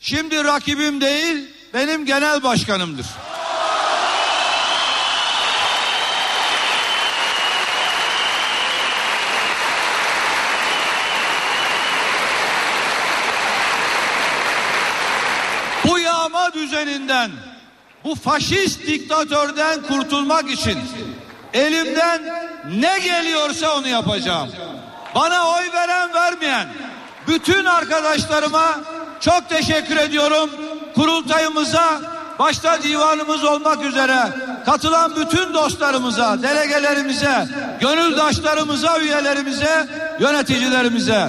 [0.00, 3.06] Şimdi rakibim değil, benim genel başkanımdır.
[15.84, 17.30] Bu yağma düzeninden,
[18.04, 20.78] bu faşist diktatörden kurtulmak için
[21.54, 22.22] elimden
[22.80, 24.48] ne geliyorsa onu yapacağım.
[25.14, 26.68] Bana oy veren vermeyen
[27.28, 28.80] bütün arkadaşlarıma
[29.20, 30.50] çok teşekkür ediyorum.
[30.94, 32.00] Kurultayımıza
[32.38, 34.18] başta divanımız olmak üzere
[34.66, 37.48] katılan bütün dostlarımıza, delegelerimize,
[37.80, 39.88] gönüldaşlarımıza, üyelerimize,
[40.20, 41.28] yöneticilerimize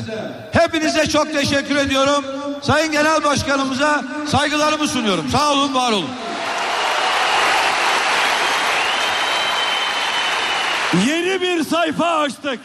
[0.52, 2.26] hepinize çok teşekkür ediyorum.
[2.62, 5.30] Sayın Genel Başkanımıza saygılarımı sunuyorum.
[5.30, 6.10] Sağ olun, var olun.
[11.08, 12.60] Yeni bir sayfa açtık.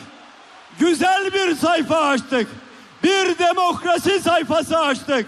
[0.78, 2.48] Güzel bir sayfa açtık.
[3.02, 5.26] Bir demokrasi sayfası açtık.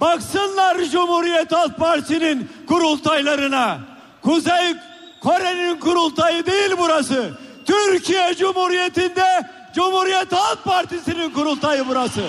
[0.00, 3.78] Baksınlar Cumhuriyet Halk Partisi'nin kurultaylarına.
[4.22, 4.74] Kuzey
[5.22, 7.30] Kore'nin kurultayı değil burası.
[7.66, 12.22] Türkiye Cumhuriyeti'nde Cumhuriyet Halk Partisi'nin kurultayı burası.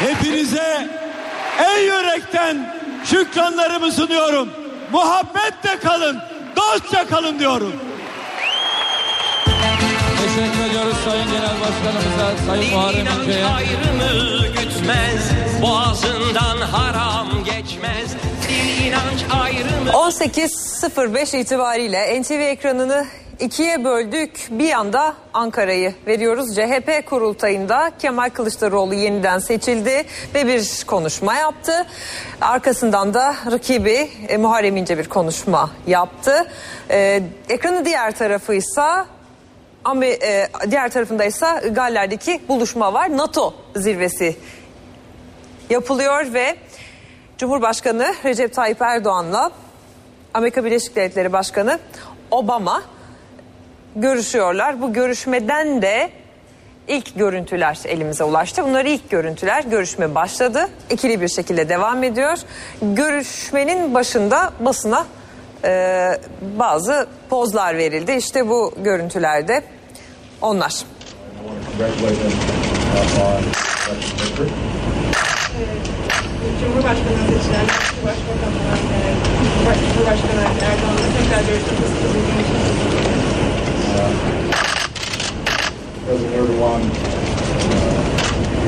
[0.00, 0.88] Hepinize
[1.58, 4.48] en yürekten şükranlarımı sunuyorum.
[4.92, 6.18] Muhabbetle kalın,
[6.56, 7.72] dostça kalın diyorum.
[10.24, 13.44] Teşekkür ediyoruz Sayın Genel Başkanımıza, Sayın Muharrem İnce'ye.
[13.44, 15.30] ayrımı gütmez,
[15.62, 18.14] boğazından haram geçmez.
[18.48, 23.06] Din inanç ayrımı 18.05 itibariyle NTV ekranını
[23.40, 24.48] ikiye böldük.
[24.50, 26.54] Bir yanda Ankara'yı veriyoruz.
[26.54, 30.04] CHP kurultayında Kemal Kılıçdaroğlu yeniden seçildi
[30.34, 31.86] ve bir konuşma yaptı.
[32.40, 36.46] Arkasından da rakibi e, Muharrem İnce bir konuşma yaptı.
[36.90, 39.06] E, ekranın diğer tarafıysa
[39.84, 43.16] ama e, diğer tarafında ise Galler'deki buluşma var.
[43.16, 44.36] NATO zirvesi
[45.70, 46.56] yapılıyor ve
[47.38, 49.50] Cumhurbaşkanı Recep Tayyip Erdoğan'la
[50.34, 51.78] Amerika Birleşik Devletleri Başkanı
[52.30, 52.82] Obama
[53.96, 54.82] görüşüyorlar.
[54.82, 56.10] Bu görüşmeden de
[56.88, 58.64] ilk görüntüler elimize ulaştı.
[58.64, 59.64] Bunlar ilk görüntüler.
[59.64, 60.68] Görüşme başladı.
[60.90, 62.38] İkili bir şekilde devam ediyor.
[62.82, 65.06] Görüşmenin başında basına
[65.64, 66.18] e,
[66.58, 68.12] bazı pozlar verildi.
[68.12, 69.62] İşte bu görüntülerde
[70.44, 70.84] onlar.
[76.60, 77.66] Cumhurbaşkanı seçilen
[78.04, 78.78] Başbakanlar,
[79.80, 82.24] Cumhurbaşkanı Erdoğan'la tekrar istediğim
[86.06, 88.04] President Erdogan uh,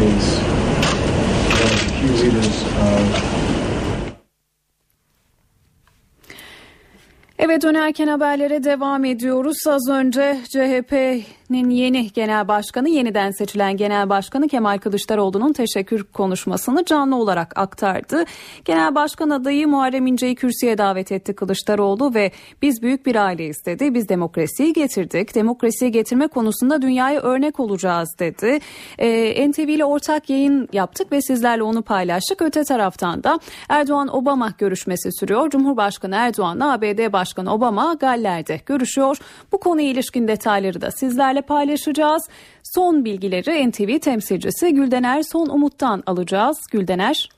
[0.01, 0.39] is
[1.53, 3.66] one of the key leaders of
[7.39, 9.57] Evet dönerken haberlere devam ediyoruz.
[9.69, 17.17] Az önce CHP'nin yeni genel başkanı, yeniden seçilen genel başkanı Kemal Kılıçdaroğlu'nun teşekkür konuşmasını canlı
[17.17, 18.25] olarak aktardı.
[18.65, 22.33] Genel başkan adayı Muharrem İnce'yi kürsüye davet etti Kılıçdaroğlu ve
[22.63, 23.95] biz büyük bir aileyiz dedi.
[23.95, 25.35] Biz demokrasiyi getirdik.
[25.35, 28.59] Demokrasiyi getirme konusunda dünyaya örnek olacağız dedi.
[28.99, 32.43] Ee, NTV ile ortak yayın yaptık ve sizlerle onu paylaştık.
[32.43, 35.51] Öte taraftan da Erdoğan-Obama görüşmesi sürüyor.
[35.51, 39.19] Cumhurbaşkanı Erdoğan'la ABD Başkanı Obama Galler'de görüşüyor.
[39.53, 42.29] Bu konuya ilişkin detayları da sizlerle paylaşacağız.
[42.75, 46.57] Son bilgileri NTV temsilcisi Güldener Son Umut'tan alacağız.
[46.73, 47.29] Güldener.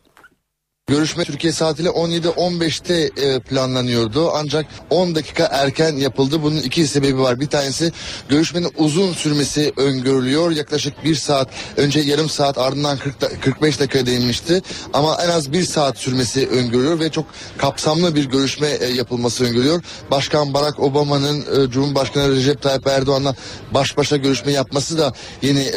[0.89, 6.43] Görüşme Türkiye saatiyle 17-15'te e, planlanıyordu ancak 10 dakika erken yapıldı.
[6.43, 7.41] Bunun iki sebebi var.
[7.41, 7.93] Bir tanesi
[8.29, 10.51] görüşmenin uzun sürmesi öngörülüyor.
[10.51, 14.63] Yaklaşık bir saat önce yarım saat ardından 40 da- 45 dakika değinmişti.
[14.93, 17.27] Ama en az bir saat sürmesi öngörülüyor ve çok
[17.59, 19.83] kapsamlı bir görüşme e, yapılması öngörülüyor.
[20.11, 23.35] Başkan Barack Obama'nın e, Cumhurbaşkanı Recep Tayyip Erdoğan'la
[23.75, 25.13] baş başa görüşme yapması da
[25.43, 25.71] yeni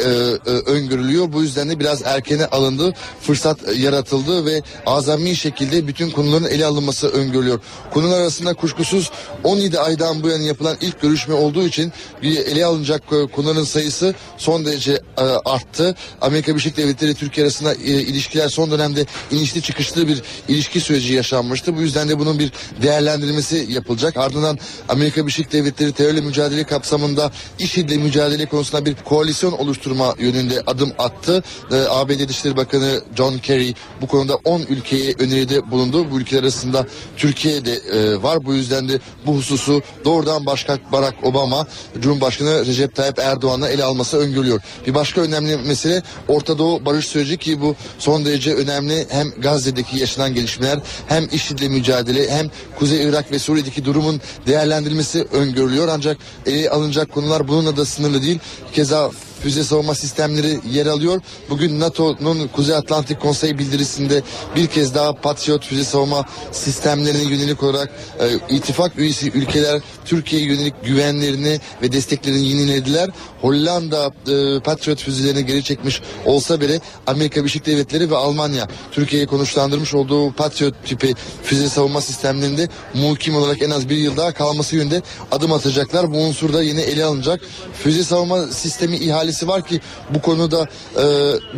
[0.66, 1.32] öngörülüyor.
[1.32, 2.94] Bu yüzden de biraz erkene alındı.
[3.22, 4.62] Fırsat yaratıldı ve
[5.02, 7.60] azami şekilde bütün konuların ele alınması öngörülüyor.
[7.90, 9.10] Konular arasında kuşkusuz
[9.44, 11.92] 17 aydan bu yana yapılan ilk görüşme olduğu için
[12.22, 15.94] bir ele alınacak e, konuların sayısı son derece e, arttı.
[16.20, 21.76] Amerika Birleşik Devletleri Türkiye arasında e, ilişkiler son dönemde inişli çıkışlı bir ilişki süreci yaşanmıştı.
[21.76, 24.16] Bu yüzden de bunun bir değerlendirmesi yapılacak.
[24.16, 30.92] Ardından Amerika Birleşik Devletleri terörle mücadele kapsamında IŞİD'le mücadele konusunda bir koalisyon oluşturma yönünde adım
[30.98, 31.42] attı.
[31.90, 34.60] ABD Dışişleri Bakanı John Kerry bu konuda 10
[34.92, 36.10] ülkeye öneride bulundu.
[36.10, 36.86] Bu ülkeler arasında
[37.16, 38.44] Türkiye de e, var.
[38.44, 41.66] Bu yüzden de bu hususu doğrudan Başkan Barack Obama
[42.00, 44.60] Cumhurbaşkanı Recep Tayyip Erdoğan'la ele alması öngörülüyor.
[44.86, 49.06] Bir başka önemli mesele Orta Doğu barış süreci ki bu son derece önemli.
[49.08, 55.88] Hem Gazze'deki yaşanan gelişmeler hem IŞİD'le mücadele hem Kuzey Irak ve Suriye'deki durumun değerlendirilmesi öngörülüyor.
[55.88, 56.16] Ancak
[56.46, 58.38] ele alınacak konular bununla da sınırlı değil.
[58.72, 59.10] Keza
[59.42, 61.20] füze savunma sistemleri yer alıyor.
[61.50, 64.22] Bugün NATO'nun Kuzey Atlantik Konseyi bildirisinde
[64.56, 67.90] bir kez daha Patriot füze savunma sistemlerine yönelik olarak
[68.20, 73.10] e, ittifak üyesi ülkeler Türkiye'ye yönelik güvenlerini ve desteklerini yenilediler.
[73.40, 79.94] Hollanda e, Patriot füzelerini geri çekmiş olsa bile Amerika Birleşik Devletleri ve Almanya Türkiye'ye konuşlandırmış
[79.94, 85.02] olduğu Patriot tipi füze savunma sistemlerinde muhkim olarak en az bir yıl daha kalması yönünde
[85.30, 86.12] adım atacaklar.
[86.12, 87.40] Bu unsur da yine ele alınacak.
[87.82, 89.80] Füze savunma sistemi ihalesi var ki
[90.10, 90.66] bu konuda
[90.96, 91.04] e,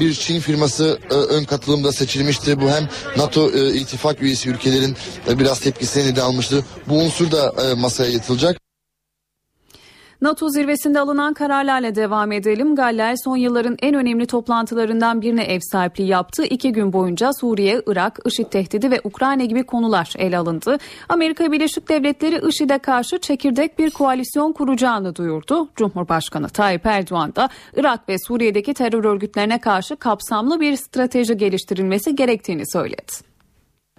[0.00, 2.60] bir Çin firması e, ön katılımda seçilmişti.
[2.60, 4.96] Bu hem NATO e, ittifak üyesi ülkelerin
[5.28, 6.64] e, biraz tepkisini de almıştı.
[6.88, 8.63] Bu unsur da e, masaya yatılacak.
[10.22, 12.76] NATO zirvesinde alınan kararlarla devam edelim.
[12.76, 16.44] Galler son yılların en önemli toplantılarından birine ev sahipliği yaptı.
[16.44, 20.78] İki gün boyunca Suriye, Irak, IŞİD tehdidi ve Ukrayna gibi konular ele alındı.
[21.08, 25.68] Amerika Birleşik Devletleri IŞİD'e karşı çekirdek bir koalisyon kuracağını duyurdu.
[25.76, 32.70] Cumhurbaşkanı Tayyip Erdoğan da Irak ve Suriye'deki terör örgütlerine karşı kapsamlı bir strateji geliştirilmesi gerektiğini
[32.72, 33.12] söyledi.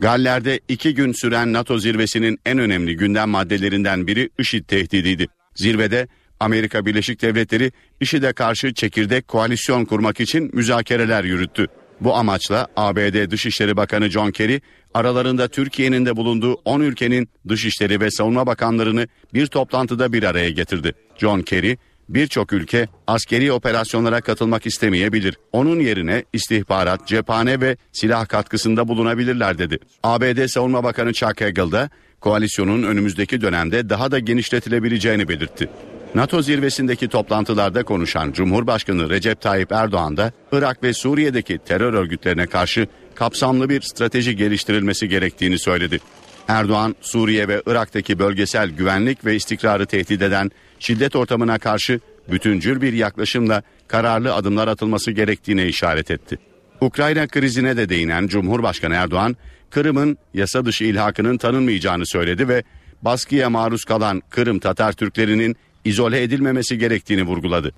[0.01, 5.27] Galler'de iki gün süren NATO zirvesinin en önemli gündem maddelerinden biri IŞİD tehdidiydi.
[5.55, 6.07] Zirvede
[6.39, 11.67] Amerika Birleşik Devletleri IŞİD'e karşı çekirdek koalisyon kurmak için müzakereler yürüttü.
[12.01, 14.61] Bu amaçla ABD Dışişleri Bakanı John Kerry
[14.93, 20.93] aralarında Türkiye'nin de bulunduğu 10 ülkenin dışişleri ve savunma bakanlarını bir toplantıda bir araya getirdi.
[21.17, 21.77] John Kerry,
[22.09, 25.37] birçok ülke askeri operasyonlara katılmak istemeyebilir.
[25.51, 29.79] Onun yerine istihbarat, cephane ve silah katkısında bulunabilirler dedi.
[30.03, 31.89] ABD Savunma Bakanı Chuck Hagel da
[32.25, 35.69] koalisyonun önümüzdeki dönemde daha da genişletilebileceğini belirtti.
[36.15, 42.87] NATO zirvesindeki toplantılarda konuşan Cumhurbaşkanı Recep Tayyip Erdoğan da Irak ve Suriye'deki terör örgütlerine karşı
[43.15, 45.99] kapsamlı bir strateji geliştirilmesi gerektiğini söyledi.
[46.47, 51.99] Erdoğan, Suriye ve Irak'taki bölgesel güvenlik ve istikrarı tehdit eden şiddet ortamına karşı
[52.31, 56.39] bütüncül bir yaklaşımla kararlı adımlar atılması gerektiğine işaret etti.
[56.81, 59.35] Ukrayna krizine de değinen Cumhurbaşkanı Erdoğan,
[59.75, 62.63] Kırım'ın yasa dışı ilhakının tanınmayacağını söyledi ve
[63.01, 65.55] baskıya maruz kalan Kırım Tatar Türklerinin
[65.85, 67.71] izole edilmemesi gerektiğini vurguladı.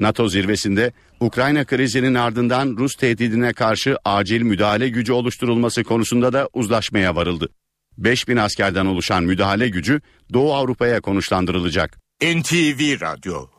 [0.00, 7.16] NATO zirvesinde Ukrayna krizinin ardından Rus tehdidine karşı acil müdahale gücü oluşturulması konusunda da uzlaşmaya
[7.16, 7.48] varıldı.
[7.98, 10.00] 5000 askerden oluşan müdahale gücü
[10.32, 11.98] Doğu Avrupa'ya konuşlandırılacak.
[12.22, 13.53] NTV Radyo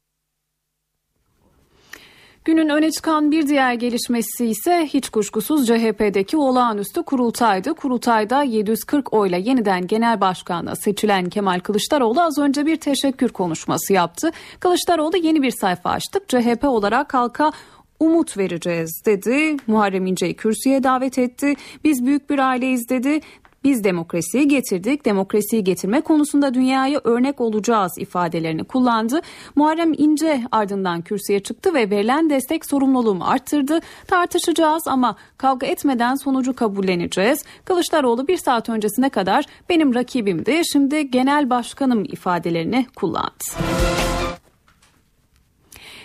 [2.45, 7.73] Günün öne çıkan bir diğer gelişmesi ise hiç kuşkusuz CHP'deki olağanüstü kurultaydı.
[7.73, 14.31] Kurultayda 740 oyla yeniden genel başkanla seçilen Kemal Kılıçdaroğlu az önce bir teşekkür konuşması yaptı.
[14.59, 16.29] Kılıçdaroğlu yeni bir sayfa açtık.
[16.29, 17.51] CHP olarak halka
[17.99, 19.57] umut vereceğiz dedi.
[19.67, 21.53] Muharrem İnce'yi kürsüye davet etti.
[21.83, 23.21] Biz büyük bir aileyiz dedi.
[23.65, 25.05] Biz demokrasiyi getirdik.
[25.05, 29.21] Demokrasiyi getirme konusunda dünyaya örnek olacağız ifadelerini kullandı.
[29.55, 33.79] Muharrem İnce ardından kürsüye çıktı ve verilen destek sorumluluğumu arttırdı.
[34.07, 37.45] Tartışacağız ama kavga etmeden sonucu kabulleneceğiz.
[37.65, 40.61] Kılıçdaroğlu bir saat öncesine kadar benim rakibimdi.
[40.73, 43.43] Şimdi genel başkanım ifadelerini kullandı.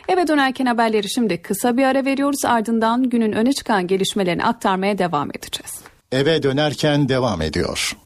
[0.08, 2.44] Eve dönerken haberleri şimdi kısa bir ara veriyoruz.
[2.44, 5.89] Ardından günün öne çıkan gelişmelerini aktarmaya devam edeceğiz.
[6.12, 7.96] Eve dönerken devam ediyor.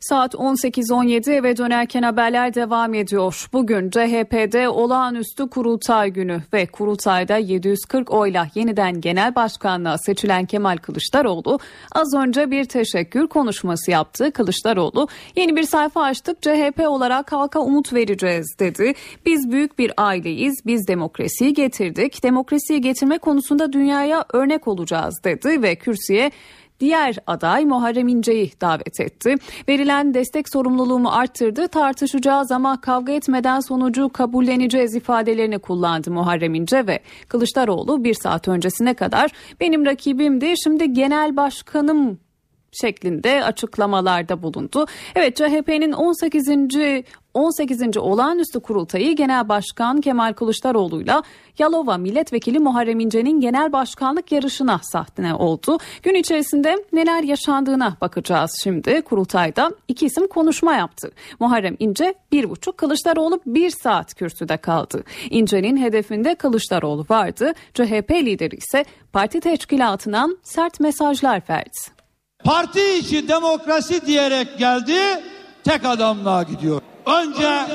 [0.00, 3.48] Saat 18.17 eve dönerken haberler devam ediyor.
[3.52, 11.58] Bugün CHP'de olağanüstü kurultay günü ve kurultayda 740 oyla yeniden genel başkanlığa seçilen Kemal Kılıçdaroğlu
[11.92, 14.32] az önce bir teşekkür konuşması yaptı.
[14.32, 18.94] Kılıçdaroğlu yeni bir sayfa açtık CHP olarak halka umut vereceğiz dedi.
[19.26, 25.74] Biz büyük bir aileyiz biz demokrasiyi getirdik demokrasiyi getirme konusunda dünyaya örnek olacağız dedi ve
[25.74, 26.30] kürsüye
[26.82, 29.34] diğer aday Muharrem İnce'yi davet etti.
[29.68, 31.68] Verilen destek sorumluluğumu arttırdı.
[31.68, 38.94] Tartışacağız ama kavga etmeden sonucu kabulleneceğiz ifadelerini kullandı Muharrem İnce ve Kılıçdaroğlu bir saat öncesine
[38.94, 39.30] kadar
[39.60, 40.54] benim rakibimdi.
[40.64, 42.18] Şimdi genel başkanım
[42.72, 44.86] şeklinde açıklamalarda bulundu.
[45.14, 46.48] Evet CHP'nin 18.
[47.34, 47.96] 18.
[47.96, 51.22] olağanüstü kurultayı Genel Başkan Kemal Kılıçdaroğlu'yla
[51.58, 55.78] Yalova Milletvekili Muharrem İnce'nin genel başkanlık yarışına sahne oldu.
[56.02, 59.02] Gün içerisinde neler yaşandığına bakacağız şimdi.
[59.02, 61.12] Kurultayda iki isim konuşma yaptı.
[61.40, 65.04] Muharrem İnce bir buçuk, Kılıçdaroğlu bir saat kürsüde kaldı.
[65.30, 67.52] İnce'nin hedefinde Kılıçdaroğlu vardı.
[67.74, 71.70] CHP lideri ise parti teşkilatından sert mesajlar verdi.
[72.44, 74.98] Parti içi demokrasi diyerek geldi,
[75.64, 76.91] tek adamlığa gidiyor.
[77.06, 77.66] Önce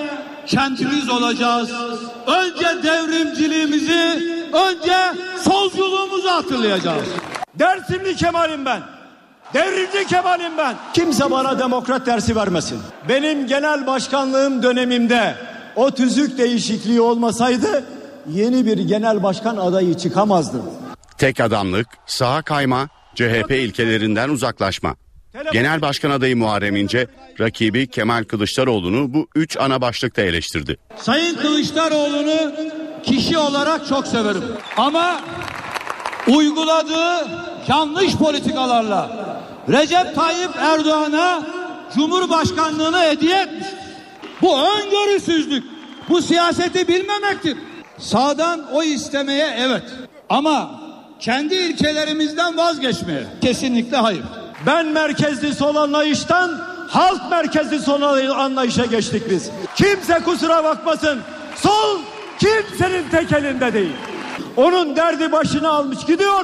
[0.46, 1.72] kendimiz olacağız.
[2.28, 7.06] Önce devrimciliğimizi, önce solculuğumuzu hatırlayacağız.
[7.56, 8.82] Dersimli Kemal'im ben.
[9.54, 10.76] Devrimci Kemal'im ben.
[10.94, 12.80] Kimse bana demokrat dersi vermesin.
[13.10, 15.36] Benim genel başkanlığım dönemimde
[15.76, 17.84] o tüzük değişikliği olmasaydı
[18.30, 20.62] yeni bir genel başkan adayı çıkamazdı.
[21.18, 24.96] Tek adamlık, sağa kayma, CHP ilkelerinden uzaklaşma.
[25.52, 27.08] Genel Başkan adayı Muharrem İnce,
[27.40, 30.78] rakibi Kemal Kılıçdaroğlu'nu bu üç ana başlıkta eleştirdi.
[30.98, 32.52] Sayın Kılıçdaroğlu'nu
[33.04, 34.44] kişi olarak çok severim.
[34.78, 35.20] Ama
[36.28, 37.28] uyguladığı
[37.68, 39.28] yanlış politikalarla
[39.70, 41.44] Recep Tayyip Erdoğan'a
[41.96, 43.68] Cumhurbaşkanlığını hediye etmiş.
[44.42, 45.64] Bu öngörüsüzlük,
[46.10, 47.58] bu siyaseti bilmemektir.
[47.98, 49.84] Sağdan o istemeye evet
[50.30, 50.82] ama
[51.20, 54.24] kendi ilkelerimizden vazgeçmeye kesinlikle hayır.
[54.66, 59.52] Ben merkezli sol anlayıştan halk merkezli sol anlayışa geçtik biz.
[59.76, 61.20] Kimse kusura bakmasın.
[61.56, 62.00] Sol
[62.40, 63.94] kimsenin tek elinde değil.
[64.58, 66.44] Onun derdi başını almış gidiyor.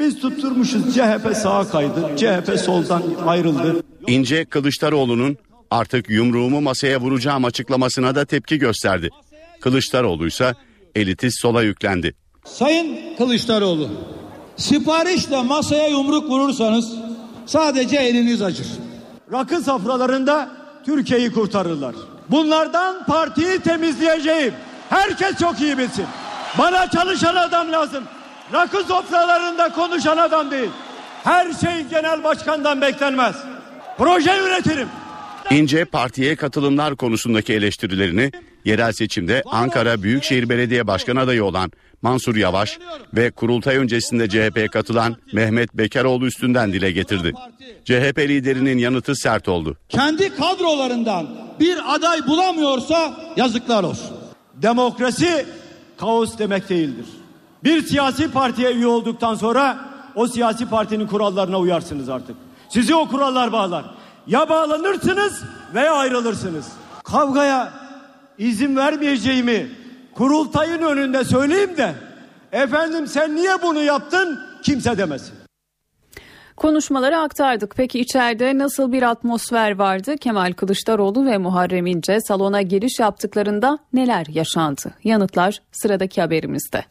[0.00, 2.16] Biz tutturmuşuz CHP sağa kaydı.
[2.16, 3.82] CHP soldan ayrıldı.
[4.06, 5.36] İnce Kılıçdaroğlu'nun
[5.70, 9.10] artık yumruğumu masaya vuracağım açıklamasına da tepki gösterdi.
[9.60, 10.54] Kılıçdaroğlu ise
[10.94, 12.14] elitist sola yüklendi.
[12.44, 13.90] Sayın Kılıçdaroğlu,
[14.56, 16.92] siparişle masaya yumruk vurursanız
[17.46, 18.66] sadece eliniz acır.
[19.32, 20.48] Rakı safralarında
[20.86, 21.94] Türkiye'yi kurtarırlar.
[22.30, 24.54] Bunlardan partiyi temizleyeceğim.
[24.88, 26.06] Herkes çok iyi bilsin.
[26.58, 28.04] Bana çalışan adam lazım.
[28.52, 30.70] Rakı sofralarında konuşan adam değil.
[31.24, 33.36] Her şey genel başkandan beklenmez.
[33.98, 34.88] Proje üretirim.
[35.50, 38.30] İnce partiye katılımlar konusundaki eleştirilerini
[38.66, 41.72] Yerel seçimde Ankara Büyükşehir Belediye Başkan adayı olan
[42.06, 42.78] Mansur Yavaş
[43.14, 47.32] ve kurultay öncesinde CHP'ye katılan Mehmet Bekaroğlu üstünden dile getirdi.
[47.84, 49.76] CHP liderinin yanıtı sert oldu.
[49.88, 51.26] Kendi kadrolarından
[51.60, 54.16] bir aday bulamıyorsa yazıklar olsun.
[54.54, 55.46] Demokrasi
[55.96, 57.06] kaos demek değildir.
[57.64, 59.78] Bir siyasi partiye üye olduktan sonra
[60.14, 62.36] o siyasi partinin kurallarına uyarsınız artık.
[62.68, 63.84] Sizi o kurallar bağlar.
[64.26, 65.42] Ya bağlanırsınız
[65.74, 66.66] veya ayrılırsınız.
[67.04, 67.72] Kavgaya
[68.38, 69.85] izin vermeyeceğimi
[70.16, 71.94] kurultayın önünde söyleyeyim de
[72.52, 75.34] efendim sen niye bunu yaptın kimse demesin.
[76.56, 77.74] Konuşmaları aktardık.
[77.76, 80.16] Peki içeride nasıl bir atmosfer vardı?
[80.16, 84.94] Kemal Kılıçdaroğlu ve Muharrem İnce salona giriş yaptıklarında neler yaşandı?
[85.04, 86.84] Yanıtlar sıradaki haberimizde.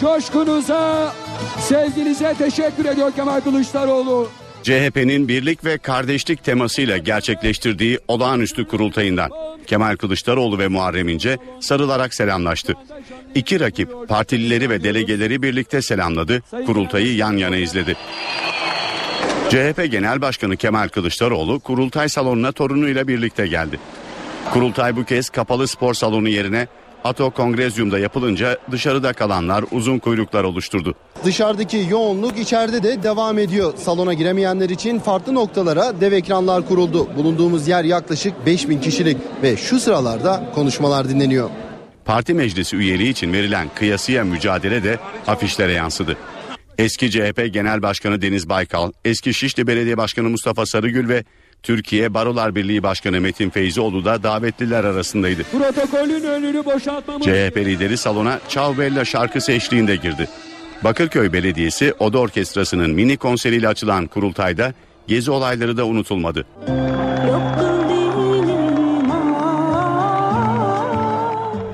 [0.00, 1.12] Coşkunuza,
[1.58, 4.28] sevginize teşekkür ediyor Kemal Kılıçdaroğlu.
[4.66, 9.30] CHP'nin birlik ve kardeşlik temasıyla gerçekleştirdiği olağanüstü kurultayından
[9.66, 12.74] Kemal Kılıçdaroğlu ve Muharrem İnce sarılarak selamlaştı.
[13.34, 17.96] İki rakip partilileri ve delegeleri birlikte selamladı, kurultayı yan yana izledi.
[19.48, 23.80] CHP Genel Başkanı Kemal Kılıçdaroğlu kurultay salonuna torunuyla birlikte geldi.
[24.52, 26.66] Kurultay bu kez kapalı spor salonu yerine
[27.06, 30.94] Ato Kongrezyum'da yapılınca dışarıda kalanlar uzun kuyruklar oluşturdu.
[31.24, 33.74] Dışarıdaki yoğunluk içeride de devam ediyor.
[33.76, 37.16] Salona giremeyenler için farklı noktalara dev ekranlar kuruldu.
[37.16, 41.50] Bulunduğumuz yer yaklaşık 5000 kişilik ve şu sıralarda konuşmalar dinleniyor.
[42.04, 46.16] Parti meclisi üyeliği için verilen kıyasıya mücadele de afişlere yansıdı.
[46.78, 51.24] Eski CHP Genel Başkanı Deniz Baykal, eski Şişli Belediye Başkanı Mustafa Sarıgül ve
[51.62, 55.42] Türkiye Barolar Birliği Başkanı Metin Feyzioğlu da davetliler arasındaydı.
[55.42, 57.26] Protokolün önünü boşaltmamız...
[57.26, 60.28] CHP lideri salona Ciao Bella şarkısı eşliğinde girdi.
[60.84, 64.74] Bakırköy Belediyesi Oda Orkestrası'nın mini konseriyle açılan kurultayda
[65.06, 66.46] gezi olayları da unutulmadı.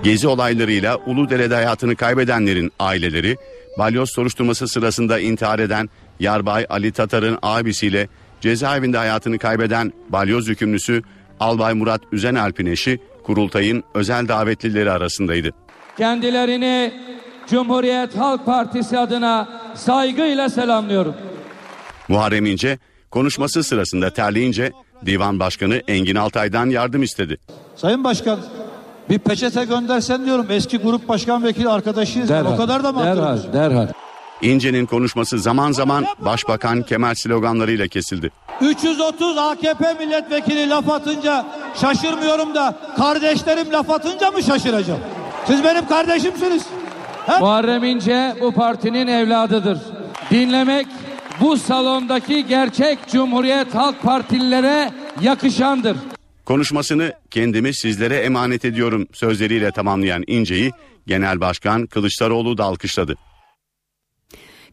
[0.02, 3.36] Gezi olaylarıyla Uludere'de hayatını kaybedenlerin aileleri,
[3.78, 8.08] balyoz soruşturması sırasında intihar eden Yarbay Ali Tatar'ın abisiyle
[8.42, 11.02] cezaevinde hayatını kaybeden balyoz hükümlüsü
[11.40, 15.50] Albay Murat Üzenalp'in eşi kurultayın özel davetlileri arasındaydı.
[15.96, 16.92] Kendilerini
[17.46, 21.14] Cumhuriyet Halk Partisi adına saygıyla selamlıyorum.
[22.08, 22.78] Muharrem İnce
[23.10, 24.72] konuşması sırasında terleyince
[25.06, 27.38] Divan Başkanı Engin Altay'dan yardım istedi.
[27.76, 28.38] Sayın Başkan
[29.10, 32.28] bir peçete göndersen diyorum eski grup başkan vekili arkadaşıyız.
[32.28, 33.88] Derhal, o kadar da mı derhal, derhal.
[34.42, 38.30] İnce'nin konuşması zaman zaman Başbakan Kemal sloganlarıyla kesildi.
[38.60, 41.46] 330 AKP milletvekili laf atınca
[41.80, 45.00] şaşırmıyorum da kardeşlerim laf atınca mı şaşıracağım?
[45.46, 46.62] Siz benim kardeşimsiniz.
[47.40, 49.78] Muharrem İnce bu partinin evladıdır.
[50.30, 50.86] Dinlemek
[51.40, 54.90] bu salondaki gerçek Cumhuriyet Halk Partililere
[55.20, 55.96] yakışandır.
[56.44, 60.72] Konuşmasını kendimi sizlere emanet ediyorum sözleriyle tamamlayan İnce'yi
[61.06, 63.16] Genel Başkan Kılıçdaroğlu da alkışladı.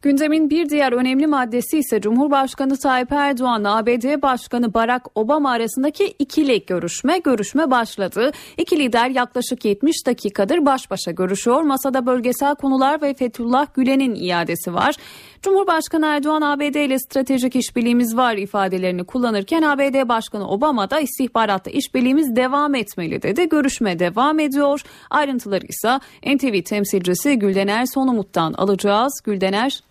[0.01, 6.65] Gündemin bir diğer önemli maddesi ise Cumhurbaşkanı Tayyip Erdoğan'la ABD Başkanı Barack Obama arasındaki ikili
[6.65, 7.17] görüşme.
[7.17, 8.31] Görüşme başladı.
[8.57, 11.61] İki lider yaklaşık 70 dakikadır baş başa görüşüyor.
[11.61, 14.95] Masada bölgesel konular ve Fethullah Gülen'in iadesi var.
[15.41, 22.35] Cumhurbaşkanı Erdoğan ABD ile stratejik işbirliğimiz var ifadelerini kullanırken ABD Başkanı Obama da istihbaratta işbirliğimiz
[22.35, 23.49] devam etmeli dedi.
[23.49, 24.81] Görüşme devam ediyor.
[25.09, 25.99] Ayrıntıları ise
[26.35, 29.21] NTV temsilcisi Güldener Sonumut'tan alacağız.
[29.23, 29.88] Güldener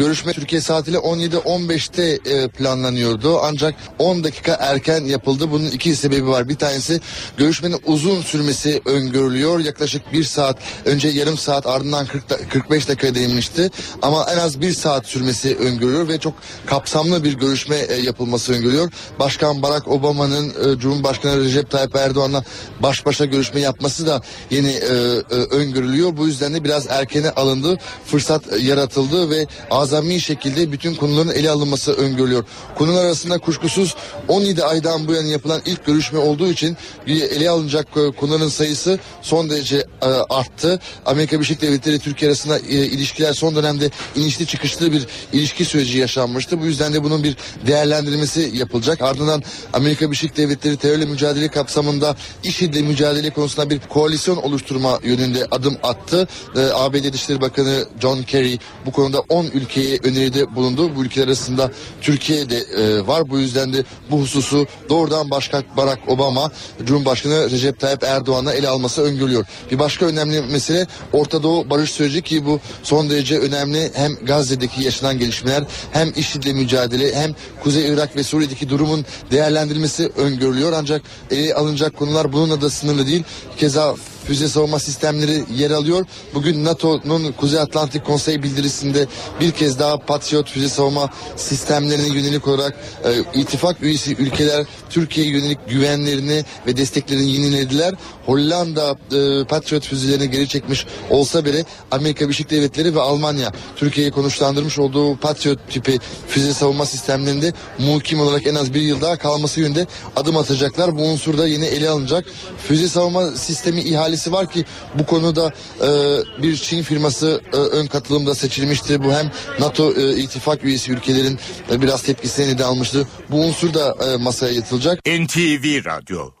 [0.00, 5.50] Görüşme Türkiye saatiyle 17-15'te e, planlanıyordu ancak 10 dakika erken yapıldı.
[5.50, 6.48] Bunun iki sebebi var.
[6.48, 7.00] Bir tanesi
[7.36, 9.58] görüşmenin uzun sürmesi öngörülüyor.
[9.58, 13.70] Yaklaşık bir saat önce yarım saat ardından 40 da, 45 dakika değinmişti.
[14.02, 16.34] Ama en az bir saat sürmesi öngörülüyor ve çok
[16.66, 18.92] kapsamlı bir görüşme e, yapılması öngörülüyor.
[19.18, 22.44] Başkan Barack Obama'nın e, Cumhurbaşkanı Recep Tayyip Erdoğan'la
[22.82, 24.92] baş başa görüşme yapması da yeni e,
[25.30, 26.16] öngörülüyor.
[26.16, 27.78] Bu yüzden de biraz erkene alındı.
[28.06, 29.46] Fırsat yaratıldı ve
[29.90, 32.44] azami şekilde bütün konuların ele alınması öngörülüyor.
[32.78, 33.94] Konular arasında kuşkusuz
[34.28, 36.76] 17 aydan bu yana yapılan ilk görüşme olduğu için
[37.06, 40.80] ele alınacak e, konuların sayısı son derece e, arttı.
[41.06, 46.60] Amerika Birleşik Devletleri Türkiye arasında e, ilişkiler son dönemde inişli çıkışlı bir ilişki süreci yaşanmıştı.
[46.60, 47.36] Bu yüzden de bunun bir
[47.66, 49.02] değerlendirilmesi yapılacak.
[49.02, 55.76] Ardından Amerika Birleşik Devletleri terörle mücadele kapsamında IŞİD'le mücadele konusunda bir koalisyon oluşturma yönünde adım
[55.82, 56.28] attı.
[56.74, 60.96] ABD Dışişleri Bakanı John Kerry bu konuda 10 ülke Türkiye'ye öneride bulundu.
[60.96, 63.30] Bu ülkeler arasında Türkiye de e, var.
[63.30, 66.50] Bu yüzden de bu hususu doğrudan Başkan Barack Obama
[66.84, 69.44] Cumhurbaşkanı Recep Tayyip Erdoğan'a ele alması öngörüyor.
[69.70, 73.90] Bir başka önemli mesele Orta Doğu barış süreci ki bu son derece önemli.
[73.94, 80.72] Hem Gazze'deki yaşanan gelişmeler hem IŞİD'le mücadele hem Kuzey Irak ve Suriye'deki durumun değerlendirilmesi öngörülüyor.
[80.72, 83.24] Ancak ele alınacak konular bununla da sınırlı değil.
[83.56, 83.94] Keza
[84.30, 86.06] füze savunma sistemleri yer alıyor.
[86.34, 89.06] Bugün NATO'nun Kuzey Atlantik Konseyi bildirisinde
[89.40, 95.58] bir kez daha Patriot füze savunma sistemlerine yönelik olarak e, ittifak üyesi ülkeler Türkiye'ye yönelik
[95.68, 97.94] güvenlerini ve desteklerini yenilediler.
[98.30, 104.78] Hollanda e, Patriot füzelerini geri çekmiş olsa bile Amerika Birleşik Devletleri ve Almanya Türkiye'yi konuşlandırmış
[104.78, 109.86] olduğu Patriot tipi füze savunma sistemlerinde muhkim olarak en az bir yıl daha kalması yönünde
[110.16, 110.96] adım atacaklar.
[110.96, 112.24] Bu unsur da yine ele alınacak.
[112.68, 114.64] Füze savunma sistemi ihalesi var ki
[114.94, 119.04] bu konuda e, bir Çin firması e, ön katılımda seçilmişti.
[119.04, 121.38] Bu hem NATO e, ittifak üyesi ülkelerin
[121.72, 123.08] e, biraz tepkisini de almıştı.
[123.30, 124.98] Bu unsur da e, masaya yatılacak.
[125.06, 126.39] NTV Radyo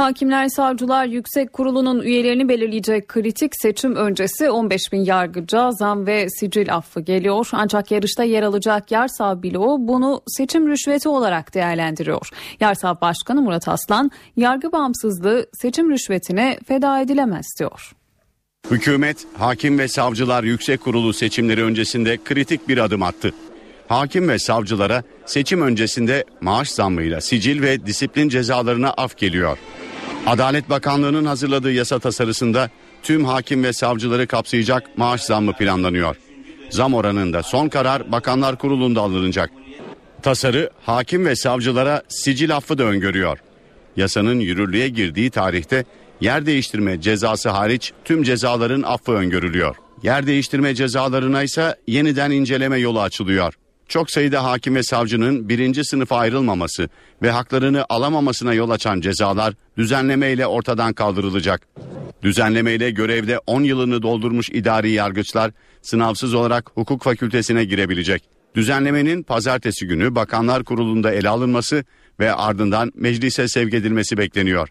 [0.00, 6.74] Hakimler Savcılar Yüksek Kurulu'nun üyelerini belirleyecek kritik seçim öncesi 15 bin yargıca zam ve sicil
[6.74, 7.48] affı geliyor.
[7.52, 12.28] Ancak yarışta yer alacak Yarsav bloğu bunu seçim rüşveti olarak değerlendiriyor.
[12.60, 17.92] Yarsav Başkanı Murat Aslan yargı bağımsızlığı seçim rüşvetine feda edilemez diyor.
[18.70, 23.32] Hükümet, hakim ve savcılar yüksek kurulu seçimleri öncesinde kritik bir adım attı.
[23.88, 29.58] Hakim ve savcılara seçim öncesinde maaş zammıyla sicil ve disiplin cezalarına af geliyor.
[30.26, 32.70] Adalet Bakanlığı'nın hazırladığı yasa tasarısında
[33.02, 36.16] tüm hakim ve savcıları kapsayacak maaş zammı planlanıyor.
[36.70, 39.50] Zam oranında son karar Bakanlar Kurulu'nda alınacak.
[40.22, 43.38] Tasarı hakim ve savcılara sicil affı da öngörüyor.
[43.96, 45.84] Yasanın yürürlüğe girdiği tarihte
[46.20, 49.76] yer değiştirme cezası hariç tüm cezaların affı öngörülüyor.
[50.02, 53.54] Yer değiştirme cezalarına ise yeniden inceleme yolu açılıyor.
[53.90, 56.88] Çok sayıda hakim ve savcının birinci sınıfa ayrılmaması
[57.22, 61.68] ve haklarını alamamasına yol açan cezalar düzenlemeyle ortadan kaldırılacak.
[62.22, 65.50] Düzenlemeyle görevde 10 yılını doldurmuş idari yargıçlar
[65.82, 68.22] sınavsız olarak hukuk fakültesine girebilecek.
[68.54, 71.84] Düzenlemenin pazartesi günü Bakanlar Kurulu'nda ele alınması
[72.20, 74.68] ve ardından meclise sevk edilmesi bekleniyor.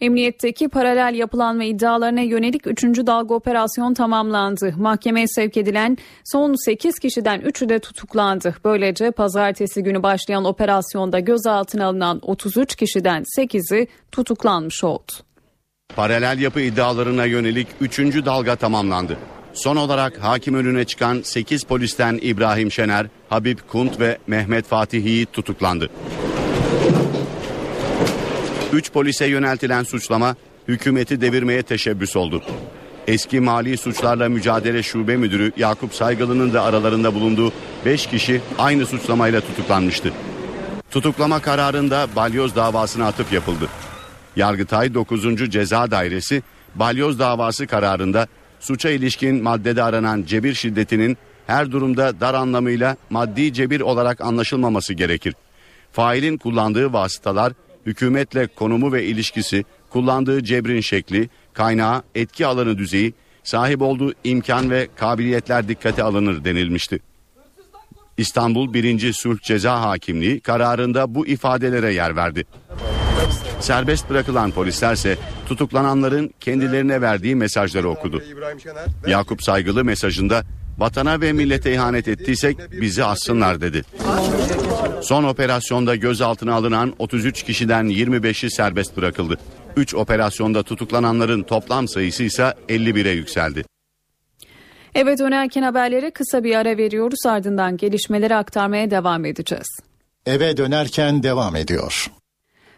[0.00, 2.82] Emniyetteki paralel yapılanma iddialarına yönelik 3.
[2.82, 4.74] dalga operasyon tamamlandı.
[4.76, 8.54] Mahkemeye sevk edilen son 8 kişiden 3'ü de tutuklandı.
[8.64, 15.12] Böylece pazartesi günü başlayan operasyonda gözaltına alınan 33 kişiden 8'i tutuklanmış oldu.
[15.96, 17.98] Paralel yapı iddialarına yönelik 3.
[17.98, 19.18] dalga tamamlandı.
[19.52, 25.32] Son olarak hakim önüne çıkan 8 polisten İbrahim Şener, Habib Kunt ve Mehmet Fatih Yiğit
[25.32, 25.90] tutuklandı.
[28.76, 30.36] 3 polise yöneltilen suçlama
[30.68, 32.42] hükümeti devirmeye teşebbüs oldu.
[33.06, 37.52] Eski Mali Suçlarla Mücadele Şube Müdürü Yakup Saygılı'nın da aralarında bulunduğu
[37.84, 40.12] 5 kişi aynı suçlamayla tutuklanmıştı.
[40.90, 43.68] Tutuklama kararında balyoz davasına atıf yapıldı.
[44.36, 45.50] Yargıtay 9.
[45.50, 46.42] Ceza Dairesi
[46.74, 48.26] balyoz davası kararında
[48.60, 51.16] suça ilişkin maddede aranan cebir şiddetinin
[51.46, 55.34] her durumda dar anlamıyla maddi cebir olarak anlaşılmaması gerekir.
[55.92, 57.52] Failin kullandığı vasıtalar
[57.86, 63.14] hükümetle konumu ve ilişkisi, kullandığı cebrin şekli, kaynağı, etki alanı düzeyi,
[63.44, 67.00] sahip olduğu imkan ve kabiliyetler dikkate alınır denilmişti.
[68.16, 69.12] İstanbul 1.
[69.12, 72.46] Sulh Ceza Hakimliği kararında bu ifadelere yer verdi.
[73.60, 75.18] Serbest bırakılan polislerse
[75.48, 78.22] tutuklananların kendilerine verdiği mesajları okudu.
[79.06, 80.42] Yakup Saygılı mesajında
[80.78, 83.82] vatana ve millete ihanet ettiysek bizi assınlar dedi.
[85.02, 89.36] Son operasyonda gözaltına alınan 33 kişiden 25'i serbest bırakıldı.
[89.76, 93.64] 3 operasyonda tutuklananların toplam sayısı ise 51'e yükseldi.
[94.94, 99.68] Eve dönerken haberlere kısa bir ara veriyoruz ardından gelişmeleri aktarmaya devam edeceğiz.
[100.26, 102.10] Eve dönerken devam ediyor.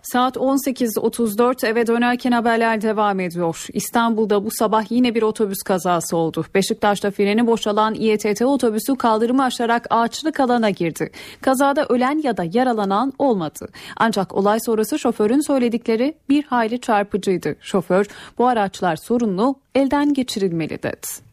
[0.03, 3.67] Saat 18.34 eve dönerken haberler devam ediyor.
[3.73, 6.45] İstanbul'da bu sabah yine bir otobüs kazası oldu.
[6.55, 11.11] Beşiktaş'ta freni boşalan İETT otobüsü kaldırımı aşarak ağaçlık alana girdi.
[11.41, 13.69] Kazada ölen ya da yaralanan olmadı.
[13.97, 17.57] Ancak olay sonrası şoförün söyledikleri bir hayli çarpıcıydı.
[17.61, 18.07] Şoför
[18.39, 21.28] bu araçlar sorunlu elden geçirilmeli dedi.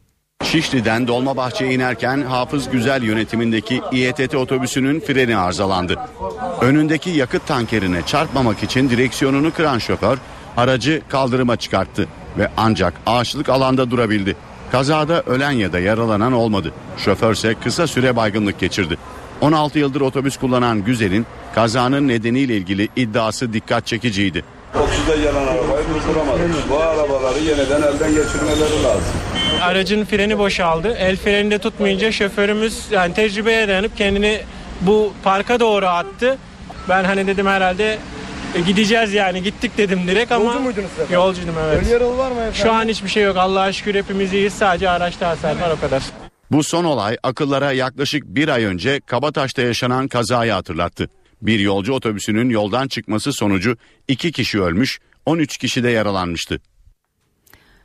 [0.56, 5.96] Şişli'den Dolmabahçe'ye inerken Hafız Güzel yönetimindeki İETT otobüsünün freni arızalandı.
[6.60, 10.18] Önündeki yakıt tankerine çarpmamak için direksiyonunu kıran şoför
[10.56, 12.08] aracı kaldırıma çıkarttı
[12.38, 14.36] ve ancak ağaçlık alanda durabildi.
[14.72, 16.72] Kazada ölen ya da yaralanan olmadı.
[16.96, 18.98] Şoför ise kısa süre baygınlık geçirdi.
[19.40, 24.44] 16 yıldır otobüs kullanan Güzel'in kazanın nedeniyle ilgili iddiası dikkat çekiciydi.
[24.76, 26.70] 30'da gelen arabayı durduramadık.
[26.70, 29.04] Bu arabaları yeniden elden geçirmeleri lazım.
[29.62, 30.96] Aracın freni boşaldı.
[30.98, 34.40] El freni de tutmayınca şoförümüz yani tecrübeye dayanıp kendini
[34.80, 36.38] bu parka doğru attı.
[36.88, 37.98] Ben hani dedim herhalde
[38.54, 41.14] e, gideceğiz yani gittik dedim direkt ama Yolcu muydunuz efendim?
[41.14, 41.82] Yolcuydum evet.
[41.82, 42.54] Ölü yaralı var mı efendim?
[42.54, 43.36] Şu an hiçbir şey yok.
[43.36, 44.52] Allah'a şükür hepimiz iyiyiz.
[44.54, 46.02] Sadece araçta hasar var o kadar.
[46.50, 51.08] Bu son olay akıllara yaklaşık bir ay önce Kabataş'ta yaşanan kazayı hatırlattı.
[51.42, 53.76] Bir yolcu otobüsünün yoldan çıkması sonucu
[54.08, 56.60] iki kişi ölmüş, 13 kişi de yaralanmıştı.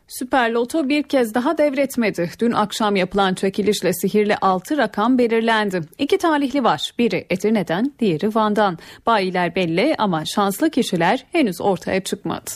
[0.07, 2.31] Süper Loto bir kez daha devretmedi.
[2.39, 5.81] Dün akşam yapılan çekilişle sihirli 6 rakam belirlendi.
[5.97, 6.91] İki talihli var.
[6.99, 8.77] Biri Edirne'den, diğeri Van'dan.
[9.05, 12.51] Bayiler belli ama şanslı kişiler henüz ortaya çıkmadı.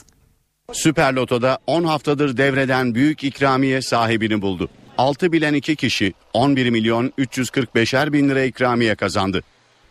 [0.73, 4.69] Süper Loto'da 10 haftadır devreden büyük ikramiye sahibini buldu.
[4.97, 9.43] 6 bilen 2 kişi 11 milyon 345'er bin lira ikramiye kazandı.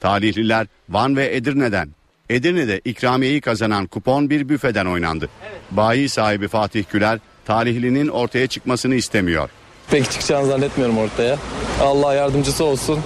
[0.05, 1.89] Talihliler Van ve Edirne'den.
[2.31, 5.29] Edirne'de ikramiyeyi kazanan kupon bir büfeden oynandı.
[5.71, 9.51] Bayi sahibi Fatih Güler talihlinin ortaya çıkmasını istemiyor.
[9.91, 11.37] Pek çıkacağını zannetmiyorum ortaya.
[11.81, 12.99] Allah yardımcısı olsun.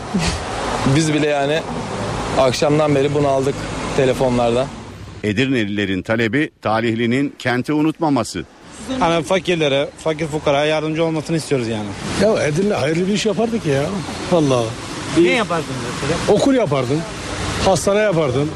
[0.96, 1.60] Biz bile yani
[2.38, 3.54] akşamdan beri bunu aldık
[3.96, 4.66] telefonlardan.
[5.24, 8.44] Edirnelilerin talebi talihlinin kenti unutmaması.
[9.00, 11.88] Hani fakirlere, fakir fukaraya yardımcı olmasını istiyoruz yani.
[12.22, 13.82] Ya Edirne hayırlı bir iş yapardık ya.
[14.32, 14.66] Vallahi.
[15.22, 16.39] Ne yapardın mesela?
[16.39, 16.98] Okul yapardın.
[17.64, 18.51] Hastane yapardın.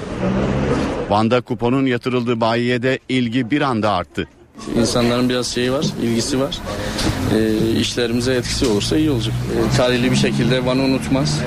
[1.10, 4.28] Van'da kuponun yatırıldığı bayiye de ilgi bir anda arttı.
[4.76, 6.58] İnsanların biraz şeyi var, ilgisi var.
[7.36, 9.34] E, işlerimize etkisi olursa iyi olacak.
[9.72, 11.40] E, tarihli bir şekilde Van'ı unutmaz.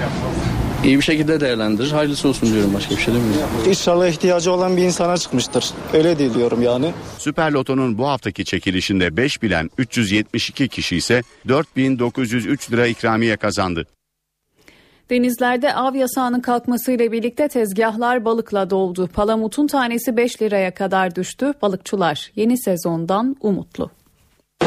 [0.84, 1.91] İyi bir şekilde değerlendirir.
[1.91, 3.40] Hayırlısı olsun diyorum başka bir şey demiyorum.
[3.68, 5.65] İnşallah ihtiyacı olan bir insana çıkmıştır.
[5.94, 6.91] Öyle değil diyorum yani.
[7.18, 13.86] Süper Loto'nun bu haftaki çekilişinde 5 bilen 372 kişi ise 4903 lira ikramiye kazandı.
[15.10, 19.10] Denizlerde av yasağının kalkmasıyla birlikte tezgahlar balıkla doldu.
[19.14, 21.53] Palamutun tanesi 5 liraya kadar düştü.
[21.61, 23.91] Balıkçılar yeni sezondan umutlu.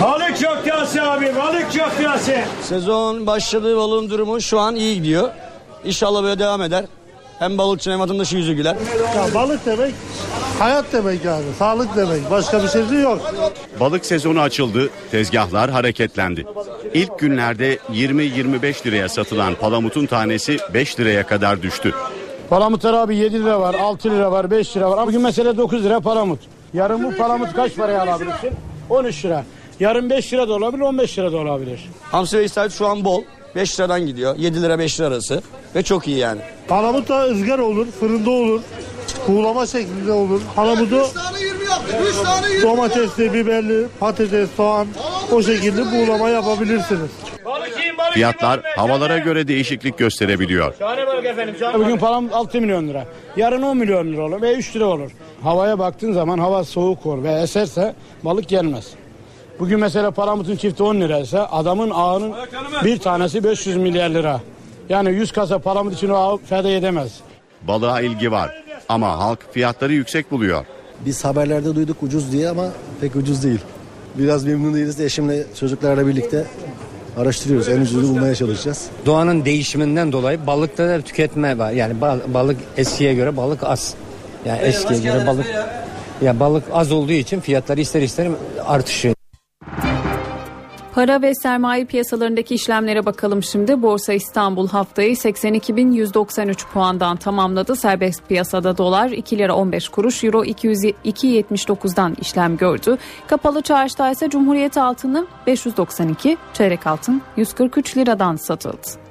[0.02, 2.34] Balık çok yası abi balık çok yası.
[2.62, 5.30] Sezon başladığı balığın durumu şu an iyi gidiyor.
[5.84, 6.84] İnşallah böyle devam eder.
[7.38, 8.76] Hem balıkçı hem vatandaşı yüzü güler.
[9.16, 9.94] Ya balık demek
[10.58, 11.44] hayat demek yani.
[11.58, 12.30] Sağlık demek.
[12.30, 13.20] Başka bir şey yok.
[13.80, 16.46] Balık sezonu açıldı, tezgahlar hareketlendi.
[16.94, 21.94] İlk günlerde 20-25 liraya satılan palamutun tanesi 5 liraya kadar düştü.
[22.50, 24.98] Palamutlar abi 7 lira var, 6 lira var, 5 lira var.
[24.98, 26.40] Abi bugün mesela 9 lira palamut.
[26.74, 28.50] Yarın bu palamut kaç paraya alabilirsin?
[28.90, 29.44] 13 lira.
[29.80, 31.88] Yarın 5 lira da olabilir, 15 lira da olabilir.
[32.12, 33.22] Hamsi ve İstavrit şu an bol.
[33.54, 34.36] 5 liradan gidiyor.
[34.38, 35.42] 7 lira 5 lira arası.
[35.74, 36.40] Ve çok iyi yani.
[36.68, 38.60] Palamut da ızgara olur, fırında olur.
[39.26, 40.40] Kuğulama şeklinde olur.
[40.54, 41.06] Palamudu
[42.62, 44.86] domatesli, biberli, patates, soğan
[45.32, 47.10] o şekilde buğulama yapabilirsiniz.
[48.14, 50.74] Fiyatlar havalara göre değişiklik gösterebiliyor.
[50.78, 51.54] Şahane balık efendim.
[51.74, 53.04] Bugün palamut 6 milyon lira.
[53.36, 55.10] Yarın 10 milyon lira olur ve 3 lira olur.
[55.42, 57.94] Havaya baktığın zaman hava soğuk olur ve eserse
[58.24, 58.86] balık gelmez.
[59.60, 62.32] Bugün mesela palamutun çifti 10 liraysa adamın ağının
[62.84, 64.40] bir tanesi 500 milyar lira.
[64.88, 67.12] Yani 100 kasa palamut için o ağ feda edemez.
[67.62, 70.64] Balığa ilgi var ama halk fiyatları yüksek buluyor.
[71.06, 72.64] Biz haberlerde duyduk ucuz diye ama
[73.00, 73.60] pek ucuz değil.
[74.18, 76.44] Biraz memnun değiliz de eşimle çocuklarla birlikte
[77.18, 77.68] araştırıyoruz.
[77.68, 78.86] En ucuzunu bulmaya çalışacağız.
[79.06, 81.70] Doğanın değişiminden dolayı balıkta da tüketme var.
[81.72, 83.94] Yani bal- balık eskiye göre balık az.
[84.46, 85.46] Yani eskiye göre balık
[86.22, 88.28] ya balık az olduğu için fiyatları ister ister
[88.66, 89.14] artışıyor.
[90.98, 93.82] Para ve sermaye piyasalarındaki işlemlere bakalım şimdi.
[93.82, 97.76] Borsa İstanbul haftayı 82.193 puandan tamamladı.
[97.76, 102.98] Serbest piyasada dolar 2 lira 15 kuruş, euro 202.79'dan işlem gördü.
[103.26, 109.07] Kapalı çarşıda ise Cumhuriyet altını 592, çeyrek altın 143 liradan satıldı.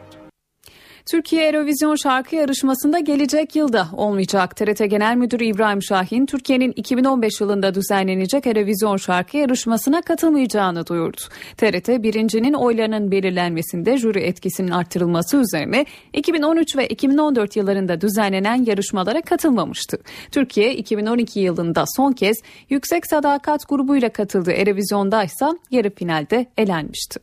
[1.12, 4.56] Türkiye Eurovision şarkı yarışmasında gelecek yılda olmayacak.
[4.56, 11.18] TRT Genel Müdürü İbrahim Şahin, Türkiye'nin 2015 yılında düzenlenecek Eurovision şarkı yarışmasına katılmayacağını duyurdu.
[11.58, 19.98] TRT birincinin oylarının belirlenmesinde jüri etkisinin artırılması üzerine 2013 ve 2014 yıllarında düzenlenen yarışmalara katılmamıştı.
[20.32, 22.38] Türkiye 2012 yılında son kez
[22.70, 27.20] Yüksek Sadakat grubuyla katıldığı Eurovision'da ise yarı finalde elenmişti.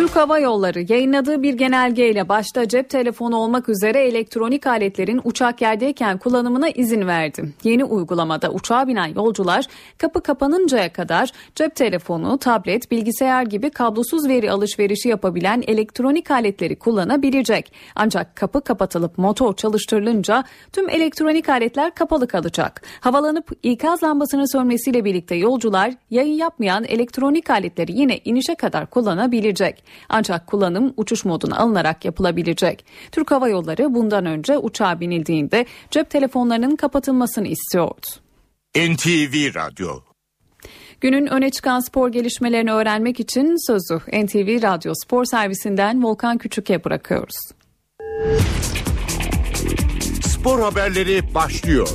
[0.00, 6.18] Türk Hava Yolları yayınladığı bir genelgeyle başta cep telefonu olmak üzere elektronik aletlerin uçak yerdeyken
[6.18, 7.52] kullanımına izin verdi.
[7.64, 9.64] Yeni uygulamada uçağa binen yolcular
[9.98, 17.72] kapı kapanıncaya kadar cep telefonu, tablet, bilgisayar gibi kablosuz veri alışverişi yapabilen elektronik aletleri kullanabilecek.
[17.94, 22.82] Ancak kapı kapatılıp motor çalıştırılınca tüm elektronik aletler kapalı kalacak.
[23.00, 29.89] Havalanıp ikaz lambasının sönmesiyle birlikte yolcular yayın yapmayan elektronik aletleri yine inişe kadar kullanabilecek.
[30.08, 32.84] Ancak kullanım uçuş moduna alınarak yapılabilecek.
[33.12, 38.06] Türk Hava Yolları bundan önce uçağa binildiğinde cep telefonlarının kapatılmasını istiyordu.
[38.76, 40.00] NTV Radyo
[41.00, 47.36] Günün öne çıkan spor gelişmelerini öğrenmek için sözü NTV Radyo Spor Servisinden Volkan Küçük'e bırakıyoruz.
[50.22, 51.88] Spor haberleri başlıyor.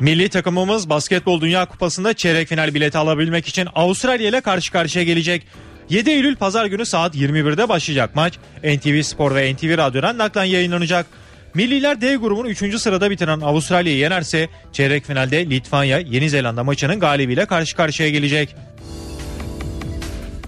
[0.00, 5.46] Milli takımımız Basketbol Dünya Kupası'nda çeyrek final bileti alabilmek için Avustralya ile karşı karşıya gelecek.
[5.90, 8.38] 7 Eylül Pazar günü saat 21'de başlayacak maç.
[8.64, 11.06] NTV Spor ve NTV Radyo'dan naklen yayınlanacak.
[11.54, 12.80] Milliler D grubunu 3.
[12.80, 18.56] sırada bitiren Avustralya'yı yenerse çeyrek finalde Litvanya Yeni Zelanda maçının galibiyle karşı karşıya gelecek.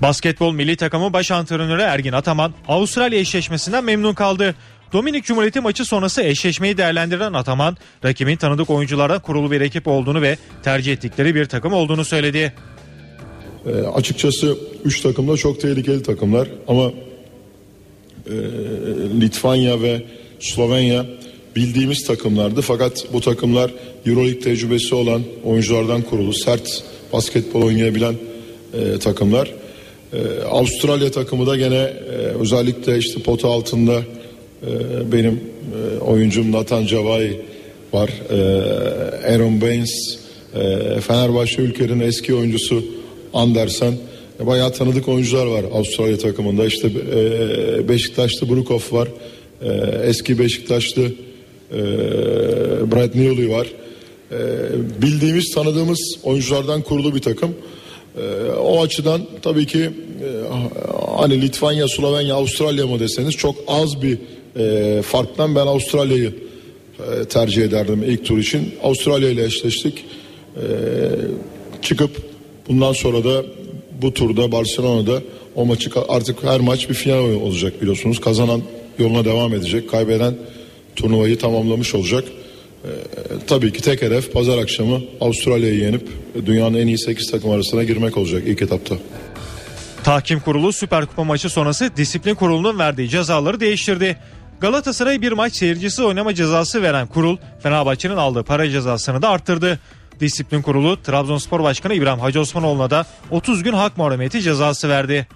[0.03, 4.55] Basketbol milli takımı baş antrenörü Ergin Ataman Avustralya eşleşmesinden memnun kaldı.
[4.93, 10.37] Dominik Cumhuriyeti maçı sonrası eşleşmeyi değerlendiren Ataman, rakibin tanıdık oyunculardan kurulu bir ekip olduğunu ve
[10.63, 12.53] tercih ettikleri bir takım olduğunu söyledi.
[13.67, 16.91] E, açıkçası 3 takım da çok tehlikeli takımlar ama
[18.27, 18.35] e,
[19.21, 20.03] Litvanya ve
[20.41, 21.07] Slovenya
[21.57, 22.61] bildiğimiz takımlardı.
[22.61, 23.71] Fakat bu takımlar
[24.07, 28.15] Euroleague tecrübesi olan oyunculardan kurulu, sert basketbol oynayabilen
[28.75, 29.51] e, takımlar.
[30.13, 34.03] E, Avustralya takımı da gene e, özellikle işte pota altında
[35.13, 35.41] benim
[35.75, 37.41] e, oyuncum Nathan Cavai
[37.93, 38.11] var.
[38.31, 40.19] E, Aaron Baines,
[40.55, 42.85] e, Fenerbahçe ülkenin eski oyuncusu
[43.35, 43.95] Andersen.
[44.41, 46.67] E, bayağı tanıdık oyuncular var Avustralya takımında.
[46.67, 46.89] İşte
[47.89, 49.09] Beşiktaşlı Brukov var.
[50.05, 51.03] Eski Beşiktaşlı
[52.93, 53.67] Brad Neely var.
[55.03, 57.55] Bildiğimiz, tanıdığımız oyunculardan kurulu bir takım.
[58.61, 59.91] O açıdan tabii ki
[61.17, 64.19] hani Litvanya, Slovenya, Avustralya mı deseniz çok az bir
[64.59, 66.35] e, farktan ben Avustralya'yı
[66.99, 68.75] e, tercih ederdim ilk tur için.
[68.83, 70.05] Avustralya ile eşleştik.
[70.57, 70.63] E,
[71.83, 72.11] çıkıp
[72.69, 73.45] bundan sonra da
[74.03, 75.23] bu turda Barcelona'da
[75.55, 78.21] o maçı artık her maç bir final olacak biliyorsunuz.
[78.21, 78.63] Kazanan
[78.99, 79.91] yoluna devam edecek.
[79.91, 80.35] Kaybeden
[80.97, 82.25] turnuvayı tamamlamış olacak.
[82.85, 82.89] Ee,
[83.47, 86.09] tabii ki tek hedef pazar akşamı Avustralya'yı yenip
[86.47, 88.95] dünyanın en iyi 8 takım arasına girmek olacak ilk etapta.
[90.05, 94.17] Tahkim Kurulu Süper Kupa maçı sonrası disiplin kurulunun verdiği cezaları değiştirdi.
[94.61, 99.79] Galatasaray bir maç seyircisi oynama cezası veren kurul Fenerbahçe'nin aldığı para cezasını da arttırdı.
[100.21, 105.27] Disiplin Kurulu Trabzonspor Başkanı İbrahim Hacı Osmanoğlu'na da 30 gün hak muharemeti cezası verdi.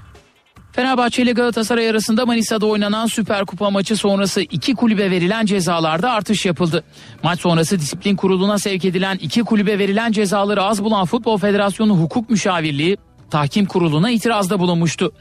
[0.73, 6.47] Fenerbahçe ile Galatasaray arasında Manisa'da oynanan Süper Kupa maçı sonrası iki kulübe verilen cezalarda artış
[6.47, 6.85] yapıldı.
[7.23, 12.31] Maç sonrası disiplin kuruluna sevk edilen iki kulübe verilen cezaları az bulan Futbol Federasyonu Hukuk
[12.31, 12.97] Müşavirliği
[13.31, 15.13] tahkim kuruluna itirazda bulunmuştu.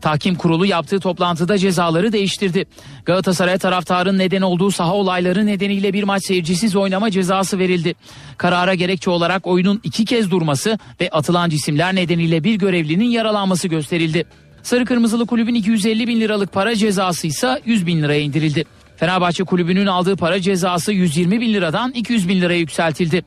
[0.00, 2.66] Tahkim kurulu yaptığı toplantıda cezaları değiştirdi.
[3.04, 7.94] Galatasaray taraftarın neden olduğu saha olayları nedeniyle bir maç seyircisiz oynama cezası verildi.
[8.36, 14.24] Karara gerekçe olarak oyunun iki kez durması ve atılan cisimler nedeniyle bir görevlinin yaralanması gösterildi.
[14.62, 18.64] Sarı Kırmızılı Kulübün 250 bin liralık para cezası ise 100 bin liraya indirildi.
[18.96, 23.24] Fenerbahçe Kulübü'nün aldığı para cezası 120 bin liradan 200 bin liraya yükseltildi.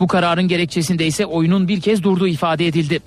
[0.00, 3.00] Bu kararın gerekçesinde ise oyunun bir kez durduğu ifade edildi.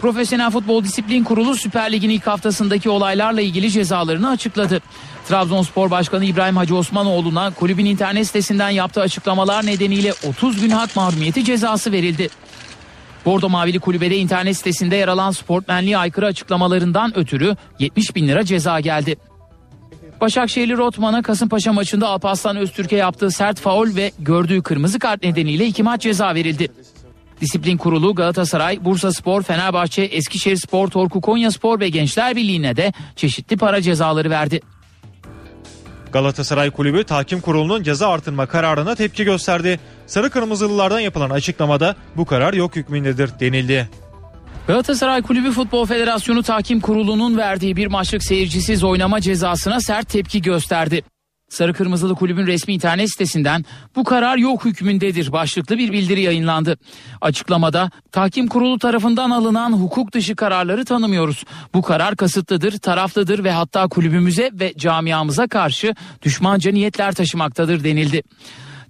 [0.00, 4.80] Profesyonel Futbol Disiplin Kurulu Süper Lig'in ilk haftasındaki olaylarla ilgili cezalarını açıkladı.
[5.28, 11.44] Trabzonspor Başkanı İbrahim Hacı Osmanoğlu'na kulübün internet sitesinden yaptığı açıklamalar nedeniyle 30 gün hak mahrumiyeti
[11.44, 12.28] cezası verildi.
[13.24, 18.80] Bordo Mavili Kulübe'de internet sitesinde yer alan sportmenliğe aykırı açıklamalarından ötürü 70 bin lira ceza
[18.80, 19.16] geldi.
[20.20, 25.82] Başakşehirli Rotman'a Kasımpaşa maçında Alparslan Öztürk'e yaptığı sert faul ve gördüğü kırmızı kart nedeniyle iki
[25.82, 26.68] maç ceza verildi.
[27.40, 32.92] Disiplin Kurulu Galatasaray, Bursa Spor, Fenerbahçe, Eskişehir Spor, Torku Konya Spor ve Gençler Birliği'ne de
[33.16, 34.60] çeşitli para cezaları verdi.
[36.12, 39.80] Galatasaray Kulübü Tahkim Kurulu'nun ceza artırma kararına tepki gösterdi.
[40.06, 43.88] Sarı Kırmızılılardan yapılan açıklamada bu karar yok hükmündedir denildi.
[44.66, 51.02] Galatasaray Kulübü Futbol Federasyonu Tahkim Kurulu'nun verdiği bir maçlık seyircisiz oynama cezasına sert tepki gösterdi.
[51.50, 53.64] Sarı Kırmızılı Kulübün resmi internet sitesinden
[53.96, 56.78] bu karar yok hükmündedir başlıklı bir bildiri yayınlandı.
[57.20, 61.44] Açıklamada tahkim kurulu tarafından alınan hukuk dışı kararları tanımıyoruz.
[61.74, 68.22] Bu karar kasıtlıdır, taraflıdır ve hatta kulübümüze ve camiamıza karşı düşmanca niyetler taşımaktadır denildi.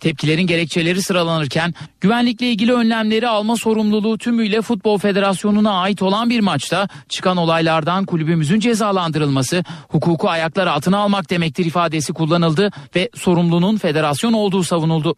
[0.00, 6.88] Tepkilerin gerekçeleri sıralanırken güvenlikle ilgili önlemleri alma sorumluluğu tümüyle Futbol Federasyonu'na ait olan bir maçta
[7.08, 14.62] çıkan olaylardan kulübümüzün cezalandırılması hukuku ayaklar altına almak demektir ifadesi kullanıldı ve sorumlunun federasyon olduğu
[14.62, 15.14] savunuldu.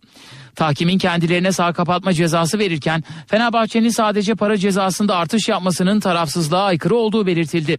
[0.56, 7.26] Tahkimin kendilerine sağ kapatma cezası verirken Fenerbahçe'nin sadece para cezasında artış yapmasının tarafsızlığa aykırı olduğu
[7.26, 7.78] belirtildi.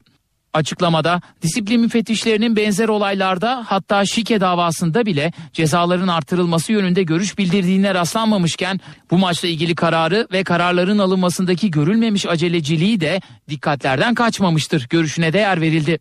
[0.54, 8.80] Açıklamada disiplin müfettişlerinin benzer olaylarda hatta şike davasında bile cezaların artırılması yönünde görüş bildirdiğine rastlanmamışken
[9.12, 16.00] bu maçla ilgili kararı ve kararların alınmasındaki görülmemiş aceleciliği de dikkatlerden kaçmamıştır görüşüne değer verildi.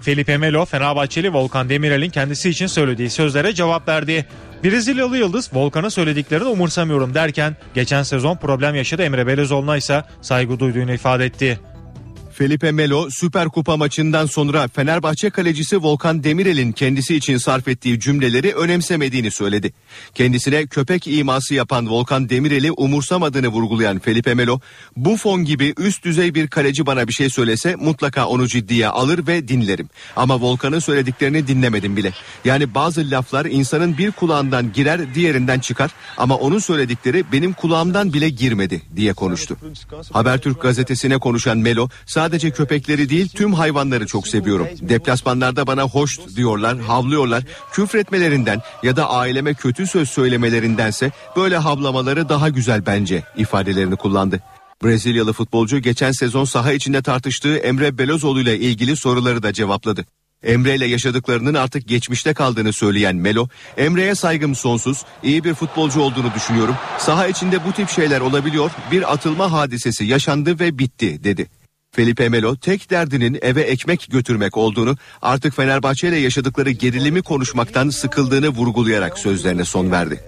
[0.00, 4.26] Felipe Melo, Fenerbahçeli Volkan Demirel'in kendisi için söylediği sözlere cevap verdi.
[4.64, 10.92] Brezilyalı Yıldız Volkan'ın söylediklerini umursamıyorum derken geçen sezon problem yaşadı Emre Belezoğlu'na ise saygı duyduğunu
[10.92, 11.60] ifade etti.
[12.34, 18.54] Felipe Melo Süper Kupa maçından sonra Fenerbahçe kalecisi Volkan Demirel'in kendisi için sarf ettiği cümleleri
[18.54, 19.72] önemsemediğini söyledi.
[20.14, 24.60] Kendisine köpek iması yapan Volkan Demirel'i umursamadığını vurgulayan Felipe Melo,
[24.96, 29.48] Buffon gibi üst düzey bir kaleci bana bir şey söylese mutlaka onu ciddiye alır ve
[29.48, 29.88] dinlerim.
[30.16, 32.12] Ama Volkan'ın söylediklerini dinlemedim bile.
[32.44, 38.28] Yani bazı laflar insanın bir kulağından girer diğerinden çıkar ama onun söyledikleri benim kulağımdan bile
[38.28, 39.56] girmedi diye konuştu.
[40.12, 44.68] Habertürk gazetesine konuşan Melo sadece köpekleri değil tüm hayvanları çok seviyorum.
[44.80, 47.44] Deplasmanlarda bana hoş diyorlar, havlıyorlar.
[47.72, 54.40] Küfretmelerinden ya da aileme kötü söz söylemelerindense böyle havlamaları daha güzel bence ifadelerini kullandı.
[54.84, 60.06] Brezilyalı futbolcu geçen sezon saha içinde tartıştığı Emre Belözoğlu ile ilgili soruları da cevapladı.
[60.44, 66.34] Emre ile yaşadıklarının artık geçmişte kaldığını söyleyen Melo, Emre'ye saygım sonsuz, iyi bir futbolcu olduğunu
[66.34, 66.74] düşünüyorum.
[66.98, 71.46] Saha içinde bu tip şeyler olabiliyor, bir atılma hadisesi yaşandı ve bitti dedi.
[71.96, 78.48] Felipe Melo tek derdinin eve ekmek götürmek olduğunu artık Fenerbahçe ile yaşadıkları gerilimi konuşmaktan sıkıldığını
[78.48, 80.20] vurgulayarak sözlerine son verdi.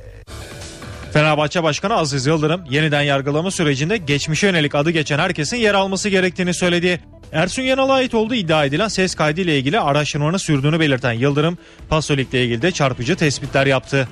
[1.12, 6.54] Fenerbahçe Başkanı Aziz Yıldırım yeniden yargılama sürecinde geçmişe yönelik adı geçen herkesin yer alması gerektiğini
[6.54, 7.00] söyledi.
[7.32, 12.34] Ersun Yanal'a ait olduğu iddia edilen ses kaydı ile ilgili araştırmanın sürdüğünü belirten Yıldırım, Pasolik'le
[12.34, 14.08] ilgili de çarpıcı tespitler yaptı.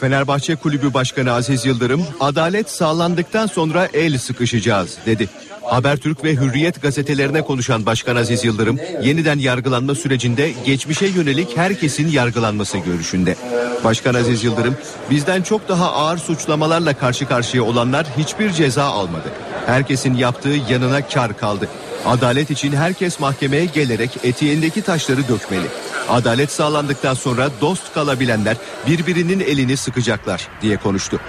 [0.00, 5.28] Fenerbahçe Kulübü Başkanı Aziz Yıldırım, adalet sağlandıktan sonra el sıkışacağız dedi.
[5.70, 12.78] Habertürk ve Hürriyet gazetelerine konuşan Başkan Aziz Yıldırım, yeniden yargılanma sürecinde geçmişe yönelik herkesin yargılanması
[12.78, 13.36] görüşünde.
[13.84, 14.76] Başkan Aziz Yıldırım,
[15.10, 19.32] bizden çok daha ağır suçlamalarla karşı karşıya olanlar hiçbir ceza almadı.
[19.66, 21.68] Herkesin yaptığı yanına kar kaldı.
[22.06, 25.66] Adalet için herkes mahkemeye gelerek etiğindeki taşları dökmeli.
[26.08, 28.56] Adalet sağlandıktan sonra dost kalabilenler
[28.86, 31.20] birbirinin elini sıkacaklar diye konuştu.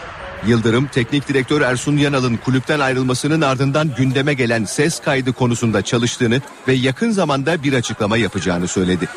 [0.45, 6.73] Yıldırım, teknik direktör Ersun Yanal'ın kulüpten ayrılmasının ardından gündeme gelen ses kaydı konusunda çalıştığını ve
[6.73, 9.07] yakın zamanda bir açıklama yapacağını söyledi.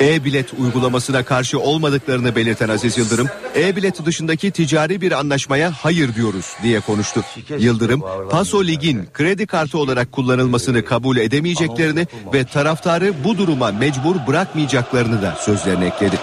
[0.00, 6.80] E-bilet uygulamasına karşı olmadıklarını belirten Aziz Yıldırım, e-bilet dışındaki ticari bir anlaşmaya hayır diyoruz diye
[6.80, 7.20] konuştu.
[7.58, 15.22] Yıldırım, Paso Lig'in kredi kartı olarak kullanılmasını kabul edemeyeceklerini ve taraftarı bu duruma mecbur bırakmayacaklarını
[15.22, 16.16] da sözlerine ekledi.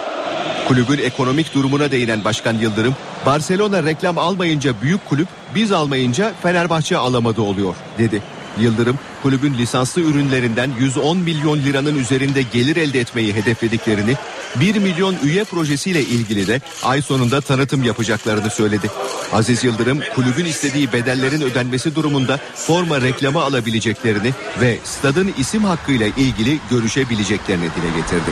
[0.71, 2.95] Kulübün ekonomik durumuna değinen Başkan Yıldırım,
[3.25, 8.21] Barcelona reklam almayınca büyük kulüp, biz almayınca Fenerbahçe alamadı oluyor dedi.
[8.59, 14.15] Yıldırım, kulübün lisanslı ürünlerinden 110 milyon liranın üzerinde gelir elde etmeyi hedeflediklerini,
[14.55, 18.91] 1 milyon üye projesiyle ilgili de ay sonunda tanıtım yapacaklarını söyledi.
[19.33, 24.31] Aziz Yıldırım, kulübün istediği bedellerin ödenmesi durumunda forma reklamı alabileceklerini
[24.61, 28.31] ve stadın isim hakkıyla ilgili görüşebileceklerini dile getirdi.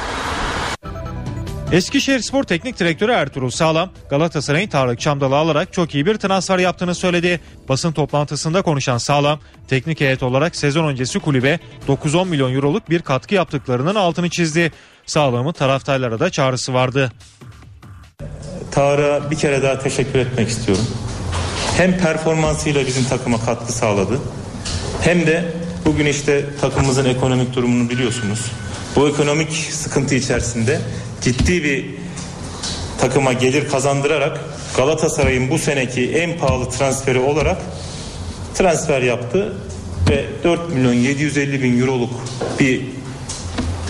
[1.71, 6.95] Eskişehir Spor Teknik Direktörü Ertuğrul Sağlam, Galatasaray'ın Tarık Çamdal'ı alarak çok iyi bir transfer yaptığını
[6.95, 7.39] söyledi.
[7.69, 13.35] Basın toplantısında konuşan Sağlam, teknik heyet olarak sezon öncesi kulübe 9-10 milyon euroluk bir katkı
[13.35, 14.71] yaptıklarının altını çizdi.
[15.05, 17.11] Sağlam'ın taraftarlara da çağrısı vardı.
[18.71, 20.85] Tarık'a bir kere daha teşekkür etmek istiyorum.
[21.77, 24.19] Hem performansıyla bizim takıma katkı sağladı.
[25.01, 25.53] Hem de
[25.85, 28.51] bugün işte takımımızın ekonomik durumunu biliyorsunuz.
[28.95, 30.81] Bu ekonomik sıkıntı içerisinde
[31.21, 31.85] ciddi bir
[33.01, 34.39] takıma gelir kazandırarak
[34.77, 37.57] Galatasaray'ın bu seneki en pahalı transferi olarak
[38.55, 39.53] transfer yaptı
[40.09, 42.13] ve 4 milyon 750 bin euroluk
[42.59, 42.81] bir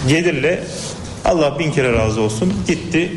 [0.07, 0.63] gelirle
[1.25, 3.11] Allah bin kere razı olsun gitti.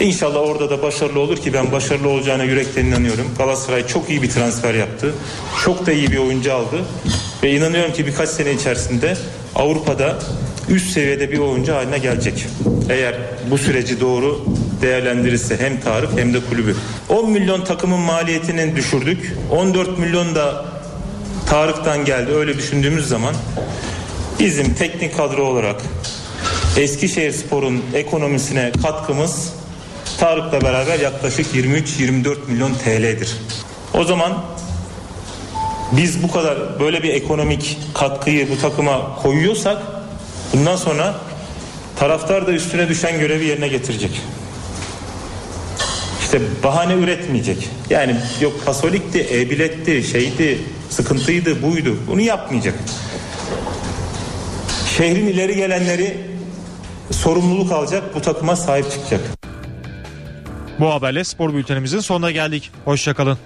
[0.00, 3.26] İnşallah orada da başarılı olur ki ben başarılı olacağına yürekten inanıyorum.
[3.38, 5.14] Galatasaray çok iyi bir transfer yaptı.
[5.64, 6.76] Çok da iyi bir oyuncu aldı.
[7.42, 9.16] Ve inanıyorum ki birkaç sene içerisinde
[9.54, 10.18] Avrupa'da
[10.70, 12.46] üst seviyede bir oyuncu haline gelecek.
[12.90, 13.14] Eğer
[13.50, 14.44] bu süreci doğru
[14.82, 16.76] değerlendirirse hem Tarık hem de kulübü.
[17.08, 19.34] 10 milyon takımın maliyetini düşürdük.
[19.50, 20.64] 14 milyon da
[21.46, 22.32] Tarık'tan geldi.
[22.32, 23.34] Öyle düşündüğümüz zaman
[24.40, 25.80] bizim teknik kadro olarak
[26.76, 29.52] Eskişehir Spor'un ekonomisine katkımız
[30.18, 33.36] Tarık'la beraber yaklaşık 23-24 milyon TL'dir.
[33.94, 34.44] O zaman
[35.92, 39.82] biz bu kadar böyle bir ekonomik katkıyı bu takıma koyuyorsak
[40.52, 41.14] bundan sonra
[41.96, 44.20] taraftar da üstüne düşen görevi yerine getirecek.
[46.20, 47.68] İşte bahane üretmeyecek.
[47.90, 50.58] Yani yok pasolikti, e-biletti, şeydi,
[50.90, 51.96] sıkıntıydı, buydu.
[52.08, 52.74] Bunu yapmayacak.
[54.96, 56.16] Şehrin ileri gelenleri
[57.10, 59.20] sorumluluk alacak, bu takıma sahip çıkacak.
[60.80, 62.70] Bu haberle spor bültenimizin sonuna geldik.
[62.84, 63.38] Hoşçakalın.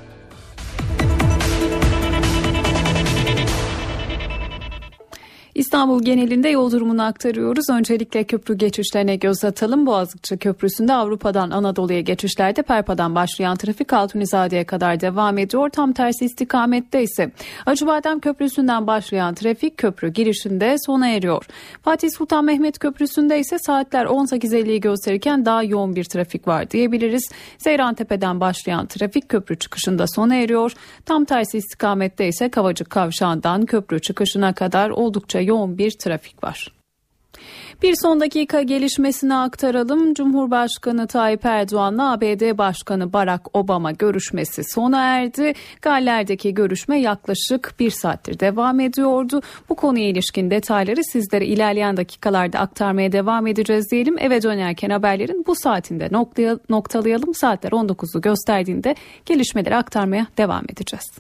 [5.75, 7.71] İstanbul genelinde yol durumunu aktarıyoruz.
[7.71, 9.87] Öncelikle köprü geçişlerine göz atalım.
[9.87, 15.69] Boğaziçi Köprüsü'nde Avrupa'dan Anadolu'ya geçişlerde Perpa'dan başlayan trafik Altunizade'ye kadar devam ediyor.
[15.69, 17.31] Tam tersi istikamette ise
[17.67, 21.47] Acıbadem Köprüsü'nden başlayan trafik köprü girişinde sona eriyor.
[21.83, 27.31] Fatih Sultan Mehmet Köprüsü'nde ise saatler 18.50'yi gösterirken daha yoğun bir trafik var diyebiliriz.
[27.59, 30.73] Seyrantepe'den başlayan trafik köprü çıkışında sona eriyor.
[31.07, 36.69] Tam tersi istikamette ise Kavacık Kavşağı'ndan köprü çıkışına kadar oldukça yoğun bir trafik var.
[37.83, 40.15] Bir son dakika gelişmesini aktaralım.
[40.15, 45.53] Cumhurbaşkanı Tayyip Erdoğan'la ABD Başkanı Barack Obama görüşmesi sona erdi.
[45.83, 49.43] Galler'deki görüşme yaklaşık bir saattir devam ediyordu.
[49.69, 54.19] Bu konuya ilişkin detayları sizlere ilerleyen dakikalarda aktarmaya devam edeceğiz diyelim.
[54.19, 56.09] Eve dönerken haberlerin bu saatinde
[56.71, 57.35] noktalayalım.
[57.35, 58.95] Saatler 19'u gösterdiğinde
[59.27, 61.13] gelişmeleri aktarmaya devam edeceğiz.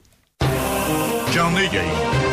[1.35, 2.24] Canlı yayın.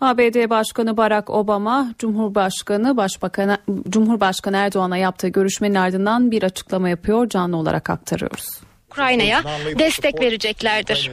[0.00, 3.58] ABD Başkanı Barack Obama, Cumhurbaşkanı Başbakanı
[3.88, 7.28] Cumhurbaşkanı Erdoğan'a yaptığı görüşmenin ardından bir açıklama yapıyor.
[7.28, 8.46] Canlı olarak aktarıyoruz.
[8.90, 9.42] Ukrayna'ya
[9.78, 11.10] destek vereceklerdir.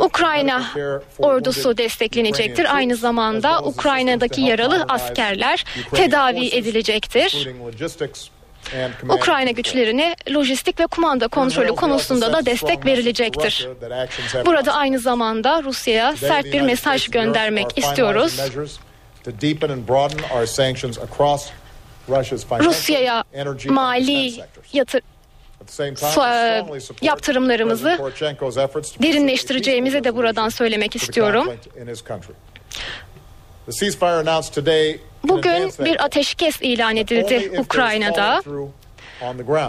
[0.00, 0.62] Ukrayna
[1.18, 2.76] ordusu desteklenecektir.
[2.76, 7.48] Aynı zamanda Ukrayna'daki yaralı askerler tedavi edilecektir.
[9.08, 13.68] Ukrayna güçlerine lojistik ve kumanda kontrolü konusunda da destek verilecektir.
[14.46, 18.38] Burada aynı zamanda Rusya'ya sert bir mesaj göndermek istiyoruz.
[22.64, 23.24] Rusya'ya
[23.68, 24.34] mali
[24.72, 25.00] yatır
[27.02, 27.98] yaptırımlarımızı
[29.02, 31.52] derinleştireceğimizi de buradan söylemek istiyorum.
[35.24, 38.42] Bugün bir ateşkes ilan edildi Ukrayna'da.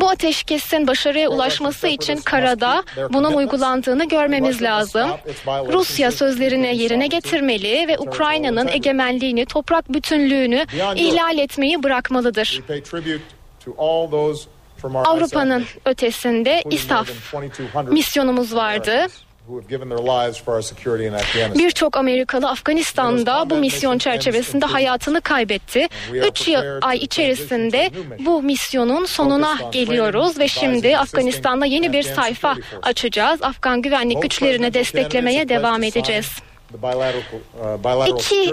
[0.01, 5.09] Bu ateşkesin başarıya ulaşması için karada bunun uygulandığını görmemiz lazım.
[5.73, 10.65] Rusya sözlerini yerine getirmeli ve Ukrayna'nın egemenliğini, toprak bütünlüğünü
[10.95, 12.61] ihlal etmeyi bırakmalıdır.
[15.05, 17.09] Avrupa'nın ötesinde İSAF
[17.91, 19.07] misyonumuz vardı.
[21.55, 25.87] Birçok Amerikalı Afganistan'da bu misyon çerçevesinde hayatını kaybetti.
[26.13, 26.49] Üç
[26.81, 33.41] ay içerisinde bu misyonun sonuna geliyoruz ve şimdi Afganistan'da yeni bir sayfa açacağız.
[33.43, 36.29] Afgan güvenlik güçlerine desteklemeye devam edeceğiz.
[38.19, 38.51] İki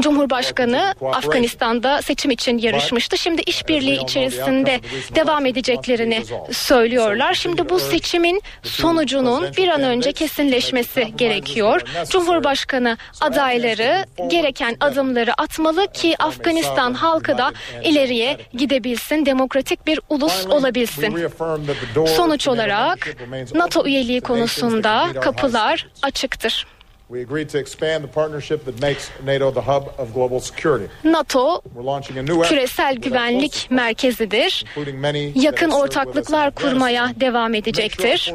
[0.00, 3.18] Cumhurbaşkanı Afganistan'da seçim için yarışmıştı.
[3.18, 4.80] Şimdi işbirliği içerisinde
[5.14, 7.34] devam edeceklerini söylüyorlar.
[7.34, 11.82] Şimdi bu seçimin sonucunun bir an önce kesinleşmesi gerekiyor.
[12.10, 17.52] Cumhurbaşkanı adayları gereken adımları atmalı ki Afganistan halkı da
[17.84, 21.28] ileriye gidebilsin, demokratik bir ulus olabilsin.
[22.06, 23.16] Sonuç olarak
[23.54, 26.66] NATO üyeliği konusunda kapılar açık açıktır.
[31.04, 31.62] NATO
[32.48, 34.64] küresel güvenlik merkezidir.
[35.34, 38.32] Yakın ortaklıklar kurmaya devam edecektir.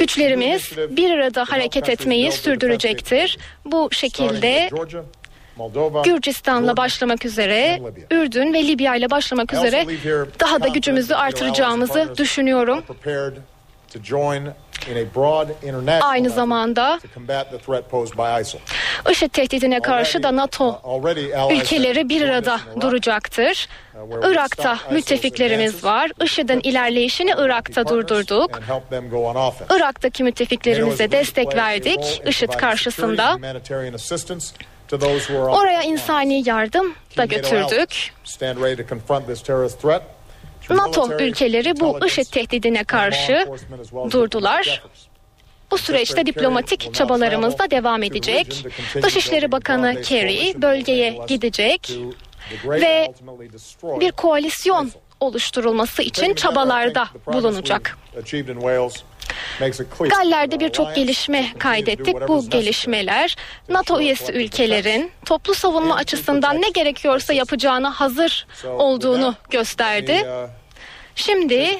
[0.00, 3.38] Güçlerimiz bir arada hareket etmeyi sürdürecektir.
[3.64, 4.70] Bu şekilde
[6.04, 7.80] Gürcistan'la başlamak üzere,
[8.10, 9.86] Ürdün ve Libya ile başlamak üzere
[10.40, 12.82] daha da gücümüzü artıracağımızı düşünüyorum.
[16.02, 17.00] Aynı zamanda
[19.10, 20.80] IŞİD tehdidine karşı da NATO
[21.54, 23.68] ülkeleri bir arada duracaktır.
[24.32, 26.10] Irak'ta müttefiklerimiz var.
[26.22, 28.60] IŞİD'in ilerleyişini Irak'ta durdurduk.
[29.70, 33.36] Irak'taki müttefiklerimize destek verdik IŞİD karşısında.
[35.58, 38.12] Oraya insani yardım da götürdük.
[40.70, 43.46] NATO ülkeleri bu IŞİD tehdidine karşı
[44.10, 44.82] durdular.
[45.70, 48.66] Bu süreçte diplomatik çabalarımız da devam edecek.
[49.02, 51.98] Dışişleri Bakanı Kerry bölgeye gidecek
[52.64, 53.12] ve
[54.00, 57.98] bir koalisyon oluşturulması için çabalarda bulunacak.
[60.10, 62.28] Galler'de birçok gelişme kaydettik.
[62.28, 63.36] Bu gelişmeler
[63.68, 70.26] NATO üyesi ülkelerin toplu savunma açısından ne gerekiyorsa yapacağına hazır olduğunu gösterdi.
[71.14, 71.78] Şimdi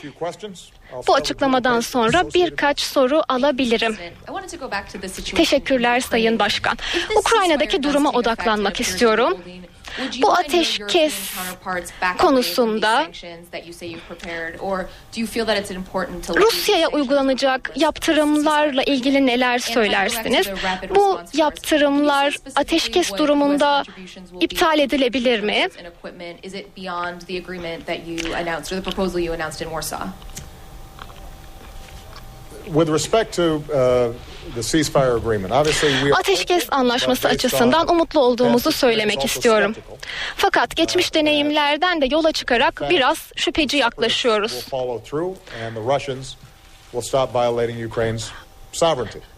[1.06, 3.96] bu açıklamadan sonra birkaç soru alabilirim.
[5.36, 6.76] Teşekkürler Sayın Başkan.
[7.16, 9.38] Ukrayna'daki duruma odaklanmak istiyorum.
[10.22, 11.14] Bu ateşkes
[12.18, 13.06] konusunda
[16.36, 20.46] Rusya'ya uygulanacak yaptırımlarla ilgili neler söylersiniz?
[20.94, 23.82] Bu yaptırımlar ateşkes durumunda
[24.40, 25.68] iptal edilebilir mi?
[36.16, 39.74] Ateşkes anlaşması açısından umutlu olduğumuzu söylemek istiyorum.
[40.36, 44.52] Fakat geçmiş deneyimlerden de yola çıkarak biraz şüpheci yaklaşıyoruz.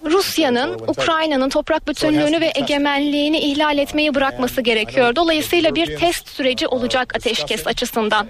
[0.05, 5.17] Rusya'nın Ukrayna'nın toprak bütünlüğünü ve egemenliğini ihlal etmeyi bırakması gerekiyor.
[5.17, 8.29] Dolayısıyla bir test süreci olacak ateşkes açısından.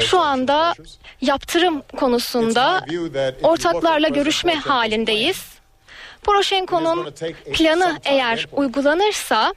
[0.00, 0.74] Şu anda
[1.20, 2.84] yaptırım konusunda
[3.42, 5.44] ortaklarla görüşme halindeyiz.
[6.22, 7.12] Poroshenko'nun
[7.52, 9.54] planı eğer uygulanırsa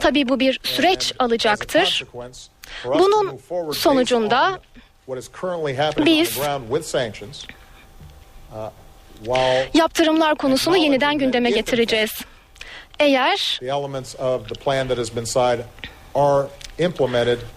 [0.00, 2.04] tabii bu bir süreç alacaktır.
[2.84, 3.40] Bunun
[3.72, 4.60] sonucunda
[6.06, 6.38] biz
[9.74, 12.10] yaptırımlar konusunu yeniden gündeme getireceğiz.
[12.98, 13.58] Eğer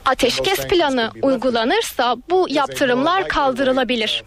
[0.06, 4.24] ateşkes planı uygulanırsa bu yaptırımlar kaldırılabilir.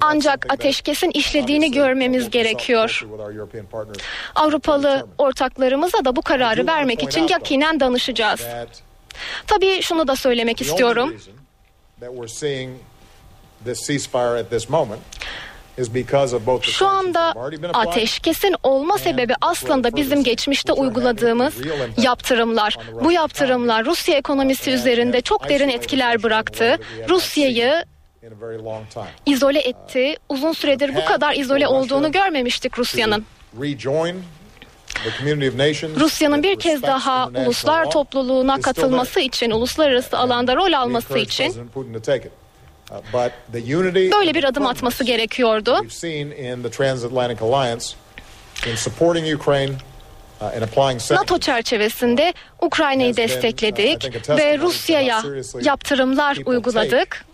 [0.00, 3.06] Ancak ateşkesin işlediğini görmemiz gerekiyor.
[4.34, 8.40] Avrupalı ortaklarımıza da bu kararı vermek için yakinen danışacağız.
[9.46, 11.16] Tabii şunu da söylemek istiyorum.
[16.72, 17.34] Şu anda
[17.74, 21.54] ateşkesin olma sebebi aslında bizim geçmişte uyguladığımız
[22.02, 22.76] yaptırımlar.
[23.04, 26.78] Bu yaptırımlar Rusya ekonomisi üzerinde çok derin etkiler bıraktı.
[27.08, 27.84] Rusya'yı
[29.26, 30.16] izole etti.
[30.28, 33.24] Uzun süredir bu kadar izole olduğunu görmemiştik Rusya'nın.
[36.00, 41.70] Rusya'nın bir kez daha uluslar topluluğuna katılması için, uluslararası alanda rol alması için
[44.12, 45.78] böyle bir adım atması gerekiyordu.
[51.14, 55.22] NATO çerçevesinde Ukrayna'yı destekledik ve Rusya'ya
[55.62, 57.24] yaptırımlar uyguladık.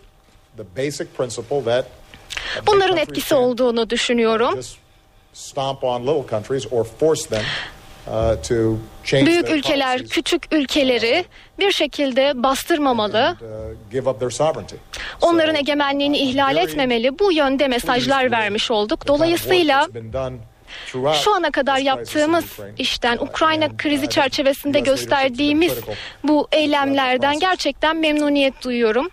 [2.66, 4.60] Bunların etkisi olduğunu düşünüyorum
[9.12, 11.24] büyük ülkeler küçük ülkeleri
[11.58, 13.36] bir şekilde bastırmamalı.
[15.20, 17.18] Onların egemenliğini ihlal etmemeli.
[17.18, 19.06] Bu yönde mesajlar vermiş olduk.
[19.06, 19.88] Dolayısıyla
[21.22, 22.44] şu ana kadar yaptığımız
[22.78, 25.72] işten Ukrayna krizi çerçevesinde gösterdiğimiz
[26.24, 29.08] bu eylemlerden gerçekten memnuniyet duyuyorum.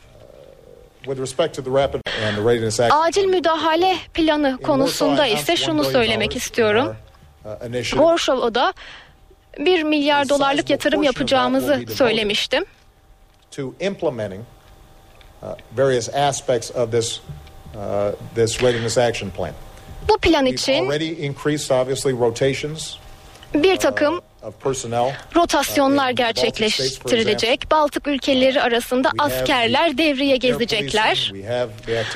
[2.92, 6.96] Acil müdahale planı konusunda ise şunu söylemek istiyorum.
[7.98, 8.74] Gorshov'da
[9.60, 12.66] 1 milyar dolarlık yatırım yapacağımızı söylemiştim.
[20.10, 20.90] Bu plan için
[23.54, 24.22] bir takım
[25.36, 27.72] rotasyonlar gerçekleştirilecek.
[27.72, 31.32] Baltık ülkeleri arasında askerler devriye gezecekler.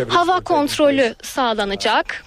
[0.09, 2.25] Hava kontrolü sağlanacak.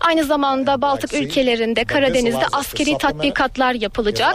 [0.00, 4.34] Aynı zamanda Baltık ülkelerinde Karadeniz'de askeri tatbikatlar yapılacak.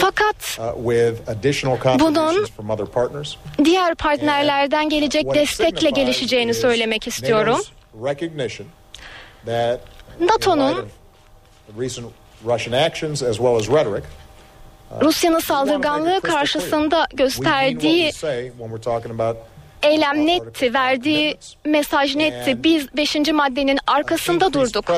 [0.00, 0.58] Fakat
[2.00, 2.46] bunun
[3.64, 7.58] diğer partnerlerden gelecek destekle gelişeceğini söylemek istiyorum.
[10.20, 10.86] NATO'nun
[15.00, 18.12] Rusya'nın saldırganlığı karşısında gösterdiği
[19.82, 22.64] eylem netti, verdiği mesaj netti.
[22.64, 23.16] Biz 5.
[23.32, 24.90] maddenin arkasında durduk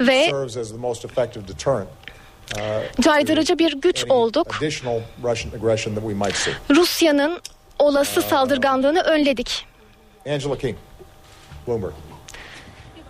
[0.00, 0.30] ve
[3.00, 4.58] caydırıcı bir güç olduk.
[6.70, 7.40] Rusya'nın
[7.78, 9.66] olası saldırganlığını önledik.
[10.28, 10.76] Angela King,
[11.66, 11.92] Bloomberg.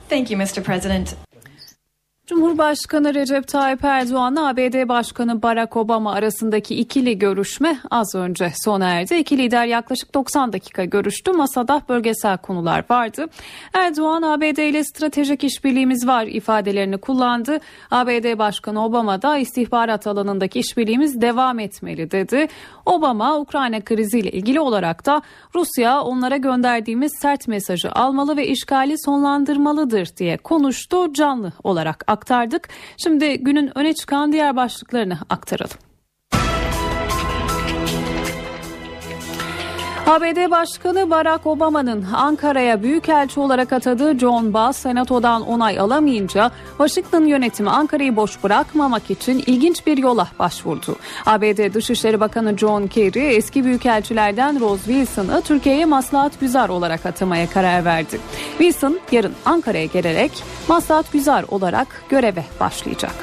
[0.09, 0.63] Thank you, Mr.
[0.63, 1.26] President.
[2.27, 9.15] Cumhurbaşkanı Recep Tayyip Erdoğan'la ABD Başkanı Barack Obama arasındaki ikili görüşme az önce sona erdi.
[9.15, 11.33] İki lider yaklaşık 90 dakika görüştü.
[11.33, 13.27] Masada bölgesel konular vardı.
[13.73, 17.59] Erdoğan ABD ile stratejik işbirliğimiz var ifadelerini kullandı.
[17.91, 22.49] ABD Başkanı Obama da istihbarat alanındaki işbirliğimiz devam etmeli dedi.
[22.87, 25.23] Obama Ukrayna kriziyle ilgili olarak da
[25.55, 31.13] Rusya onlara gönderdiğimiz sert mesajı almalı ve işgali sonlandırmalıdır diye konuştu.
[31.13, 32.69] Canlı olarak aktardık.
[32.97, 35.86] Şimdi günün öne çıkan diğer başlıklarını aktaralım.
[40.07, 47.71] ABD Başkanı Barack Obama'nın Ankara'ya büyükelçi olarak atadığı John Bass senatodan onay alamayınca Washington yönetimi
[47.71, 50.97] Ankara'yı boş bırakmamak için ilginç bir yola başvurdu.
[51.27, 57.85] ABD Dışişleri Bakanı John Kerry eski büyükelçilerden Rose Wilson'ı Türkiye'ye maslahat güzar olarak atamaya karar
[57.85, 58.21] verdi.
[58.59, 60.33] Wilson yarın Ankara'ya gelerek
[60.69, 63.15] maslahat güzar olarak göreve başlayacak.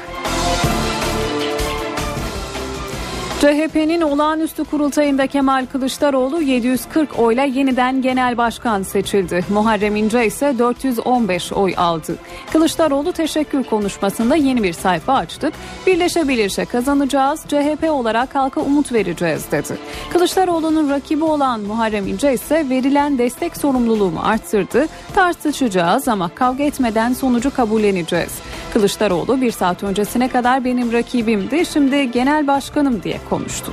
[3.44, 9.44] CHP'nin olağanüstü kurultayında Kemal Kılıçdaroğlu 740 oyla yeniden genel başkan seçildi.
[9.48, 12.16] Muharrem İnce ise 415 oy aldı.
[12.52, 15.54] Kılıçdaroğlu teşekkür konuşmasında yeni bir sayfa açtık.
[15.86, 17.40] Birleşe kazanacağız.
[17.48, 19.78] CHP olarak halka umut vereceğiz dedi.
[20.12, 24.88] Kılıçdaroğlu'nun rakibi olan Muharrem İnce ise verilen destek sorumluluğumu arttırdı.
[25.14, 28.32] Tartışacağız ama kavga etmeden sonucu kabulleneceğiz.
[28.72, 33.72] Kılıçdaroğlu bir saat öncesine kadar benim rakibimdi şimdi genel başkanım diye konuştu.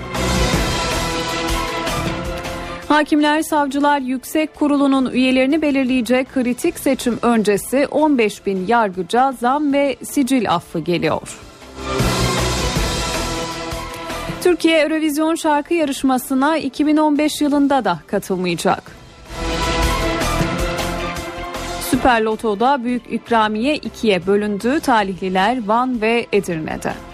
[2.87, 10.51] Hakimler Savcılar Yüksek Kurulu'nun üyelerini belirleyecek kritik seçim öncesi 15 bin yargıca zam ve sicil
[10.51, 11.39] affı geliyor.
[14.43, 18.91] Türkiye Eurovision şarkı yarışmasına 2015 yılında da katılmayacak.
[21.89, 24.79] Süper Loto'da büyük ikramiye ikiye bölündü.
[24.79, 27.10] Talihliler Van ve Edirne'de.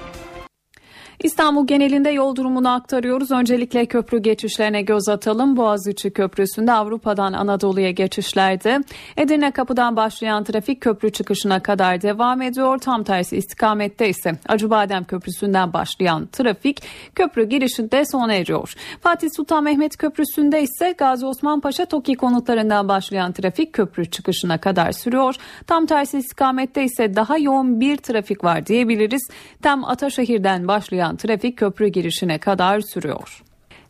[1.24, 3.32] İstanbul genelinde yol durumunu aktarıyoruz.
[3.32, 5.58] Öncelikle köprü geçişlerine göz atalım.
[5.58, 8.84] Boğaziçi Köprüsü'nde Avrupa'dan Anadolu'ya geçişlerde
[9.18, 12.78] Edirne kapıdan başlayan trafik köprü çıkışına kadar devam ediyor.
[12.78, 16.82] Tam tersi istikamette ise Acıbadem Köprüsü'nden başlayan trafik
[17.16, 18.74] köprü girişinde sona eriyor.
[19.02, 24.92] Fatih Sultan Mehmet Köprüsü'nde ise Gazi Osman Paşa Toki konutlarından başlayan trafik köprü çıkışına kadar
[24.92, 25.36] sürüyor.
[25.68, 29.28] Tam tersi istikamette ise daha yoğun bir trafik var diyebiliriz.
[29.62, 33.44] Tam Ataşehir'den başlayan başlayan trafik köprü girişine kadar sürüyor.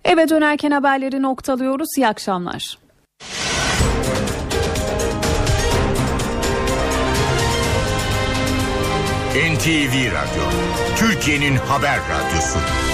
[0.04, 1.98] Eve dönerken haberleri noktalıyoruz.
[1.98, 2.78] İyi akşamlar.
[9.36, 10.46] NTV Radyo,
[10.98, 12.87] Türkiye'nin haber radyosu.